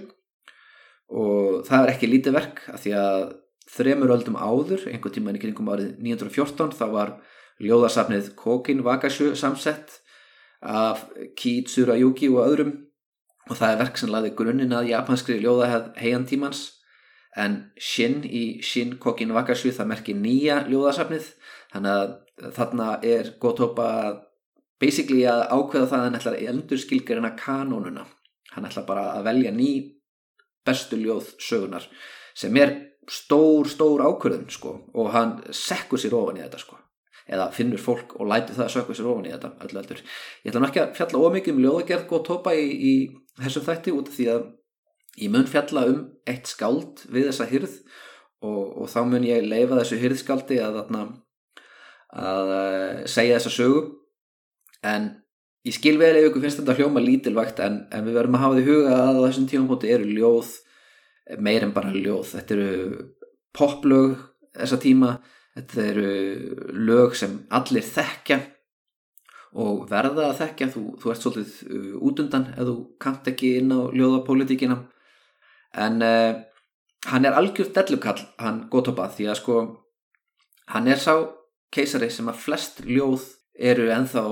og 1.11 1.67
það 1.67 1.83
er 1.83 1.93
ekki 1.93 2.09
lítið 2.09 2.37
verk 2.39 2.63
að 2.71 2.85
því 2.85 2.95
að 3.01 3.25
þremur 3.71 4.15
öldum 4.17 4.39
áður, 4.39 4.87
einhvern 4.91 5.15
tíma 5.15 5.35
í 5.35 5.43
kringum 5.43 5.71
árið 5.71 5.93
1914, 6.01 6.75
þá 6.79 6.87
var 6.95 7.13
ljóðasafnið 7.61 8.33
Kokin 8.39 8.83
Wakashu 8.87 9.35
samsett 9.39 10.01
af 10.61 11.07
Ki 11.37 11.61
Tsurayuki 11.69 12.31
og 12.33 12.45
öðrum. 12.47 12.73
Og 13.51 13.59
það 13.59 13.73
er 13.73 13.81
verk 13.81 13.99
sem 13.99 14.13
laði 14.13 14.35
grunninn 14.39 14.75
að 14.77 14.91
japanskri 14.93 15.41
ljóðahæð 15.43 15.91
heiantímans 15.99 16.61
en 17.39 17.57
Shin 17.79 18.21
í 18.27 18.61
Shin 18.67 18.97
Kokin 19.03 19.33
Wakashu 19.35 19.73
það 19.75 19.91
merkir 19.93 20.19
nýja 20.19 20.61
ljóðasafnið. 20.71 21.31
Þannig 21.73 21.97
að 21.97 22.53
þarna 22.57 22.91
er 23.07 23.33
Gotoba 23.43 23.89
basically 24.81 25.25
að 25.29 25.47
ákveða 25.51 25.89
það 25.91 25.99
að 25.99 26.07
hann 26.07 26.21
ætlar 26.21 26.39
endur 26.53 26.81
skilgarina 26.81 27.33
kanónuna. 27.39 28.07
Hann 28.55 28.67
ætlar 28.67 28.87
bara 28.89 29.09
að 29.15 29.27
velja 29.31 29.55
ný 29.55 29.71
bestu 30.67 30.99
ljóð 31.01 31.35
sögunar 31.41 31.87
sem 32.37 32.57
er 32.61 32.90
stór, 33.11 33.69
stór 33.71 34.05
ákvörðun 34.07 34.47
sko 34.53 34.77
og 34.95 35.11
hann 35.15 35.41
sekkur 35.55 36.01
sér 36.01 36.15
ofan 36.19 36.39
í 36.39 36.45
þetta 36.45 36.63
sko 36.63 36.79
eða 37.31 37.51
finnur 37.55 37.83
fólk 37.83 38.17
og 38.19 38.29
lætur 38.31 38.57
það 38.57 38.67
að 38.67 38.73
sökka 38.75 38.97
sér 38.99 39.11
ofan 39.11 39.29
í 39.29 39.33
þetta 39.35 39.51
öllu 39.67 39.81
öldur. 39.83 40.01
Ég 40.45 40.51
ætla 40.51 40.69
ekki 40.69 40.83
að 40.83 40.95
fjalla 40.99 41.21
ómikið 41.27 41.55
um 41.55 41.61
ljóðagerð 41.65 42.15
og 42.17 42.25
tópa 42.27 42.55
í, 42.59 42.67
í 42.67 42.95
þessum 43.39 43.67
þætti 43.69 43.95
út 43.95 44.11
af 44.11 44.17
því 44.17 44.27
að 44.35 44.47
ég 45.21 45.33
mun 45.35 45.51
fjalla 45.51 45.85
um 45.91 46.01
eitt 46.31 46.51
skáld 46.51 47.05
við 47.11 47.29
þessa 47.31 47.49
hyrð 47.51 47.77
og, 48.47 48.65
og 48.83 48.91
þá 48.91 49.01
mun 49.13 49.27
ég 49.27 49.47
leifa 49.47 49.79
þessu 49.79 50.01
hyrðskáldi 50.01 50.61
að, 50.65 50.81
að, 50.83 51.13
að 52.25 52.53
uh, 52.57 53.03
segja 53.11 53.39
þessa 53.39 53.55
sögu 53.55 53.85
en 54.87 55.11
ég 55.67 55.77
skil 55.77 55.99
vel 56.01 56.15
ef 56.17 56.31
ykkur 56.31 56.47
finnst 56.47 56.63
þetta 56.63 56.79
hljóma 56.79 57.05
lítilvægt 57.05 57.61
en, 57.63 57.83
en 57.93 58.07
við 58.07 58.17
verðum 58.17 58.39
að 58.39 58.45
hafa 58.47 58.59
því 58.59 58.67
huga 58.71 58.99
að 59.05 59.23
þessum 59.27 59.49
tíum 59.51 59.71
hóti 59.71 59.93
eru 59.93 60.09
ljóð 60.09 60.55
meir 61.39 61.67
en 61.67 61.75
bara 61.77 61.93
ljóð. 61.95 62.35
Þetta 62.37 62.57
eru 62.57 63.05
poplög 63.57 64.17
þessa 64.57 64.81
tíma 64.83 65.15
þetta 65.57 65.85
eru 65.85 66.11
lög 66.87 67.17
sem 67.19 67.37
allir 67.51 67.87
þekkja 67.87 68.39
og 69.61 69.89
verða 69.91 70.31
að 70.31 70.39
þekkja. 70.45 70.71
Þú, 70.75 70.85
þú 71.01 71.13
ert 71.13 71.25
svolítið 71.25 71.57
uh, 71.67 71.97
útundan 72.11 72.47
ef 72.55 72.69
þú 72.69 72.77
kant 73.03 73.33
ekki 73.33 73.57
inn 73.61 73.75
á 73.75 73.81
ljóðapolítikina 73.91 74.79
en 75.81 76.07
uh, 76.07 76.33
hann 77.11 77.27
er 77.27 77.37
algjörð 77.39 77.75
dellukall 77.75 78.23
hann 78.43 78.65
Gotoba 78.71 79.09
því 79.11 79.31
að 79.31 79.41
sko 79.41 79.59
hann 80.71 80.89
er 80.91 81.01
sá 81.03 81.15
keisari 81.75 82.11
sem 82.13 82.29
að 82.31 82.43
flest 82.45 82.83
ljóð 82.87 83.27
eru 83.55 83.91
enþá 83.93 84.25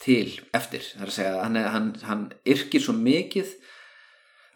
til 0.00 0.38
eftir. 0.56 0.84
Það 0.94 1.02
er 1.02 1.10
að 1.10 1.16
segja 1.16 1.42
hann, 1.42 1.58
hann, 1.74 1.90
hann 2.06 2.22
yrkir 2.48 2.82
svo 2.82 2.94
mikið 2.96 3.50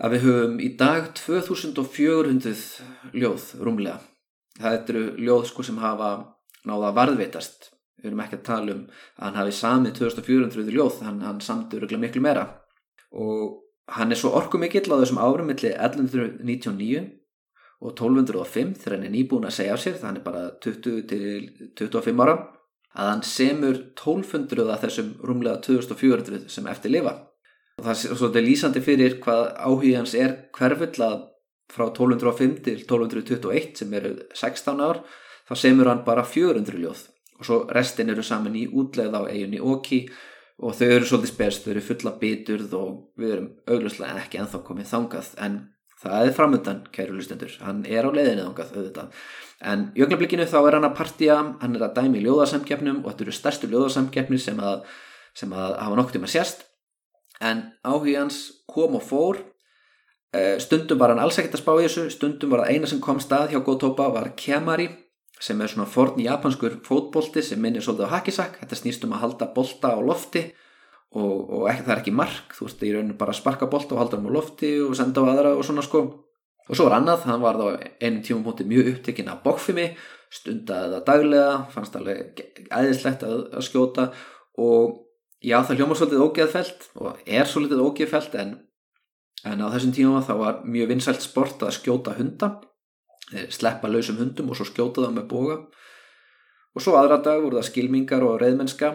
að 0.03 0.17
við 0.17 0.25
höfum 0.27 0.57
í 0.61 0.69
dag 0.79 1.11
2400 1.19 3.15
ljóð 3.15 3.47
rúmlega. 3.63 4.01
Það 4.59 4.77
eru 4.79 5.05
ljóð 5.27 5.47
sko 5.51 5.67
sem 5.67 5.79
hafa 5.83 6.11
náða 6.67 6.93
varðveitast. 6.99 7.71
Við 7.99 8.11
erum 8.11 8.23
ekki 8.25 8.39
að 8.39 8.47
tala 8.47 8.75
um 8.75 8.85
að 8.85 9.25
hann 9.25 9.39
hafi 9.41 9.53
samið 9.59 9.99
2400 10.01 10.73
ljóð, 10.75 11.03
hann, 11.07 11.21
hann 11.25 11.43
samtur 11.43 11.87
miklu 11.99 12.23
meira. 12.23 12.47
Og 13.15 13.61
hann 13.95 14.13
er 14.13 14.19
svo 14.19 14.35
orku 14.37 14.59
mikill 14.61 14.91
á 14.91 15.01
þessum 15.01 15.21
árum 15.23 15.49
millir 15.51 15.77
1199 15.77 17.05
og 17.85 17.93
1205 17.93 18.75
þegar 18.81 18.97
hann 18.97 19.07
er 19.09 19.15
nýbúin 19.15 19.47
að 19.47 19.57
segja 19.59 19.75
af 19.77 19.83
sér, 19.83 19.99
þannig 20.01 20.25
bara 20.25 20.45
20 20.65 21.07
til 21.11 21.51
25 21.79 22.23
ára 22.25 22.37
að 22.95 23.11
hann 23.11 23.25
semur 23.27 23.79
1200 23.99 24.71
af 24.71 24.85
þessum 24.87 25.15
rúmlega 25.27 25.61
2400 25.67 26.47
sem 26.53 26.69
eftir 26.71 26.95
lifa 26.95 27.17
og 27.79 27.87
það 27.87 27.95
er 27.95 28.19
svolítið 28.19 28.47
lýsandi 28.49 28.83
fyrir 28.85 29.17
hvað 29.25 29.47
áhuga 29.59 30.01
hans 30.01 30.15
er 30.19 30.37
hverfull 30.55 31.07
að 31.07 31.17
frá 31.75 31.89
1205 31.89 32.55
til 32.65 32.77
1221 32.85 33.81
sem 33.81 33.97
eru 33.99 34.15
16 34.37 34.83
ár 34.85 35.03
þá 35.49 35.55
semur 35.59 35.91
hann 35.91 36.05
bara 36.07 36.25
400 36.25 36.81
ljóð. 36.81 37.03
Og 37.41 37.47
svo 37.49 37.61
restin 37.75 38.13
eru 38.13 38.23
saman 38.23 38.57
í 38.57 38.69
útleið 38.71 39.17
á 39.19 39.23
eiginni 39.27 39.61
Oki 39.61 40.05
og 40.63 40.77
þau 40.79 40.87
eru 40.87 41.09
svolítið 41.09 41.33
spest, 41.33 41.65
þau 41.65 41.73
eru 41.75 41.83
fulla 41.85 42.13
biturð 42.21 42.77
og 42.79 42.91
við 43.19 43.33
erum 43.37 43.49
auglustlega 43.67 44.21
ekki 44.23 44.39
enþá 44.43 44.61
komið 44.69 44.91
þangað. 44.93 45.31
En 45.43 45.57
það 46.05 46.29
er 46.29 46.37
framöndan 46.37 46.85
kæru 46.95 47.17
lustendur, 47.17 47.57
hann 47.65 47.83
er 47.89 48.07
á 48.07 48.11
leiðinni 48.15 48.45
þangað 48.45 48.77
auðvitað, 48.77 49.25
en 49.73 49.85
í 49.97 50.05
ögnablikinu 50.05 50.47
þá 50.51 50.59
er 50.61 50.77
hann 50.77 50.87
að 50.91 50.97
partja, 50.99 51.37
hann 51.63 51.79
er 51.79 51.87
að 51.87 51.95
dæmi 51.99 52.21
í 52.21 52.25
ljóðarsamgefnum 52.27 53.01
og 53.03 53.09
þetta 53.09 53.25
eru 53.25 53.35
stærstu 53.39 53.71
ljóðarsamgefni 53.73 54.41
sem 54.43 54.61
að, 54.61 54.85
sem 55.35 55.55
að 55.57 55.79
hafa 55.81 55.99
nokkur 55.99 56.19
tíma 56.19 56.31
sérst 56.31 56.67
en 57.45 57.65
áhug 57.85 58.11
hans 58.17 58.41
kom 58.71 58.97
og 58.99 59.05
fór. 59.05 59.41
Eh, 60.35 60.57
stundum 60.59 60.99
var 60.99 61.13
hann 61.13 61.23
alls 61.23 61.39
ekkert 61.39 61.59
að 61.59 61.63
spá 61.63 61.73
í 61.77 61.85
þessu. 61.85 62.09
Stundum 62.11 62.53
var 62.55 62.65
það 62.65 62.75
eina 62.75 62.91
sem 62.91 63.03
kom 63.05 63.21
stað 63.23 63.55
hjá 63.55 63.61
Gotoba 63.65 64.09
var 64.15 64.33
Kemari 64.39 64.89
sem 65.45 65.61
er 65.61 65.71
svona 65.71 65.87
forn 65.91 66.21
japanskur 66.23 66.79
fótbolti 66.87 67.43
sem 67.43 67.61
minnir 67.61 67.83
svolítið 67.85 68.09
á 68.09 68.15
hakisak 68.17 68.61
þetta 68.61 68.79
snýst 68.79 69.05
um 69.05 69.13
að 69.17 69.25
halda 69.25 69.49
bolta 69.53 69.91
á 69.93 69.99
lofti 70.01 70.45
og, 71.15 71.39
og 71.51 71.65
ekki, 71.71 71.85
það 71.85 71.95
er 71.95 72.03
ekki 72.03 72.15
mark. 72.17 72.55
Þú 72.57 72.69
veist, 72.69 72.85
ég 72.87 72.97
raunir 72.97 73.19
bara 73.19 73.35
að 73.35 73.41
sparka 73.43 73.71
bolta 73.71 73.95
og 73.95 74.03
halda 74.03 74.19
hann 74.19 74.31
á 74.31 74.37
lofti 74.37 74.75
og 74.83 74.95
senda 74.99 75.23
á 75.23 75.31
aðra 75.31 75.55
og 75.59 75.67
svona 75.67 75.85
sko. 75.87 76.05
Og 76.65 76.73
svo 76.73 76.89
var 76.89 76.97
annað, 76.97 77.27
hann 77.29 77.43
var 77.45 77.59
þá 77.61 77.67
einu 78.01 78.23
tímum 78.25 78.47
hóti 78.49 78.65
mjög 78.65 78.95
upptekinn 78.95 79.29
af 79.29 79.43
bókfimi 79.45 79.91
stundaði 80.35 80.95
það 80.95 81.05
daglega, 81.09 81.57
fannst 81.75 81.99
alveg 81.99 82.41
æðislegt 82.73 83.27
að, 83.27 83.43
að 83.55 83.67
skjóta 83.69 84.07
og 84.65 85.04
já, 85.45 85.59
það 85.63 85.81
hljómar 85.81 85.99
svolítið 86.01 86.25
ógeðfælt 86.25 86.87
og 87.01 87.25
er 87.29 87.49
svolítið 87.51 87.83
ógeðfælt 87.85 88.37
en, 88.41 88.55
en 89.45 89.65
á 89.65 89.67
þessum 89.75 89.95
tímum 89.97 90.25
þá 90.25 90.35
var 90.41 90.63
mjög 90.65 90.93
vinsælt 90.95 91.25
sport 91.25 91.65
að 91.67 91.77
skjóta 91.79 92.17
hunda. 92.19 92.55
Sleppa 93.53 93.89
lausum 93.89 94.19
hundum 94.21 94.51
og 94.53 94.59
svo 94.59 94.67
skjóta 94.69 95.05
það 95.05 95.19
með 95.19 95.29
boga. 95.31 95.59
Og 96.75 96.83
svo 96.83 96.97
aðra 96.99 97.21
dag 97.25 97.43
voru 97.43 97.61
það 97.61 97.69
skilmingar 97.71 98.25
og 98.27 98.41
reyðmennska 98.43 98.91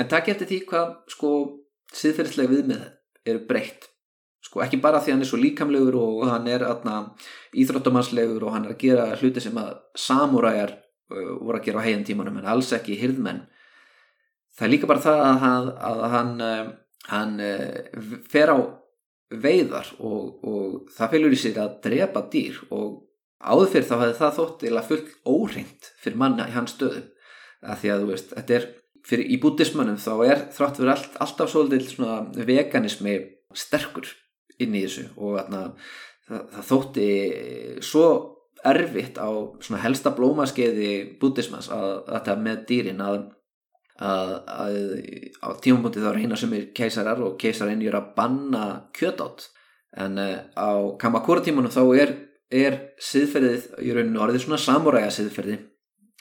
en 0.00 0.10
takk 0.10 0.30
eftir 0.32 0.50
því 0.50 0.60
hvað 0.68 0.92
sko 1.12 1.32
siðferðislega 1.96 2.52
viðmið 2.52 2.84
eru 3.28 3.42
breytt. 3.48 3.88
Sko 4.42 4.62
ekki 4.64 4.80
bara 4.82 5.00
því 5.02 5.14
hann 5.14 5.24
er 5.24 5.30
svo 5.30 5.38
líkamlegur 5.38 5.96
og 6.00 6.24
hann 6.26 6.48
er 6.50 6.64
atna, 6.66 7.12
íþróttamanslegur 7.54 8.42
og 8.42 8.56
hann 8.56 8.66
er 8.66 8.74
að 8.74 8.80
gera 8.82 9.04
hluti 9.20 9.42
sem 9.44 9.58
að 9.60 9.76
samúræjar 9.98 10.74
uh, 10.74 11.36
voru 11.38 11.60
að 11.60 11.66
gera 11.68 11.82
á 11.82 11.86
heiðan 11.86 12.06
tímanum 12.08 12.40
en 12.40 12.48
alls 12.50 12.72
ekki 12.74 12.98
hirðmenn 12.98 13.44
það 14.56 14.66
er 14.66 14.72
líka 14.74 14.90
bara 14.90 15.04
það 15.04 15.24
að 15.26 15.40
hann, 15.44 15.70
að 15.90 16.04
hann, 16.12 16.34
uh, 16.46 16.66
hann 17.12 17.34
uh, 17.46 18.20
fer 18.32 18.52
á 18.52 18.58
veiðar 19.32 19.88
og, 19.98 20.44
og 20.44 20.92
það 20.92 21.14
fylgur 21.14 21.34
í 21.36 21.40
sig 21.40 21.58
að 21.60 21.78
drepa 21.86 22.26
dýr 22.32 22.60
og 22.74 23.00
áður 23.42 23.72
fyrir 23.72 23.88
þá 23.88 23.96
hefði 23.96 24.18
það 24.20 24.36
þótt 24.38 24.64
eða 24.68 24.84
fullt 24.90 25.12
óreint 25.24 25.90
fyrir 26.02 26.20
manna 26.20 26.48
í 26.50 26.54
hans 26.54 26.76
stöðum. 26.76 27.08
Að 27.62 27.78
því 27.80 27.92
að 27.92 28.02
þú 28.02 28.10
veist, 28.10 28.32
þetta 28.36 28.56
er 28.58 28.68
fyrir 29.06 29.32
í 29.34 29.38
bútismannum 29.42 29.98
þá 30.02 30.12
er 30.26 30.44
þrátt 30.54 30.78
fyrir 30.78 30.92
allt, 30.94 31.16
alltaf 31.24 31.50
svolítið 31.50 32.46
veganismi 32.46 33.16
sterkur 33.58 34.08
inn 34.62 34.76
í 34.76 34.84
þessu 34.84 35.08
og 35.16 35.38
þarna, 35.38 35.62
það, 36.28 36.44
það 36.54 36.68
þótti 36.70 37.08
svo 37.82 38.06
erfitt 38.72 39.18
á 39.18 39.30
helsta 39.82 40.12
blómaskeiði 40.14 40.92
bútismans 41.22 41.70
að 41.72 42.04
þetta 42.12 42.36
með 42.44 42.60
dýrin 42.68 43.02
að 43.02 43.22
að, 44.02 44.32
að 44.50 44.76
á 45.42 45.48
tímapunkti 45.62 46.02
þá 46.02 46.10
reyna 46.16 46.38
sem 46.38 46.54
er 46.58 46.68
keisarar 46.76 47.22
og 47.24 47.36
keisarinn 47.40 47.82
er 47.86 47.98
að 47.98 48.12
banna 48.16 48.66
kjötátt 48.96 49.48
en 50.02 50.18
uh, 50.20 50.38
á 50.58 50.70
kamakúra 51.00 51.44
tímanum 51.44 51.72
þá 51.72 51.84
er 52.02 52.16
er 52.52 52.78
siðferðið 53.00 53.68
í 53.80 53.94
rauninu 53.96 54.20
orðið 54.20 54.44
svona 54.44 54.60
samuræja 54.60 55.12
siðferði 55.14 55.56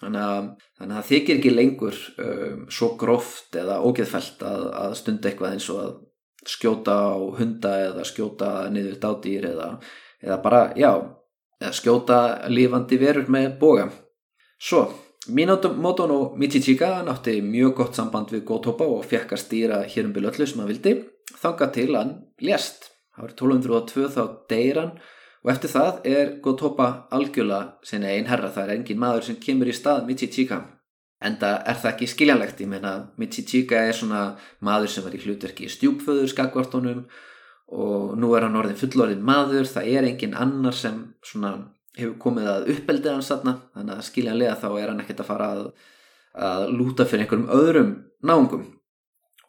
þannig 0.02 0.22
að, 0.24 0.46
þannig 0.80 0.96
að 0.96 1.02
það 1.02 1.10
þykir 1.10 1.40
ekki 1.40 1.52
lengur 1.54 1.98
um, 2.26 2.62
svo 2.72 2.94
gróft 3.00 3.58
eða 3.60 3.82
ógeðfælt 3.86 4.46
að, 4.48 4.64
að 4.84 4.96
stunda 5.02 5.30
eitthvað 5.30 5.58
eins 5.58 5.68
og 5.74 5.82
að 5.84 5.92
skjóta 6.48 6.96
á 6.98 7.14
hunda 7.38 7.74
eða 7.86 8.06
skjóta 8.08 8.52
niður 8.74 8.98
dádýr 9.04 9.50
eða, 9.52 9.68
eða 10.24 10.38
bara, 10.42 10.62
já, 10.80 10.92
skjóta 11.70 12.50
lífandi 12.50 12.98
verur 13.02 13.30
með 13.30 13.52
boga. 13.62 13.90
Svo, 14.62 14.88
Minamoto 15.28 16.08
no 16.08 16.34
Michichika 16.36 17.04
nátti 17.04 17.42
mjög 17.46 17.76
gott 17.78 17.96
samband 17.96 18.32
við 18.34 18.42
Gotoba 18.48 18.88
og 18.90 19.06
fekk 19.06 19.36
að 19.36 19.42
stýra 19.44 19.82
hér 19.86 20.08
um 20.08 20.14
byrju 20.16 20.32
öllu 20.32 20.48
sem 20.50 20.62
hann 20.62 20.70
vildi, 20.72 20.94
þanga 21.38 21.68
til 21.76 21.92
hann 21.94 22.14
lést. 22.42 22.88
Það 23.14 23.22
var 23.22 23.34
1202 23.36 24.08
þá 24.16 24.24
deyran 24.50 24.94
og 25.44 25.52
eftir 25.54 25.74
það 25.76 26.08
er 26.10 26.32
Gotoba 26.42 26.88
algjörlega 27.14 27.86
sinni 27.86 28.10
einn 28.10 28.30
herra, 28.32 28.50
það 28.50 28.64
er 28.64 28.74
engin 28.80 29.02
maður 29.04 29.28
sem 29.28 29.38
kemur 29.44 29.70
í 29.70 29.76
stað 29.78 30.08
Michichika. 30.08 30.58
En 31.22 31.38
það 31.38 31.58
er 31.70 31.78
það 31.84 31.92
ekki 31.92 32.08
skiljanlegt, 32.16 32.64
ég 32.66 32.72
meina 32.72 32.94
Michichika 33.22 33.84
er 33.86 33.94
svona 33.94 34.24
maður 34.66 34.90
sem 34.90 35.06
var 35.06 35.14
í 35.14 35.22
hlutverki 35.22 35.68
í 35.68 35.70
stjúpföður 35.70 36.34
skakvartónum 36.34 37.06
og 37.78 38.18
nú 38.18 38.34
er 38.34 38.48
hann 38.48 38.58
orðin 38.58 38.80
fullorðin 38.80 39.22
maður. 39.22 39.70
Það 39.70 39.94
er 39.94 40.10
engin 40.10 40.34
annar 40.34 40.74
sem 40.74 40.98
svona 41.22 41.54
hefur 41.98 42.16
komið 42.22 42.52
að 42.52 42.70
uppeldið 42.76 43.16
hans 43.16 43.32
þarna 43.32 43.56
þannig 43.74 43.98
að 43.98 44.06
skiljanlega 44.08 44.60
þá 44.62 44.70
er 44.70 44.92
hann 44.92 45.04
ekkert 45.04 45.24
að 45.24 45.30
fara 45.32 45.50
að, 45.56 45.66
að 46.48 46.70
lúta 46.78 47.08
fyrir 47.08 47.26
einhverjum 47.26 47.52
öðrum 47.58 47.92
náungum. 48.24 48.66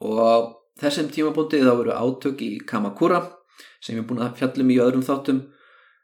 Og 0.03 0.51
þessum 0.83 1.11
tímabúndi 1.15 1.63
þá 1.63 1.73
veru 1.79 1.95
átök 1.95 2.43
í 2.43 2.53
Kamakura 2.67 3.23
sem 3.83 3.97
ég 3.97 4.03
er 4.03 4.09
búin 4.09 4.25
að 4.25 4.39
fjallum 4.41 4.73
í 4.73 4.81
öðrum 4.83 5.07
þáttum. 5.07 5.43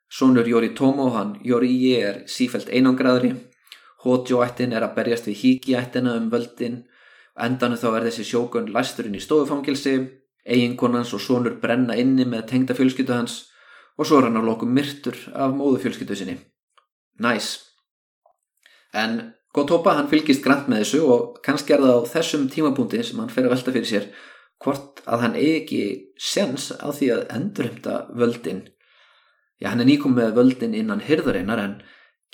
Sónur 0.09 0.47
Jóri 0.49 0.71
Tómo, 0.73 1.11
hann 1.13 1.35
Jóri 1.45 1.69
Í 1.69 1.91
er 2.01 2.23
sífælt 2.33 2.71
einangraðri, 2.73 3.35
Hojo 4.05 4.39
ættin 4.41 4.73
er 4.73 4.87
að 4.87 4.95
berjast 4.97 5.27
við 5.29 5.41
Hiki 5.43 5.75
ættina 5.77 6.15
um 6.17 6.31
völdin, 6.33 6.79
endanu 7.37 7.77
þá 7.77 7.89
er 7.91 8.07
þessi 8.07 8.25
sjókun 8.31 8.71
læsturinn 8.73 9.19
í 9.19 9.21
stofufangilsi, 9.21 9.99
eiginkonans 10.49 11.13
og 11.13 11.21
sónur 11.21 11.59
brenna 11.61 11.99
inni 11.99 12.25
með 12.25 12.47
tengda 12.55 12.77
fjölskyttu 12.79 13.13
hans 13.13 13.43
og 13.99 14.07
svo 14.07 14.21
er 14.21 14.29
hann 14.29 14.39
á 14.39 14.43
lokum 14.47 14.71
myrtur 14.75 15.19
af 15.35 15.53
móðu 15.57 15.83
fjölskyttu 15.83 16.17
sinni. 16.17 16.39
Næs. 17.19 17.35
Nice. 17.35 17.59
En 18.95 19.35
Gotoba 19.55 19.97
hann 19.97 20.09
fylgist 20.09 20.45
grænt 20.45 20.69
með 20.69 20.85
þessu 20.85 21.05
og 21.09 21.39
kannski 21.45 21.75
er 21.75 21.83
það 21.83 21.99
á 21.99 22.11
þessum 22.15 22.49
tímabúndi 22.53 23.03
sem 23.05 23.19
hann 23.19 23.33
fer 23.33 23.49
að 23.49 23.55
velta 23.57 23.75
fyrir 23.75 23.91
sér 23.91 24.11
hvort 24.63 25.01
að 25.07 25.23
hann 25.25 25.39
eigi 25.39 25.55
ekki 25.63 25.83
sens 26.21 26.71
á 26.77 26.89
því 26.93 27.09
að 27.15 27.25
endurhemta 27.37 27.95
völdin 28.15 28.67
Já, 29.59 29.73
hann 29.73 29.83
er 29.83 29.89
nýkom 29.89 30.15
með 30.15 30.37
völdin 30.37 30.75
innan 30.79 31.03
hyrðurinnar 31.03 31.59
en 31.59 31.73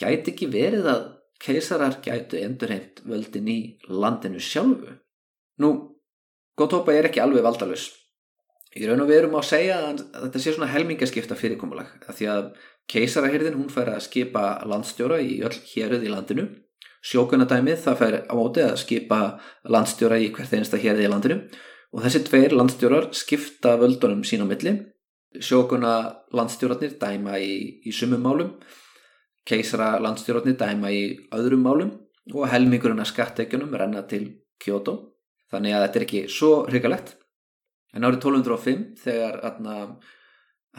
gæti 0.01 0.35
ekki 0.35 0.51
verið 0.53 0.89
að 0.93 1.05
keisarar 1.41 1.97
gætu 2.05 2.41
endurheimt 2.41 3.01
völdin 3.09 3.49
í 3.49 3.59
landinu 3.89 4.41
sjálfu. 4.43 4.99
Nú, 5.61 5.71
Gotoba 6.55 6.93
er 6.93 7.09
ekki 7.09 7.23
alveg 7.25 7.45
valdalus. 7.47 7.89
Í 8.75 8.89
raun 8.89 9.05
og 9.05 9.11
verum 9.11 9.37
á 9.39 9.41
að 9.41 9.51
segja 9.53 9.75
að 9.87 10.01
þetta 10.16 10.41
sé 10.43 10.53
svona 10.55 10.72
helmingaskipta 10.72 11.37
fyrirkomulag 11.39 11.93
að 12.09 12.16
því 12.18 12.27
að 12.33 12.49
keisarahyrðin 12.91 13.59
hún 13.61 13.70
fær 13.70 13.93
að 13.93 14.03
skipa 14.09 14.43
landstjóra 14.66 15.20
í 15.22 15.37
öll 15.47 15.55
héruð 15.70 16.03
í 16.03 16.11
landinu. 16.11 16.49
Sjókunadæmið 17.05 17.85
það 17.85 18.01
fær 18.01 18.16
á 18.27 18.35
móti 18.35 18.64
að 18.64 18.75
skipa 18.83 19.20
landstjóra 19.70 20.18
í 20.18 20.33
hvert 20.35 20.59
einsta 20.59 20.81
héruð 20.81 21.07
í 21.07 21.12
landinu. 21.12 21.39
Og 21.95 22.03
þessi 22.03 22.25
tveir 22.27 22.57
landstjórar 22.59 23.11
skipta 23.14 23.77
völdunum 23.79 24.27
sín 24.27 24.43
á 24.43 24.47
milli. 24.51 24.75
Sjókuna 25.39 25.95
landstjórnarnir 26.35 26.99
dæma 26.99 27.39
í, 27.39 27.55
í 27.87 27.95
sumum 27.95 28.27
málum. 28.27 28.55
Keisara 29.47 30.01
landstjórnarnir 30.03 30.59
dæma 30.59 30.91
í 30.91 31.05
öðrum 31.31 31.62
málum. 31.62 31.99
Og 32.35 32.49
helmingurinn 32.51 33.05
að 33.05 33.12
skattekjunum 33.12 33.77
renna 33.79 34.03
til 34.11 34.25
Kyoto. 34.59 34.97
Þannig 35.53 35.77
að 35.77 35.85
þetta 35.85 36.01
er 36.01 36.07
ekki 36.09 36.25
svo 36.33 36.57
hrigalegt 36.66 37.20
en 37.95 38.07
árið 38.07 38.26
1205 38.26 38.84
þegar 39.05 39.38
atna, 39.49 39.76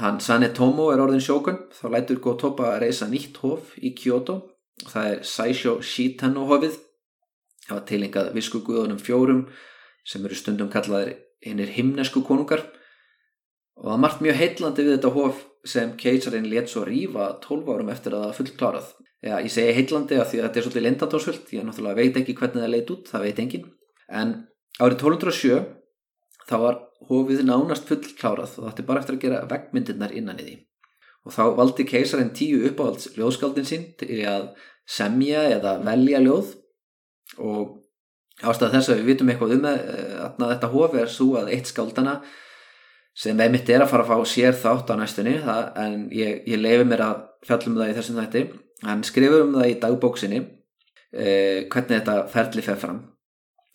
hann 0.02 0.20
Sanetomo 0.24 0.90
er 0.94 1.04
orðin 1.04 1.24
sjókun 1.24 1.62
þá 1.76 1.86
lætur 1.94 2.22
Gotoba 2.24 2.74
að 2.74 2.82
reysa 2.86 3.08
nýtt 3.12 3.40
hof 3.44 3.76
í 3.80 3.94
Kyoto. 3.98 4.42
Það 4.84 5.12
er 5.14 5.22
Saisho 5.24 5.78
Shitano 5.82 6.46
hofið. 6.50 6.76
Það 7.66 7.78
var 7.78 7.86
tilengað 7.90 8.34
viskuguðunum 8.36 9.00
fjórum 9.02 9.46
sem 10.06 10.26
eru 10.28 10.38
stundum 10.38 10.70
kallaðir 10.70 11.16
hinnir 11.46 11.72
himnesku 11.74 12.22
konungar. 12.28 12.66
Og 13.80 13.90
það 13.90 14.04
margt 14.04 14.22
mjög 14.24 14.40
heitlandi 14.42 14.86
við 14.86 14.98
þetta 14.98 15.16
hof 15.16 15.42
sem 15.66 15.96
keisarinn 16.00 16.52
let 16.52 16.70
svo 16.70 16.86
rýfa 16.86 17.32
12 17.44 17.72
árum 17.74 17.90
eftir 17.92 18.14
að 18.14 18.28
það 18.28 18.38
fullklárað 18.40 18.94
Já, 19.26 19.40
ég 19.42 19.50
segi 19.50 19.74
heitlandi 19.74 20.18
af 20.22 20.28
því 20.30 20.38
að 20.40 20.44
þetta 20.46 20.60
er 20.60 20.66
svolítið 20.66 20.84
lendatórsvöld 20.86 21.54
ég 21.56 21.64
náttúrulega 21.66 21.98
veit 21.98 22.18
ekki 22.20 22.36
hvernig 22.38 22.62
það 22.62 22.74
leit 22.76 22.92
út 22.94 23.08
það 23.10 23.24
veit 23.26 23.40
engin, 23.42 23.64
en 24.22 24.34
árið 24.78 25.00
1207 25.00 25.56
þá 26.46 26.56
var 26.62 26.78
hofið 27.10 27.44
nánast 27.46 27.88
fullklárað 27.90 28.56
og 28.58 28.64
það 28.64 28.72
ætti 28.72 28.86
bara 28.88 29.02
eftir 29.02 29.18
að 29.18 29.24
gera 29.26 29.42
veggmyndirnar 29.50 30.16
innan 30.16 30.40
í 30.42 30.46
því. 30.46 30.56
Og 31.26 31.34
þá 31.34 31.44
valdi 31.58 31.86
keisarinn 31.90 32.34
tíu 32.38 32.62
uppáhalds 32.70 33.12
ljóðskáldin 33.18 33.68
sín 33.68 33.86
til 34.00 34.22
að 34.30 34.50
semja 34.86 35.44
eða 35.56 35.78
velja 35.86 36.22
ljóð. 36.24 36.54
Og 37.42 38.44
ástæða 38.46 38.76
þess 38.76 38.92
að 38.92 39.00
við 39.02 39.12
vitum 39.12 39.32
eitthvað 39.34 39.56
um 39.58 39.70
að 39.70 40.44
þetta 40.44 40.74
hofi 40.74 41.02
er 41.02 41.12
svo 41.12 41.32
að 41.40 41.54
eitt 41.56 41.72
skáldana 41.72 42.20
sem 43.16 43.40
einmitt 43.40 43.70
er 43.72 43.86
að 43.86 43.94
fara 43.94 44.04
að 44.04 44.12
fá 44.12 44.30
sér 44.30 44.58
þátt 44.60 44.92
á 44.92 44.96
næstunni 45.00 45.38
það, 45.40 45.68
en 45.80 46.00
ég, 46.12 46.42
ég 46.52 46.60
leifi 46.60 46.88
mér 46.88 47.04
að 47.06 47.22
fjallum 47.48 47.78
það 47.80 47.92
í 47.92 47.98
þessum 47.98 48.22
þætti. 48.22 48.46
Hann 48.86 49.04
skrifur 49.08 49.46
um 49.46 49.54
það 49.56 49.70
í 49.72 49.78
dagbóksinni 49.82 50.40
eh, 51.16 51.60
hvernig 51.72 52.02
þetta 52.02 52.18
ferli 52.34 52.66
fer 52.66 52.82
fram 52.82 53.00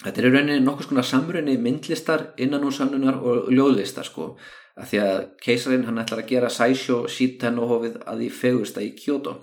þetta 0.05 0.23
er 0.23 0.27
rauninni 0.31 0.65
nokkus 0.65 0.89
konar 0.91 1.07
samrunni 1.07 1.59
myndlistar, 1.61 2.31
innanúsannunar 2.41 3.21
og 3.21 3.53
ljóðlistar 3.53 4.09
sko. 4.09 4.35
Að 4.81 4.91
því 4.91 5.01
að 5.05 5.21
keisarinn 5.45 5.87
hann 5.89 6.01
ætlar 6.01 6.23
að 6.23 6.31
gera 6.31 6.51
Sæsjó 6.53 7.03
sítennuhofið 7.11 8.01
að 8.09 8.23
því 8.23 8.29
fegursta 8.41 8.85
í 8.85 8.93
Kyoto. 8.97 9.37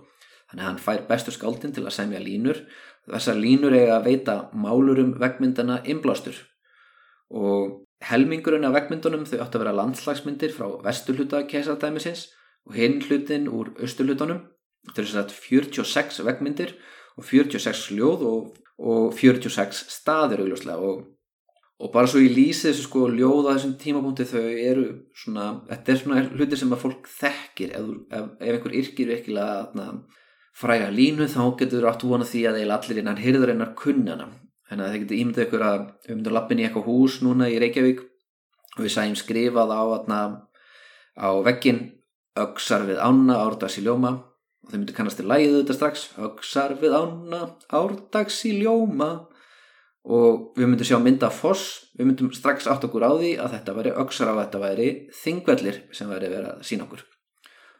Þannig 0.49 0.63
að 0.63 0.69
hann 0.69 0.83
fær 0.85 1.03
bestu 1.09 1.33
skáldin 1.35 1.75
til 1.75 1.83
að 1.85 1.97
semja 1.97 2.21
línur. 2.23 2.63
Þessar 3.07 3.37
línur 3.39 3.75
eiga 3.75 3.99
að 3.99 4.07
veita 4.07 4.37
málurum 4.55 5.13
vegmyndana 5.19 5.81
inblástur 5.87 6.39
og 7.27 7.83
helmingurinn 8.07 8.67
af 8.67 8.75
vegmyndunum 8.75 9.25
þau 9.27 9.39
átt 9.43 9.55
að 9.55 9.63
vera 9.63 9.75
landslagsmyndir 9.75 10.53
frá 10.55 10.67
vesturhluta 10.83 11.43
keisardæmisins 11.49 12.27
og 12.67 12.77
hinn 12.77 13.01
hlutin 13.03 13.47
úr 13.49 13.73
austurhlutunum 13.81 14.43
þau 14.91 15.01
eru 15.01 15.11
sætt 15.11 15.33
46 15.35 16.23
vegmyndir 16.27 16.75
og 17.17 17.25
46 17.25 17.97
ljóð 17.97 18.25
og, 18.29 18.51
og 18.77 19.13
46 19.17 19.85
staðir 19.89 20.43
augljóslega 20.43 20.89
og, 20.89 21.05
og 21.81 21.93
bara 21.93 22.09
svo 22.09 22.21
ég 22.21 22.35
lýsi 22.35 22.69
þessu 22.69 22.85
sko 22.85 23.07
ljóð 23.13 23.49
á 23.49 23.55
þessum 23.55 23.77
tímapunkti 23.81 24.27
þau 24.29 24.43
eru 24.43 24.87
svona, 25.17 25.47
þetta 25.69 25.93
er 25.93 26.01
svona 26.01 26.25
hlutir 26.29 26.61
sem 26.61 26.73
að 26.73 26.83
fólk 26.83 27.09
þekkir. 27.17 27.73
Ef, 27.77 27.93
ef, 28.11 28.27
ef 28.41 28.53
einhver 28.53 28.77
yrkir 28.81 29.13
virkilega 29.13 29.87
fræga 30.57 30.89
línu 30.93 31.29
þá 31.29 31.41
getur 31.59 31.85
þú 31.85 31.89
átt 31.91 32.05
vona 32.05 32.25
því 32.25 32.43
að 32.49 32.59
eil 32.63 32.73
allir 32.73 33.01
innan 33.01 33.21
hyrður 33.21 33.53
einar 33.53 33.73
kunnana 33.77 34.29
Þannig 34.67 34.83
að 34.83 34.91
þið 34.91 35.01
getur 35.01 35.17
ímyndið 35.17 35.43
ykkur 35.45 35.63
að 35.63 35.77
við 35.79 36.15
myndum 36.17 36.33
lappin 36.35 36.59
í 36.59 36.63
eitthvað 36.67 36.87
hús 36.89 37.13
núna 37.23 37.47
í 37.47 37.59
Reykjavík 37.61 38.01
og 38.03 38.81
við 38.83 38.93
sæjum 38.93 39.15
skrifað 39.15 39.71
á, 39.71 39.81
atna, 39.95 40.17
á 41.15 41.29
veggin 41.45 41.79
Öksar 42.37 42.83
við 42.85 42.99
ána, 42.99 43.39
árdags 43.47 43.79
í 43.79 43.85
ljóma 43.85 44.11
þau 44.67 44.77
myndu 44.77 44.95
kannast 44.95 45.19
til 45.21 45.27
lægið 45.29 45.57
þetta 45.61 45.75
strax 45.77 46.05
Öksar 46.27 46.75
við 46.81 46.95
ána, 46.97 47.41
árdags 47.71 48.39
í 48.47 48.53
ljóma 48.61 49.11
og 50.07 50.57
við 50.57 50.69
myndum 50.69 50.87
sjá 50.87 50.97
mynda 51.03 51.29
foss 51.33 51.91
við 51.97 52.09
myndum 52.09 52.31
strax 52.35 52.67
átt 52.71 52.85
okkur 52.87 53.05
á 53.07 53.11
því 53.15 53.33
að 53.43 53.53
þetta 53.57 53.77
væri 53.77 53.93
Öksar 54.03 54.31
á 54.31 54.39
þetta 54.39 54.63
væri 54.63 54.89
þingvellir 55.21 55.79
sem 55.95 56.11
væri 56.11 56.31
verið 56.31 56.49
að 56.53 56.65
sína 56.69 56.87
okkur. 56.87 57.05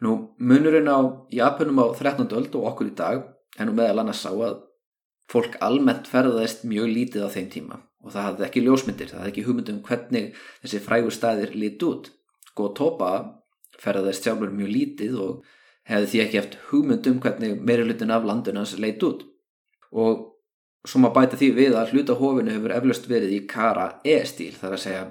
Nú 0.03 0.13
munurinn 0.37 0.91
á 0.91 0.99
Japunum 1.33 1.81
á 1.81 1.85
13. 1.95 2.27
öld 2.37 2.55
og 2.59 2.71
okkur 2.71 2.91
í 2.91 2.95
dag 2.97 3.23
er 3.57 3.67
nú 3.67 3.75
meðal 3.77 4.03
annars 4.03 4.23
sá 4.25 4.31
að 4.31 4.61
fólk 5.31 5.57
almennt 5.63 6.07
ferðaðist 6.07 6.63
mjög 6.67 6.91
lítið 6.93 7.27
á 7.27 7.29
þeim 7.33 7.49
tíma 7.51 7.81
og 8.05 8.13
það 8.13 8.27
hafði 8.27 8.45
ekki 8.47 8.63
ljósmyndir, 8.63 9.09
það 9.11 9.19
hafði 9.19 9.31
ekki 9.33 9.45
hugmyndum 9.47 9.79
hvernig 9.83 10.27
þessi 10.61 10.83
frægur 10.85 11.15
staðir 11.15 11.55
lítið 11.57 11.89
út. 11.89 12.09
Góðtópa 12.57 13.11
ferðaðist 13.81 14.27
sjálfur 14.27 14.53
mjög 14.53 14.71
lítið 14.71 15.17
og 15.23 15.56
hefði 15.87 16.09
því 16.11 16.23
ekki 16.23 16.39
eftir 16.41 16.65
hugmyndum 16.71 17.21
hvernig 17.23 17.61
meirilutin 17.63 18.11
af 18.11 18.25
landunans 18.27 18.75
leit 18.81 19.03
út. 19.07 19.23
Og 19.91 20.25
svo 20.87 21.01
maður 21.03 21.15
bæta 21.17 21.39
því 21.39 21.51
við 21.55 21.77
að 21.79 21.93
hlutahofinu 21.93 22.55
hefur 22.55 22.75
eflaust 22.75 23.07
verið 23.09 23.35
í 23.37 23.43
Kara 23.49 23.87
E-stíl, 24.07 24.53
þar 24.55 24.75
að 24.75 24.83
segja 24.83 25.05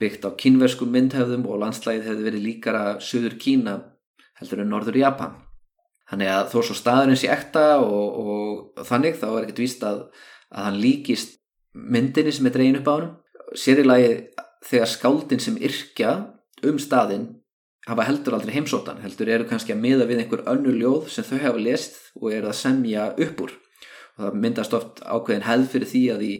byggt 0.00 0.28
á 0.28 0.30
kínverskum 0.40 0.92
myndhefðum 0.92 1.46
og 1.48 1.60
landslægið 1.62 2.08
hefði 2.10 2.28
verið 2.28 2.46
líkara 2.46 2.84
söður 3.00 3.36
Kína 3.40 3.76
heldur 4.40 4.62
en 4.64 4.72
norður 4.72 4.98
Japan. 5.00 5.36
Þannig 6.06 6.30
að 6.30 6.50
þó 6.52 6.58
svo 6.60 6.76
staðurinn 6.78 7.18
sé 7.18 7.30
ekta 7.32 7.64
og, 7.82 8.18
og 8.20 8.84
þannig 8.86 9.16
þá 9.18 9.26
er 9.30 9.40
ekkert 9.46 9.62
víst 9.64 9.86
að, 9.86 10.02
að 10.52 10.68
hann 10.68 10.80
líkist 10.82 11.40
myndinni 11.76 12.34
sem 12.34 12.46
er 12.46 12.54
dregin 12.54 12.78
upp 12.80 12.90
á 12.92 12.94
hann. 12.94 13.08
Sér 13.56 13.82
í 13.82 13.86
lagi 13.86 14.12
þegar 14.66 14.92
skáldin 14.92 15.42
sem 15.42 15.58
yrkja 15.58 16.12
um 16.66 16.78
staðin 16.82 17.26
hafa 17.86 18.06
heldur 18.08 18.34
aldrei 18.36 18.54
heimsótan, 18.56 19.00
heldur 19.02 19.30
eru 19.30 19.46
kannski 19.48 19.74
að 19.74 19.82
miða 19.84 20.08
við 20.08 20.24
einhver 20.24 20.44
önnu 20.50 20.74
ljóð 20.74 21.10
sem 21.14 21.26
þau 21.26 21.38
hafa 21.44 21.62
lest 21.62 21.98
og 22.18 22.32
eru 22.34 22.50
að 22.50 22.60
semja 22.60 23.10
upp 23.14 23.42
úr. 23.46 23.52
Og 24.16 24.24
það 24.24 24.38
myndast 24.42 24.76
oft 24.76 25.02
ákveðin 25.04 25.46
hefð 25.46 25.68
fyrir 25.74 25.90
því 25.92 26.02
að 26.14 26.24
í, 26.26 26.32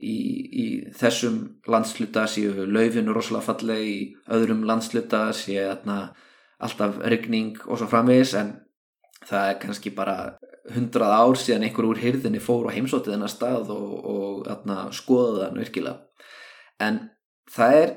í, 0.00 0.16
í 0.50 0.66
þessum 0.98 1.38
landsluta 1.70 2.26
séu 2.30 2.66
laufinu 2.66 3.14
rosalega 3.14 3.46
falleg, 3.50 3.84
í 3.84 3.98
öðrum 4.34 4.64
landsluta 4.66 5.28
séu 5.36 5.68
alltaf 6.60 6.98
regning 7.06 7.60
og 7.66 7.78
svo 7.80 7.88
framvegis 7.88 8.34
en 8.40 8.54
það 9.28 9.52
er 9.52 9.58
kannski 9.62 9.92
bara 9.94 10.16
hundrað 10.74 11.14
ár 11.16 11.38
síðan 11.38 11.64
einhver 11.68 11.88
úr 11.88 12.00
hyrðinni 12.00 12.40
fór 12.42 12.68
á 12.68 12.74
heimsótið 12.74 13.14
þennar 13.14 13.32
stað 13.32 13.72
og, 13.74 13.94
og 14.04 14.50
atna, 14.50 14.88
skoða 14.94 15.46
það 15.46 15.60
virkilega 15.60 16.26
en 16.84 17.00
það 17.50 17.76
er 17.78 17.92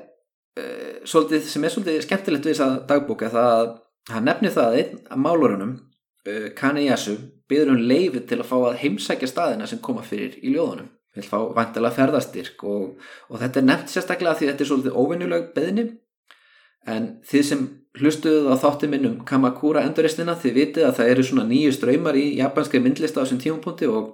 uh, 0.60 1.00
svolítið, 1.08 1.48
sem 1.50 1.64
er 1.64 1.74
svolítið 1.74 2.02
skemmtilegt 2.06 2.48
við 2.48 2.56
þessa 2.56 2.86
dagbóka 2.88 3.30
það 3.32 3.50
að 3.54 3.72
hann 4.14 4.28
nefnir 4.28 4.54
það 4.54 4.78
einn 4.80 4.98
að 5.08 5.22
málurunum 5.24 5.72
uh, 5.74 6.32
eh, 6.32 6.50
Kani 6.56 6.86
Yasu 6.88 7.16
byður 7.50 7.74
hún 7.74 7.86
leiði 7.88 8.24
til 8.28 8.40
að 8.40 8.50
fá 8.50 8.56
að 8.60 8.78
heimsækja 8.82 9.30
staðina 9.30 9.68
sem 9.68 9.82
koma 9.84 10.04
fyrir 10.06 10.38
í 10.40 10.54
ljóðunum. 10.54 10.90
Vil 11.14 11.26
fá 11.28 11.36
vantilega 11.54 11.94
ferðastyrk 11.94 12.64
og, 12.66 12.94
og 13.30 13.38
þetta 13.38 13.60
er 13.60 13.66
nefnt 13.68 13.92
sérstaklega 13.92 14.38
því 14.38 14.48
þetta 14.48 14.64
er 14.64 14.70
svolítið 14.70 14.96
óvinnuleg 14.98 15.44
beðni 15.54 15.84
en 16.90 17.06
þið 17.24 17.44
sem 17.48 17.62
hlustuðu 18.00 18.50
á 18.50 18.56
þáttu 18.58 18.88
minnum 18.90 19.20
Kamakura 19.28 19.84
enduristina 19.86 20.34
þið 20.40 20.56
vitið 20.58 20.88
að 20.88 20.96
það 20.98 21.12
eru 21.12 21.26
svona 21.28 21.46
nýju 21.48 21.76
ströymar 21.76 22.18
í 22.18 22.24
japanski 22.40 22.80
myndlista 22.82 23.22
á 23.22 23.24
þessum 23.24 23.40
tímapunkti 23.44 23.88
og 23.88 24.10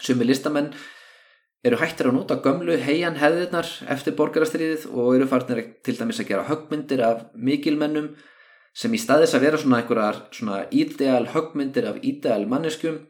sumi 0.00 0.26
listamenn 0.26 0.72
eru 1.66 1.76
hættir 1.80 2.08
að 2.08 2.16
nota 2.16 2.38
gömlu 2.40 2.76
heian 2.80 3.18
hefðirnar 3.20 3.68
eftir 3.92 4.16
borgarastriðið 4.16 4.86
og 4.94 5.14
eru 5.18 5.28
farnir 5.28 5.62
til 5.84 5.96
dæmis 5.98 6.20
að 6.22 6.30
gera 6.30 6.48
högmyndir 6.48 7.02
af 7.04 7.24
mikilmennum 7.36 8.14
sem 8.76 8.94
í 8.94 9.00
staðis 9.00 9.34
að 9.36 9.44
vera 9.44 9.60
svona 9.60 9.80
einhverjar 9.82 10.20
svona 10.32 10.60
ídeal 10.72 11.26
högmyndir 11.34 11.88
af 11.90 12.00
ídeal 12.06 12.46
manneskum 12.48 13.02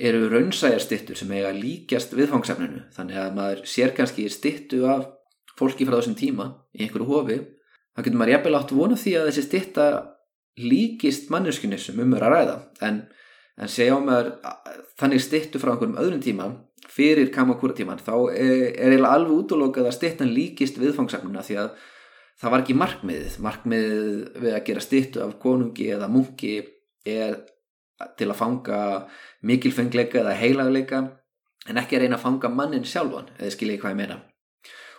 eru 0.00 0.30
raunsæjar 0.32 0.80
stittur 0.80 1.18
sem 1.18 1.32
eiga 1.34 1.50
líkjast 1.52 2.14
viðfangsefninu. 2.16 2.86
Þannig 2.94 3.20
að 3.20 3.34
maður 3.36 3.64
sér 3.68 3.92
kannski 3.96 4.28
stittu 4.32 4.84
af 4.88 5.10
fólki 5.58 5.84
frá 5.84 5.98
þessum 5.98 6.16
tíma 6.16 6.46
í 6.72 6.86
einhverju 6.86 7.08
hofi 7.10 7.38
þá 7.92 8.04
getur 8.04 8.20
maður 8.20 8.34
jafnvel 8.36 8.56
átt 8.60 8.74
vona 8.78 8.96
því 8.96 9.16
að 9.18 9.28
þessi 9.28 9.46
stitta 9.48 9.86
líkist 10.60 11.28
manneskunni 11.32 11.78
sem 11.80 12.00
um 12.00 12.16
er 12.16 12.24
að 12.24 12.34
ræða. 12.36 12.56
En, 12.86 13.02
en 13.60 13.68
á 13.68 13.98
maður 14.00 14.32
þannig 15.00 15.24
stittu 15.26 15.60
frá 15.60 15.74
einhverjum 15.74 16.00
öðrum 16.00 16.24
tíma 16.24 16.48
fyrir 16.90 17.30
kamakúra 17.34 17.76
tíman 17.76 18.00
þá 18.02 18.14
er, 18.32 18.66
er 18.74 18.90
eiginlega 18.90 19.14
alveg 19.14 19.36
útlokað 19.36 19.88
að 19.90 19.96
stittan 19.96 20.34
líkist 20.34 20.80
viðfangsefnuna 20.80 21.44
því 21.46 21.58
að 21.62 21.70
það 22.40 22.54
var 22.54 22.64
ekki 22.64 22.76
markmiðið. 22.80 23.38
Markmiðið 23.46 24.42
við 24.42 24.56
að 24.56 24.66
gera 24.68 24.84
stittu 24.84 25.22
af 25.24 25.36
konungi 25.42 25.90
eða 25.94 26.10
munki 26.10 26.56
er 27.06 27.40
til 28.16 28.30
að 28.30 28.38
fanga 28.38 28.80
mikilfengleika 29.46 30.22
eða 30.22 30.36
heilagleika 30.40 31.04
en 31.68 31.80
ekki 31.80 31.98
að 31.98 32.06
reyna 32.06 32.16
að 32.16 32.24
fanga 32.24 32.50
mannin 32.52 32.86
sjálfan 32.88 33.32
eða 33.36 33.54
skilja 33.54 33.80
hvað 33.82 33.94
ég 33.94 34.00
meina. 34.00 34.20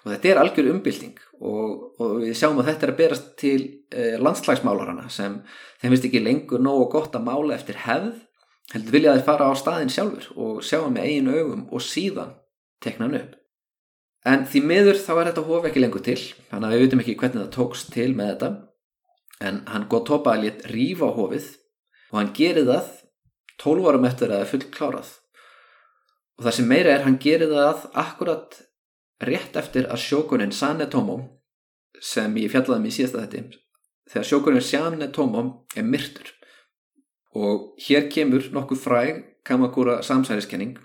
Og 0.01 0.09
þetta 0.09 0.29
er 0.31 0.39
algjör 0.41 0.71
umbylting 0.71 1.17
og, 1.45 1.73
og 2.01 2.21
við 2.23 2.33
sjáum 2.37 2.61
að 2.61 2.71
þetta 2.71 2.87
er 2.87 2.93
að 2.93 2.99
berast 3.01 3.27
til 3.37 3.59
eh, 3.93 4.15
landslagsmálarana 4.21 5.09
sem 5.13 5.39
þeim 5.81 5.91
finnst 5.91 6.07
ekki 6.09 6.21
lengur 6.23 6.61
nógu 6.61 6.87
gott 6.93 7.17
að 7.17 7.27
mála 7.27 7.57
eftir 7.57 7.77
hefð 7.83 8.15
heldur 8.71 8.95
vilja 8.95 9.15
þeir 9.17 9.27
fara 9.27 9.49
á 9.51 9.53
staðin 9.59 9.93
sjálfur 9.93 10.27
og 10.35 10.63
sjá 10.65 10.79
hann 10.81 10.95
með 10.95 11.07
eigin 11.09 11.31
augum 11.31 11.63
og 11.71 11.85
síðan 11.85 12.35
tekna 12.83 13.07
hann 13.07 13.19
upp. 13.19 13.37
En 14.25 14.45
því 14.45 14.61
miður 14.69 14.99
þá 15.01 15.13
er 15.15 15.31
þetta 15.31 15.45
hóf 15.47 15.67
ekki 15.69 15.81
lengur 15.81 16.05
til 16.05 16.19
þannig 16.51 16.67
að 16.67 16.75
við 16.75 16.83
veitum 16.85 17.03
ekki 17.03 17.17
hvernig 17.21 17.41
það 17.41 17.55
tókst 17.57 17.93
til 17.93 18.11
með 18.15 18.33
þetta. 18.33 18.51
En 19.41 19.63
hann 19.71 19.87
góð 19.89 20.05
topa 20.11 20.35
að 20.35 20.45
létt 20.45 20.67
rífa 20.69 21.09
á 21.09 21.17
hófið 21.17 21.47
og 22.11 22.19
hann 22.19 22.33
gerir 22.37 22.67
það 22.69 22.91
12 23.61 23.89
árum 23.89 24.07
eftir 24.09 24.29
að 24.29 24.35
það 24.35 24.45
er 24.45 24.51
fullt 24.51 24.71
klárað 24.75 25.11
og 26.41 26.45
það 26.47 26.55
sem 26.57 26.69
meira 26.71 26.93
er 26.95 27.03
hann 27.05 27.17
gerir 27.21 27.51
það 27.51 27.87
akkurat 28.01 28.55
rétt 29.21 29.57
eftir 29.61 29.85
að 29.93 30.01
sjókunin 30.01 30.53
Sane 30.55 30.87
Tomo 30.89 31.17
sem 32.01 32.33
ég 32.41 32.49
fjallaði 32.49 32.85
mér 32.85 32.95
síðast 32.95 33.17
að 33.17 33.25
þetta 33.27 33.59
þegar 34.13 34.29
sjókunin 34.29 34.65
Sane 34.65 35.09
Tomo 35.13 35.43
er 35.77 35.85
myrtur 35.85 36.31
og 37.37 37.75
hér 37.79 38.09
kemur 38.11 38.47
nokkuð 38.53 38.81
fræg 38.85 39.21
Kamakura 39.45 40.01
samsæriskenning 40.05 40.75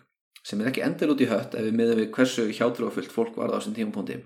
sem 0.47 0.61
er 0.63 0.71
ekki 0.71 0.85
endal 0.87 1.13
út 1.13 1.21
í 1.21 1.29
hött 1.29 1.57
ef 1.59 1.67
við 1.67 1.75
miðum 1.77 2.01
við 2.01 2.13
hversu 2.15 2.47
hjátrúafullt 2.49 3.13
fólk 3.13 3.35
var 3.37 3.51
það 3.51 3.57
á 3.57 3.59
þessum 3.59 3.75
tímapunkti. 3.77 4.21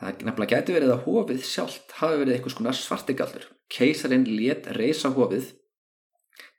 Það 0.00 0.24
nefnilega 0.26 0.56
gæti 0.56 0.74
verið 0.76 0.94
að 0.94 1.04
hófið 1.04 1.44
sjálft 1.46 1.94
hafi 2.00 2.18
verið 2.22 2.34
einhvers 2.36 2.56
konar 2.58 2.76
svartigaldur 2.76 3.46
keisarin 3.72 4.26
let 4.28 4.68
reysa 4.76 5.10
hófið 5.14 5.52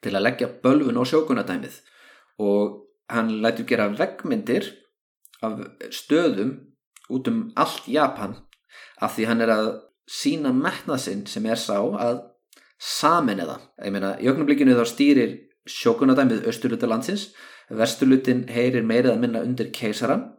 til 0.03 0.13
að 0.13 0.26
leggja 0.26 0.49
bölfun 0.63 0.99
á 0.99 1.03
sjókunadæmið 1.09 1.80
og 2.43 2.84
hann 3.11 3.34
lætur 3.43 3.68
gera 3.70 3.89
veggmyndir 3.93 4.72
af 5.45 5.59
stöðum 5.93 6.53
út 7.13 7.30
um 7.32 7.43
allt 7.55 7.88
Japan 7.88 8.36
af 9.01 9.15
því 9.15 9.30
hann 9.30 9.43
er 9.45 9.53
að 9.53 9.70
sína 10.07 10.53
metnað 10.55 11.03
sinn 11.05 11.26
sem 11.30 11.45
er 11.45 11.59
sá 11.61 11.78
að 11.78 12.24
samin 12.78 13.41
eða 13.43 13.59
ég 13.84 13.93
meina, 13.93 14.15
í 14.21 14.30
ögnublikinu 14.30 14.78
þá 14.78 14.86
stýrir 14.89 15.36
sjókunadæmið 15.67 16.47
austurluta 16.47 16.89
landsins 16.89 17.32
vesturlutin 17.69 18.45
heyrir 18.53 18.86
meirið 18.88 19.15
að 19.15 19.23
minna 19.23 19.43
undir 19.43 19.71
keisaran 19.75 20.30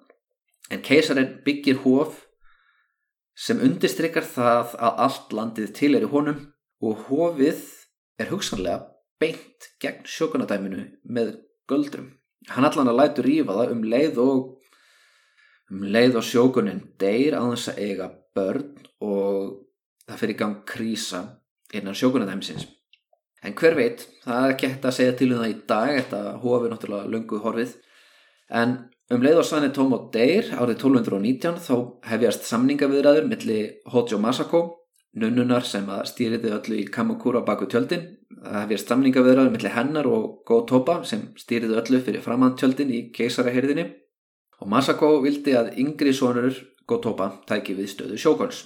en 0.70 0.84
keisarin 0.84 1.38
byggir 1.44 1.82
hóf 1.84 2.24
sem 3.38 3.60
undirstrykkar 3.62 4.26
það 4.26 4.76
að 4.78 5.02
allt 5.06 5.34
landið 5.36 5.74
til 5.78 5.94
er 5.94 6.06
í 6.06 6.12
honum 6.12 6.46
og 6.84 7.04
hófið 7.08 7.60
er 8.18 8.30
hugsanlega 8.32 8.88
beint 9.22 9.68
gegn 9.82 10.06
sjókunadæminu 10.06 10.84
með 11.06 11.34
göldrum. 11.70 12.14
Hann 12.48 12.66
allan 12.66 12.90
að 12.90 13.00
lætu 13.00 13.24
rífa 13.26 13.54
það 13.54 13.74
um 13.74 13.84
leið 13.92 14.20
og 14.22 14.40
um 15.74 15.84
leið 15.94 16.18
og 16.20 16.26
sjókunin 16.26 16.82
deyr 17.00 17.36
á 17.38 17.42
þess 17.50 17.72
að 17.72 17.80
eiga 17.84 18.08
börn 18.34 18.68
og 19.04 19.58
það 20.08 20.20
fyrir 20.22 20.38
gang 20.42 20.60
krísa 20.66 21.22
innan 21.74 21.96
sjókunadæmisins. 21.96 22.66
En 23.44 23.54
hver 23.54 23.76
veit, 23.78 24.02
það 24.24 24.44
er 24.44 24.54
ekki 24.54 24.70
hægt 24.72 24.86
að 24.88 24.96
segja 24.96 25.16
til 25.18 25.28
um 25.32 25.42
það 25.42 25.52
í 25.52 25.58
dag, 25.70 25.92
þetta 26.00 26.22
hófið 26.42 26.72
náttúrulega 26.72 27.12
lungu 27.12 27.38
horfið, 27.44 27.74
en 28.60 28.74
um 29.14 29.22
leið 29.22 29.40
og 29.42 29.46
Svanni 29.46 29.68
Tómo 29.76 30.00
deyr 30.14 30.50
árið 30.56 30.80
1219 30.80 31.60
þá 31.62 31.74
hefjast 32.10 32.48
samningaviðræður 32.48 33.28
millir 33.30 33.68
Hojo 33.92 34.18
Masako, 34.18 34.62
nunnunar 35.18 35.64
sem 35.66 35.86
að 35.90 36.08
stýriði 36.10 36.50
öllu 36.56 36.80
í 36.80 36.88
Kamakura 36.92 37.44
baku 37.46 37.68
tjöldin, 37.70 38.04
það 38.42 38.58
hefjast 38.64 38.90
samningaviðræður 38.92 39.54
millir 39.54 39.76
hennar 39.76 40.10
og 40.10 40.42
Go 40.48 40.60
Toba 40.68 40.98
sem 41.08 41.28
stýriði 41.38 41.78
öllu 41.78 42.02
fyrir 42.02 42.24
framantjöldin 42.24 42.90
í 42.90 43.04
keisaraherðinni 43.14 43.86
og 44.58 44.72
Masako 44.72 45.14
vildi 45.22 45.54
að 45.54 45.76
yngri 45.78 46.12
sonur 46.16 46.58
Go 46.88 46.98
Toba 47.04 47.30
tæki 47.46 47.78
við 47.78 47.92
stöðu 47.94 48.18
sjókons 48.18 48.64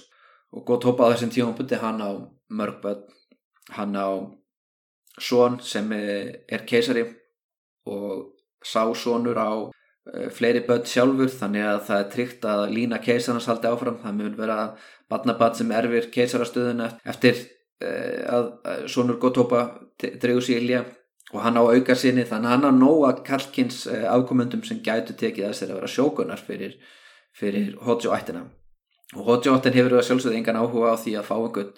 og 0.53 0.65
Go 0.67 0.77
Toba 0.77 1.09
á 1.09 1.11
þessum 1.13 1.33
tíum 1.33 1.55
putti 1.57 1.79
hann 1.81 2.01
á 2.01 2.11
mörgböld, 2.53 3.07
hann 3.73 3.97
á 3.97 4.09
són 5.21 5.59
sem 5.61 5.91
er 5.93 6.65
keisari 6.69 7.05
og 7.89 8.33
sá 8.65 8.85
sonur 8.95 9.37
á 9.37 9.49
uh, 9.65 10.29
fleiri 10.33 10.63
börn 10.67 10.85
sjálfur. 10.87 11.29
Þannig 11.29 11.67
að 11.67 11.81
það 11.89 11.99
er 11.99 12.09
tryggt 12.15 12.47
að 12.49 12.63
lína 12.77 13.01
keisarnas 13.03 13.49
haldi 13.49 13.69
áfram. 13.69 13.99
Það 14.01 14.17
mun 14.19 14.39
vera 14.39 14.57
badnabat 15.11 15.59
sem 15.59 15.73
erfir 15.75 16.09
keisarastöðuna 16.13 16.89
eftir 17.05 17.37
uh, 17.83 18.37
að 18.37 18.89
sonur 18.93 19.21
Gotoba 19.21 19.65
dregur 19.99 20.45
sér 20.45 20.61
ilja 20.61 20.83
og 21.33 21.41
hann 21.41 21.57
á 21.57 21.63
auka 21.65 21.95
sinni 21.97 22.25
þannig 22.29 22.49
að 22.49 22.53
hann 22.53 22.67
á 22.69 22.71
nóga 22.77 23.13
kalkins 23.25 23.85
afkomundum 23.89 24.61
sem 24.67 24.83
gætu 24.85 25.15
tekið 25.17 25.47
að 25.47 25.55
sér 25.57 25.71
að 25.71 25.79
vera 25.79 25.89
sjókunar 25.89 26.41
fyrir, 26.41 26.75
fyrir 27.33 27.71
Hojo 27.81 28.13
ættina 28.13 28.43
og 29.13 29.27
Hojo 29.27 29.57
ættin 29.57 29.77
hefur 29.77 29.99
sjálfsögð 30.01 30.39
engan 30.39 30.59
áhuga 30.61 30.93
á 30.93 30.97
því 30.97 31.17
að 31.19 31.29
fá 31.29 31.35
einhvern 31.37 31.73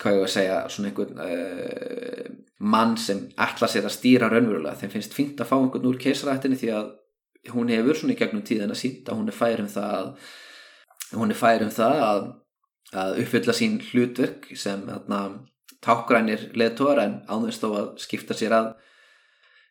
hvað 0.00 0.14
ég 0.14 0.22
var 0.22 0.28
að 0.28 0.34
segja 0.34 0.58
svona 0.72 0.90
einhvern 0.90 1.20
uh, 1.24 2.30
mann 2.72 2.96
sem 3.00 3.22
ætla 3.40 3.68
sér 3.70 3.88
að 3.88 3.96
stýra 3.96 4.30
raunverulega. 4.32 4.78
Þeim 4.80 4.94
finnst 4.94 5.16
fint 5.16 5.40
að 5.40 5.50
fá 5.50 5.56
einhvern 5.58 5.88
úr 5.90 6.00
keisarættinni 6.00 6.58
því 6.60 6.72
að 6.76 6.90
hún 7.54 7.72
hefur 7.72 7.98
svona 7.98 8.16
í 8.16 8.20
gegnum 8.20 8.44
tíðan 8.46 8.74
að 8.74 8.82
sínt 8.82 9.08
að 9.08 9.20
hún 9.20 9.32
er 9.32 9.36
fær 9.36 9.62
um 9.62 9.70
það 9.70 9.94
að, 10.00 10.10
hún 11.16 11.32
er 11.32 11.40
fær 11.40 11.64
um 11.64 11.72
það 11.72 12.04
að, 12.06 12.20
að 13.04 13.22
uppfylla 13.24 13.56
sín 13.56 13.78
hlutverk 13.90 14.50
sem 14.60 14.84
tákrænir 15.80 16.50
leðtóra 16.60 17.06
en 17.08 17.16
ánveist 17.30 17.64
þó 17.64 17.70
að 17.70 17.88
skipta 18.02 18.36
sér 18.36 18.56
að 18.56 18.70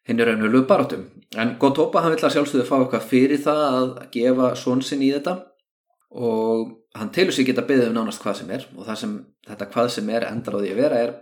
hinn 0.10 0.22
er 0.22 0.32
raunverulegu 0.32 0.66
barátum 0.70 1.06
en 1.38 1.54
Góttópa 1.62 2.02
hann 2.02 2.16
vill 2.16 2.26
að 2.26 2.34
sjálfsögðu 2.38 2.66
fá 2.66 2.76
eitthvað 2.80 3.06
fyrir 3.12 3.44
það 3.44 3.66
að 3.68 3.92
gefa 4.16 4.50
svonsinn 4.58 5.06
í 5.06 5.12
þetta 5.14 5.36
og 6.10 6.72
hann 6.98 7.12
telur 7.14 7.34
sig 7.34 7.46
geta 7.46 7.66
beðið 7.66 7.92
um 7.92 7.98
nánast 8.00 8.22
hvað 8.24 8.42
sem 8.42 8.52
er. 8.56 8.66
Og 8.76 8.86
það 8.88 9.00
sem 9.04 9.16
þetta 9.48 9.70
hvað 9.74 9.90
sem 9.94 10.10
er 10.10 10.28
endar 10.30 10.58
á 10.58 10.62
því 10.62 10.72
að 10.74 10.82
vera 10.82 11.02
er 11.06 11.16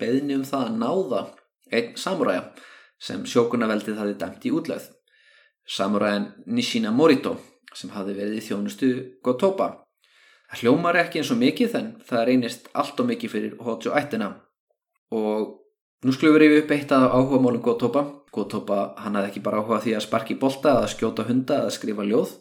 beðinni 0.00 0.38
um 0.38 0.46
það 0.46 0.66
að 0.66 0.80
náða 0.82 1.22
einn 1.70 1.94
samuræja 1.98 2.42
sem 3.00 3.22
sjókunaveldið 3.26 3.98
hafi 3.98 4.18
dæmt 4.20 4.46
í 4.46 4.52
útlegð. 4.54 4.90
Samuræjan 5.66 6.28
Nishina 6.46 6.92
Morito 6.94 7.36
sem 7.74 7.90
hafi 7.94 8.14
verið 8.14 8.38
í 8.38 8.44
þjónustu 8.44 8.90
Gotoba. 9.24 9.70
Það 10.50 10.62
hljómar 10.64 10.98
ekki 11.04 11.20
eins 11.20 11.30
og 11.30 11.38
mikið 11.38 11.74
en 11.78 11.90
það 12.06 12.24
reynist 12.26 12.70
allt 12.74 13.00
og 13.00 13.10
mikið 13.10 13.34
fyrir 13.34 13.56
Hojo 13.62 13.94
ættina. 13.94 14.32
Og 15.14 15.56
nú 16.02 16.14
skulum 16.14 16.38
við 16.38 16.64
upp 16.64 16.74
eitt 16.74 16.94
af 16.94 17.14
áhuga 17.14 17.42
málum 17.42 17.62
Gotoba. 17.62 18.04
Gotoba 18.34 18.94
hann 18.98 19.18
hafði 19.18 19.30
ekki 19.30 19.42
bara 19.46 19.62
áhuga 19.62 19.80
því 19.82 19.96
að 19.96 20.06
sparki 20.06 20.38
bolta 20.38 20.76
að 20.80 20.90
skjóta 20.94 21.26
hunda 21.26 21.64
að 21.64 21.74
skrifa 21.78 22.06
ljóð 22.06 22.36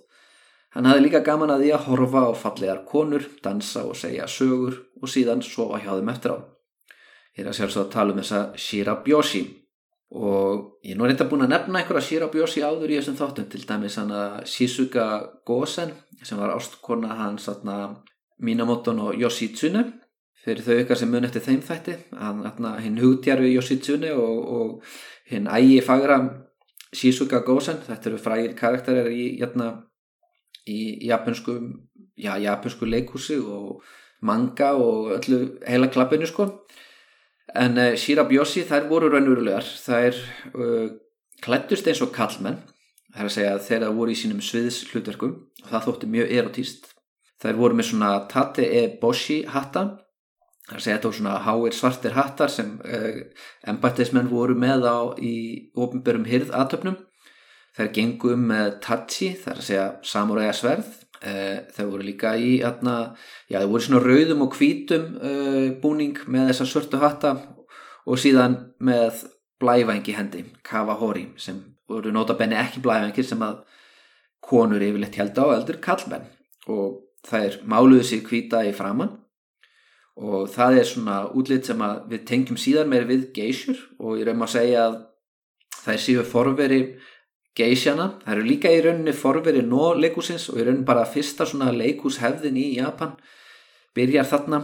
Hann 0.76 0.86
hafði 0.86 1.06
líka 1.08 1.24
gaman 1.26 1.50
að 1.50 1.64
því 1.64 1.70
að 1.74 1.86
horfa 1.88 2.22
á 2.30 2.32
fallegar 2.38 2.84
konur, 2.86 3.24
dansa 3.42 3.88
og 3.90 3.98
segja 3.98 4.28
sögur 4.30 4.76
og 5.02 5.10
síðan 5.10 5.42
sofa 5.42 5.80
hjá 5.82 5.96
þeim 5.96 6.12
eftir 6.14 6.36
á. 6.36 6.38
Ég 7.38 7.46
er 7.46 7.50
að 7.50 7.58
sjálfsög 7.58 7.86
að 7.86 7.94
tala 7.96 8.14
um 8.14 8.20
þessa 8.22 8.42
Shirabyoshi 8.60 9.42
og 10.10 10.82
ég 10.86 10.94
er 10.94 11.00
nú 11.00 11.06
reynda 11.06 11.28
búin 11.30 11.46
að 11.46 11.54
nefna 11.54 11.82
einhverja 11.82 12.06
Shirabyoshi 12.06 12.64
áður 12.66 12.94
í 12.94 13.00
þessum 13.00 13.18
þáttum 13.18 13.50
til 13.50 13.64
dæmis 13.70 13.98
hann 14.02 14.14
að 14.14 14.40
Shizuka 14.50 15.08
Gosen 15.46 15.94
sem 16.22 16.38
var 16.38 16.54
ástkona 16.56 17.18
hans 17.18 17.50
Minamoton 18.40 19.02
og 19.04 19.18
Yoshitsune 19.20 19.84
fyrir 20.40 20.64
þau 20.64 20.78
ykkar 20.80 21.00
sem 21.00 21.10
mun 21.12 21.28
eftir 21.28 21.44
þeim 21.44 21.62
þætti 21.66 21.98
hinn 22.86 23.02
hugtjarfi 23.02 23.52
Yoshitsune 23.54 24.14
og, 24.16 24.38
og 24.50 24.84
hinn 25.30 25.50
ægi 25.50 25.82
fagra 25.86 26.20
Shizuka 26.94 27.44
Gosen 27.46 27.82
þetta 27.86 28.10
eru 28.10 28.22
frægir 28.22 28.56
karakterir 28.58 29.12
í 29.14 29.26
jætna 29.42 29.74
í 30.70 30.80
japansku, 31.10 31.58
já, 32.20 32.34
japansku 32.42 32.88
leikhúsi 32.90 33.40
og 33.42 33.84
manga 34.22 34.74
og 34.78 35.14
öllu 35.18 35.42
heila 35.66 35.90
klappinu 35.92 36.28
sko. 36.30 36.50
En 37.58 37.80
uh, 37.82 37.96
Shirabyoshi 37.98 38.66
þær 38.70 38.90
voru 38.92 39.10
raunverulegar. 39.10 39.66
Þær 39.66 40.20
uh, 40.54 40.90
klættust 41.42 41.88
eins 41.90 42.04
og 42.06 42.14
kallmenn 42.16 42.60
er 43.16 43.26
að 43.26 43.34
segja 43.34 43.58
þegar 43.64 43.88
það 43.88 43.98
voru 44.00 44.14
í 44.14 44.20
sínum 44.20 44.42
sviðs 44.44 44.84
hlutverkum 44.92 45.36
og 45.64 45.72
það 45.72 45.86
þótti 45.88 46.10
mjög 46.14 46.34
erotíst 46.40 46.90
þær 47.42 47.60
voru 47.60 47.80
með 47.80 47.90
svona 47.90 48.12
tate 48.30 48.68
e 48.68 48.84
boshi 49.02 49.40
hatta 49.50 49.86
er 50.70 50.78
að 50.78 50.84
segja 50.84 50.98
þetta 50.98 51.10
voru 51.10 51.20
svona 51.20 51.38
háir 51.48 51.78
svartir 51.78 52.18
hattar 52.18 52.54
sem 52.54 52.76
uh, 52.84 53.22
embættismenn 53.72 54.30
voru 54.32 54.58
með 54.60 54.86
á 54.86 55.00
í 55.18 55.36
ofnbörum 55.74 56.28
hyrð 56.30 56.54
þær 57.80 57.94
gengum 57.96 58.50
með 58.52 58.74
tachi 58.84 59.32
þar 59.40 59.62
að 59.62 59.70
segja 59.70 59.92
samuræja 60.06 60.58
sverð 60.60 60.98
Uh, 61.20 61.66
þau 61.76 61.90
voru 61.90 62.06
líka 62.08 62.30
í 62.40 62.62
atna, 62.64 63.10
já 63.52 63.58
þau 63.60 63.74
voru 63.74 63.84
svona 63.84 64.00
rauðum 64.06 64.44
og 64.46 64.54
hvítum 64.56 65.18
uh, 65.20 65.66
búning 65.84 66.16
með 66.32 66.54
þessa 66.54 66.68
svörtu 66.70 67.02
hatta 67.02 67.34
og 68.08 68.22
síðan 68.24 68.56
með 68.80 69.26
blævæng 69.60 70.08
í 70.08 70.16
hendi, 70.16 70.46
kavahori 70.64 71.26
sem 71.36 71.60
voru 71.92 72.14
notabenni 72.16 72.56
ekki 72.62 72.80
blævængir 72.86 73.28
sem 73.28 73.44
að 73.44 73.60
konur 74.48 74.80
yfirleitt 74.80 75.20
held 75.20 75.44
á 75.44 75.46
eldur 75.58 75.82
kallmenn 75.84 76.30
og 76.72 77.04
er 77.36 77.60
máluðu 77.68 78.08
sig 78.08 78.24
hvíta 78.24 78.64
í 78.64 78.72
framann 78.72 79.18
og 80.16 80.48
það 80.56 80.80
er 80.80 80.88
svona 80.88 81.20
útlitt 81.36 81.68
sem 81.68 81.84
við 82.08 82.26
tengjum 82.32 82.64
síðan 82.64 82.96
meir 82.96 83.04
við 83.10 83.28
geysjur 83.36 83.80
og 84.00 84.22
ég 84.22 84.30
raum 84.30 84.48
að 84.48 84.56
segja 84.56 84.88
að 84.88 85.00
það 85.82 85.94
er 85.98 86.04
síðu 86.08 86.28
geysjana, 87.60 88.08
það 88.24 88.34
eru 88.36 88.48
líka 88.48 88.72
í 88.72 88.80
rauninni 88.86 89.14
forveri 89.16 89.62
nó 89.66 89.92
leikúsins 89.98 90.48
og 90.52 90.60
í 90.60 90.66
rauninni 90.66 90.88
bara 90.88 91.08
fyrsta 91.10 91.48
svona 91.48 91.74
leikúshefðin 91.76 92.58
í 92.60 92.68
Japan 92.78 93.18
byrjar 93.98 94.30
þarna. 94.30 94.64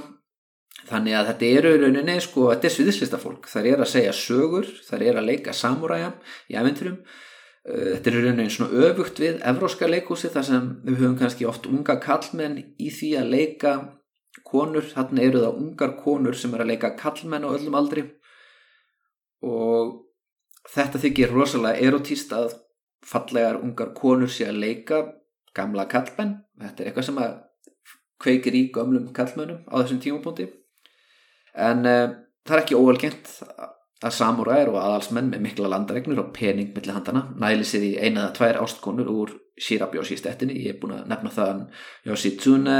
Þannig 0.85 1.15
að 1.17 1.29
þetta 1.31 1.51
eru 1.59 1.73
í 1.75 1.81
rauninni 1.81 2.17
sko, 2.21 2.49
þetta 2.51 2.67
er 2.69 2.73
sviðislista 2.75 3.19
fólk, 3.21 3.47
það 3.49 3.69
er 3.71 3.83
að 3.83 3.91
segja 3.93 4.15
sögur 4.15 4.67
það 4.85 5.05
er 5.09 5.19
að 5.19 5.29
leika 5.31 5.53
samuræja 5.55 6.11
í 6.51 6.57
eventurum, 6.61 6.97
uh, 7.01 7.85
þetta 7.95 8.11
er 8.11 8.17
í 8.17 8.23
rauninni 8.25 8.53
svona 8.53 8.85
öfugt 8.89 9.21
við 9.23 9.39
evróska 9.51 9.89
leikúsi 9.89 10.31
þar 10.33 10.47
sem 10.49 10.71
við 10.85 10.99
höfum 11.01 11.19
kannski 11.21 11.47
oft 11.49 11.69
unga 11.71 11.97
kallmenn 12.03 12.59
í 12.61 12.91
því 12.93 13.13
að 13.21 13.31
leika 13.33 13.75
konur, 14.45 14.85
þarna 14.91 15.23
eru 15.23 15.41
það 15.45 15.61
ungar 15.63 15.95
konur 15.99 16.37
sem 16.37 16.53
er 16.53 16.65
að 16.65 16.73
leika 16.73 16.91
kallmenn 16.99 17.47
á 17.47 17.49
öllum 17.55 17.77
aldri. 17.79 18.05
Og 19.45 19.95
þetta 20.73 21.01
þykir 21.01 21.33
rosalega 21.33 21.81
erotíst 21.87 22.33
að 22.35 22.53
fallegar 23.05 23.61
ungar 23.61 23.93
konur 23.97 24.31
sé 24.31 24.49
að 24.49 24.61
leika 24.63 25.01
gamla 25.55 25.85
kallmenn 25.91 26.39
þetta 26.61 26.83
er 26.83 26.89
eitthvað 26.89 27.09
sem 27.09 27.21
að 27.21 27.35
kveikir 28.21 28.57
í 28.57 28.65
gömlum 28.75 29.09
kallmennum 29.15 29.63
á 29.67 29.75
þessum 29.81 30.01
tímapunkti. 30.03 30.49
En 31.55 31.87
uh, 31.87 32.13
það 32.45 32.57
er 32.57 32.63
ekki 32.63 32.79
óalgengt 32.79 33.31
að 34.05 34.15
samúræðir 34.17 34.73
og 34.73 34.81
aðalsmenn 34.81 35.31
með 35.31 35.43
mikla 35.45 35.71
landaregnur 35.71 36.25
og 36.25 36.33
pening 36.35 36.73
millir 36.75 36.95
handana 36.95 37.25
næli 37.39 37.65
sér 37.67 37.85
í 37.87 37.93
eina 37.95 38.25
eða 38.25 38.35
tvær 38.39 38.61
ástkonur 38.65 39.11
úr 39.11 39.33
Shirabyoshi 39.55 40.17
stettinni, 40.19 40.57
ég 40.65 40.75
er 40.75 40.79
búin 40.81 40.97
að 40.97 41.05
nefna 41.07 41.31
það 41.31 41.61
Yoshitsune 42.09 42.79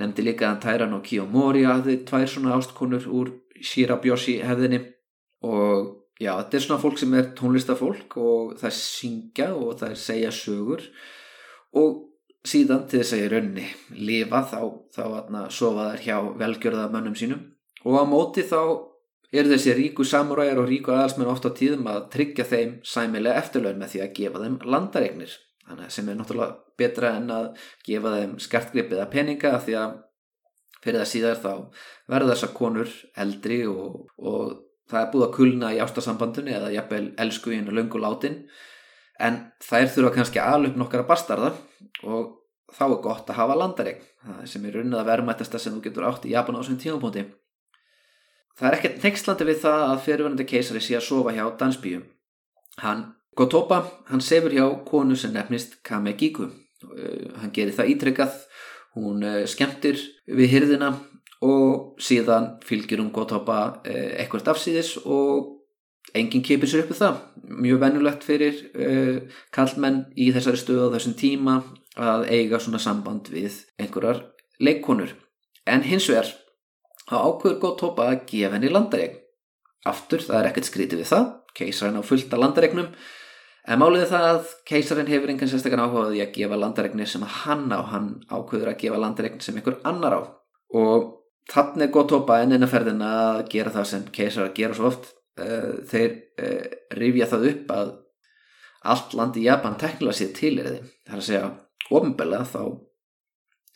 nefndi 0.00 0.24
líka 0.24 0.48
að 0.48 0.62
Tairan 0.64 0.94
og 0.96 1.02
Kiyomori 1.04 1.66
hafði 1.68 1.98
tvær 2.08 2.24
svona 2.32 2.54
ástkonur 2.56 3.04
úr 3.12 3.34
Shirabyoshi 3.60 4.38
hefðinni 4.40 4.80
og 5.44 5.90
já, 6.20 6.32
þetta 6.36 6.58
er 6.58 6.64
svona 6.66 6.82
fólk 6.82 7.00
sem 7.00 7.18
er 7.18 7.32
tónlistafólk 7.38 8.16
og 8.20 8.54
það 8.60 8.78
syngja 8.78 9.50
og 9.56 9.76
það 9.80 9.98
segja 10.02 10.32
sögur 10.36 10.86
og 11.78 12.00
síðan 12.46 12.86
til 12.90 13.00
þess 13.00 13.16
að 13.16 13.22
ég 13.22 13.32
raunni 13.32 13.66
lifa 14.02 14.42
þá, 14.50 14.60
þá 14.94 15.04
atna, 15.20 15.44
sofa 15.50 15.92
þær 15.92 16.06
hjá 16.06 16.16
velgjörða 16.40 16.88
mönnum 16.92 17.18
sínum. 17.18 17.44
Og 17.86 17.98
á 17.98 18.04
móti 18.06 18.44
þá 18.46 18.60
eru 19.32 19.52
þessi 19.54 19.76
ríku 19.78 20.04
samuræjar 20.06 20.60
og 20.60 20.68
ríku 20.68 20.92
aðalsmenn 20.92 21.30
ofta 21.32 21.52
á 21.54 21.56
tíðum 21.56 21.88
að 21.90 22.02
tryggja 22.12 22.46
þeim 22.50 22.74
sæmilega 22.84 23.40
eftirlaun 23.40 23.80
með 23.80 23.94
því 23.94 24.02
að 24.04 24.14
gefa 24.18 24.42
þeim 24.42 24.58
landaregnir 24.74 25.36
þannig 25.68 25.94
sem 25.94 26.10
er 26.10 26.18
náttúrulega 26.18 26.58
betra 26.82 27.14
en 27.16 27.30
að 27.32 27.46
gefa 27.86 28.16
þeim 28.16 28.34
skartgripið 28.42 29.00
að 29.00 29.12
peninga 29.14 29.54
því 29.62 29.78
að 29.80 29.94
fyrir 30.82 30.98
það 31.00 31.10
síðar 31.12 31.40
þá 31.40 31.52
verða 32.12 32.34
þessar 32.34 32.54
konur 32.58 32.94
eldri 33.24 33.60
og, 33.70 34.02
og 34.18 34.52
það 34.92 35.00
er 35.00 35.10
búið 35.14 35.26
að 35.26 35.34
kulna 35.38 35.72
í 35.72 35.80
ástasambandunni 35.82 36.54
eða 36.58 36.70
jafnvel 36.76 37.04
elsku 37.24 37.52
í 37.52 37.58
hennu 37.58 37.74
löngu 37.74 38.00
látin 38.02 38.42
en 39.22 39.42
þær 39.64 39.90
þurfa 39.96 40.14
kannski 40.16 40.42
að 40.42 40.56
alveg 40.58 40.80
nokkara 40.80 41.08
bastarda 41.08 41.52
og 42.04 42.32
þá 42.72 42.84
er 42.88 42.98
gott 43.04 43.30
að 43.30 43.40
hafa 43.40 43.58
landaregn 43.58 44.48
sem 44.48 44.64
er 44.66 44.78
runnið 44.78 45.00
að 45.02 45.08
verðmættasta 45.10 45.60
sem 45.60 45.74
þú 45.74 45.86
getur 45.88 46.08
átt 46.08 46.28
í 46.28 46.34
Japan 46.36 46.56
á 46.56 46.60
þessum 46.62 46.80
tímapunkti 46.80 47.26
Það 48.58 48.68
er 48.68 48.76
ekkert 48.76 49.04
nexlandi 49.06 49.46
við 49.48 49.60
það 49.62 49.82
að 49.86 50.02
fyrirvænandi 50.06 50.46
keisari 50.48 50.82
sé 50.84 50.96
að 50.98 51.06
sofa 51.06 51.32
hjá 51.32 51.44
dansbíum. 51.60 52.02
Hann, 52.82 53.04
Gotoba, 53.36 53.80
hann 54.10 54.24
sefur 54.24 54.52
hjá 54.52 54.66
konu 54.88 55.16
sem 55.16 55.32
nefnist 55.32 55.78
Kamegiku. 55.86 56.50
Uh, 56.82 57.32
hann 57.40 57.52
gerir 57.54 57.74
það 57.76 57.92
ítrykkað, 57.94 58.36
hún 58.98 59.24
uh, 59.24 59.40
skemmtir 59.48 60.00
við 60.26 60.52
hyrðina 60.52 60.92
og 61.46 61.81
síðan 62.02 62.56
fylgir 62.66 63.00
uh, 63.02 63.80
ekkert 64.18 64.50
afsýðis 64.52 64.96
og 65.04 65.58
enginn 66.18 66.42
kipir 66.44 66.68
sér 66.68 66.84
upp 66.84 66.92
við 66.92 67.02
það. 67.04 67.20
Mjög 67.62 67.80
vennulegt 67.80 68.24
fyrir 68.26 68.58
kallmenn 69.54 70.04
í 70.18 70.32
þessari 70.34 70.60
stöðu 70.60 70.90
á 70.90 70.94
þessum 70.96 71.14
tíma 71.16 71.54
að 71.96 72.26
eiga 72.32 72.60
svona 72.60 72.80
samband 72.82 73.30
við 73.32 73.62
einhverjar 73.80 74.24
leikkonur. 74.60 75.14
En 75.68 75.84
hins 75.86 76.08
vegar 76.10 76.28
þá 77.08 77.16
ákveður 77.18 77.58
góð 77.62 77.74
tópa 77.80 78.08
að 78.10 78.22
gefa 78.30 78.56
henni 78.56 78.70
landaregn. 78.72 79.18
Aftur, 79.88 80.22
það 80.22 80.38
er 80.38 80.48
ekkert 80.50 80.68
skrítið 80.68 81.02
við 81.02 81.10
það, 81.10 81.24
keisarinn 81.58 81.98
á 81.98 82.06
fullta 82.06 82.38
landaregnum, 82.38 82.92
en 83.66 83.80
málið 83.82 84.04
það 84.12 84.26
að 84.28 84.52
keisarinn 84.68 85.10
hefur 85.10 85.32
einhvern 85.32 85.50
sérstaklega 85.50 85.88
áhugaði 85.88 86.22
að 86.22 86.36
gefa 86.36 86.58
landaregnir 86.62 87.10
sem 87.10 87.24
hann 87.42 87.66
á, 87.74 87.80
hann 87.90 88.12
ákveður 88.30 88.70
að 88.70 88.78
gefa 88.84 89.00
landaregn 89.02 89.42
sem 89.42 89.58
einhver 89.58 89.80
annar 89.88 90.14
á. 90.14 90.20
Og 90.78 91.10
þannig 91.50 91.88
er 91.88 91.92
góð 91.96 92.06
tópa 92.12 92.38
enn 92.42 92.54
eina 92.54 92.68
ferðin 92.70 93.02
að 93.06 93.42
gera 93.50 93.74
það 93.74 93.90
sem 93.90 94.06
keisar 94.14 94.54
gera 94.54 94.78
svo 94.78 94.92
oft. 94.92 95.10
Eh, 95.40 95.82
þeir 95.88 96.10
eh, 96.38 96.70
rifja 96.98 97.26
það 97.30 97.50
upp 97.50 97.74
að 97.74 97.92
allt 98.92 99.14
land 99.18 99.36
í 99.40 99.46
Japan 99.46 99.78
teknilega 99.80 100.18
séð 100.18 100.32
til 100.38 100.54
er 100.60 100.70
þið. 100.70 100.88
Það 101.06 101.14
er 101.14 101.22
að 101.22 101.28
segja, 101.28 101.52
ofinbella 101.90 102.42
þá 102.48 102.62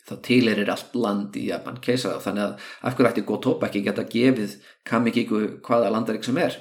þá 0.07 0.15
tileirir 0.23 0.71
allt 0.71 0.95
land 0.95 1.35
í 1.35 1.47
Japan 1.49 1.79
keisara 1.83 2.21
þannig 2.23 2.45
að 2.45 2.65
af 2.87 2.95
hverju 2.95 3.09
ætti 3.09 3.25
Gotoba 3.27 3.67
ekki 3.67 3.83
geta 3.85 4.05
gefið 4.07 4.55
Kamegiku 4.87 5.41
hvaða 5.65 5.91
landaregn 5.93 6.27
sem 6.27 6.39
er 6.41 6.55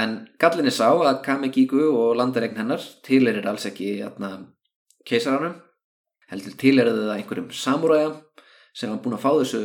en 0.00 0.14
gallinni 0.40 0.72
sá 0.72 0.88
að 0.88 1.20
Kamegiku 1.26 1.82
og 1.90 2.16
landaregn 2.20 2.60
hennar 2.62 2.84
tileirir 3.04 3.48
alls 3.50 3.68
ekki 3.68 3.98
keisaranum 5.08 5.58
heldur 6.32 6.56
tileirði 6.60 7.04
það 7.04 7.14
einhverjum 7.16 7.52
samuræja 7.52 8.10
sem 8.78 8.92
var 8.92 9.00
búin 9.02 9.16
að 9.16 9.24
fá 9.24 9.30
þessu 9.40 9.62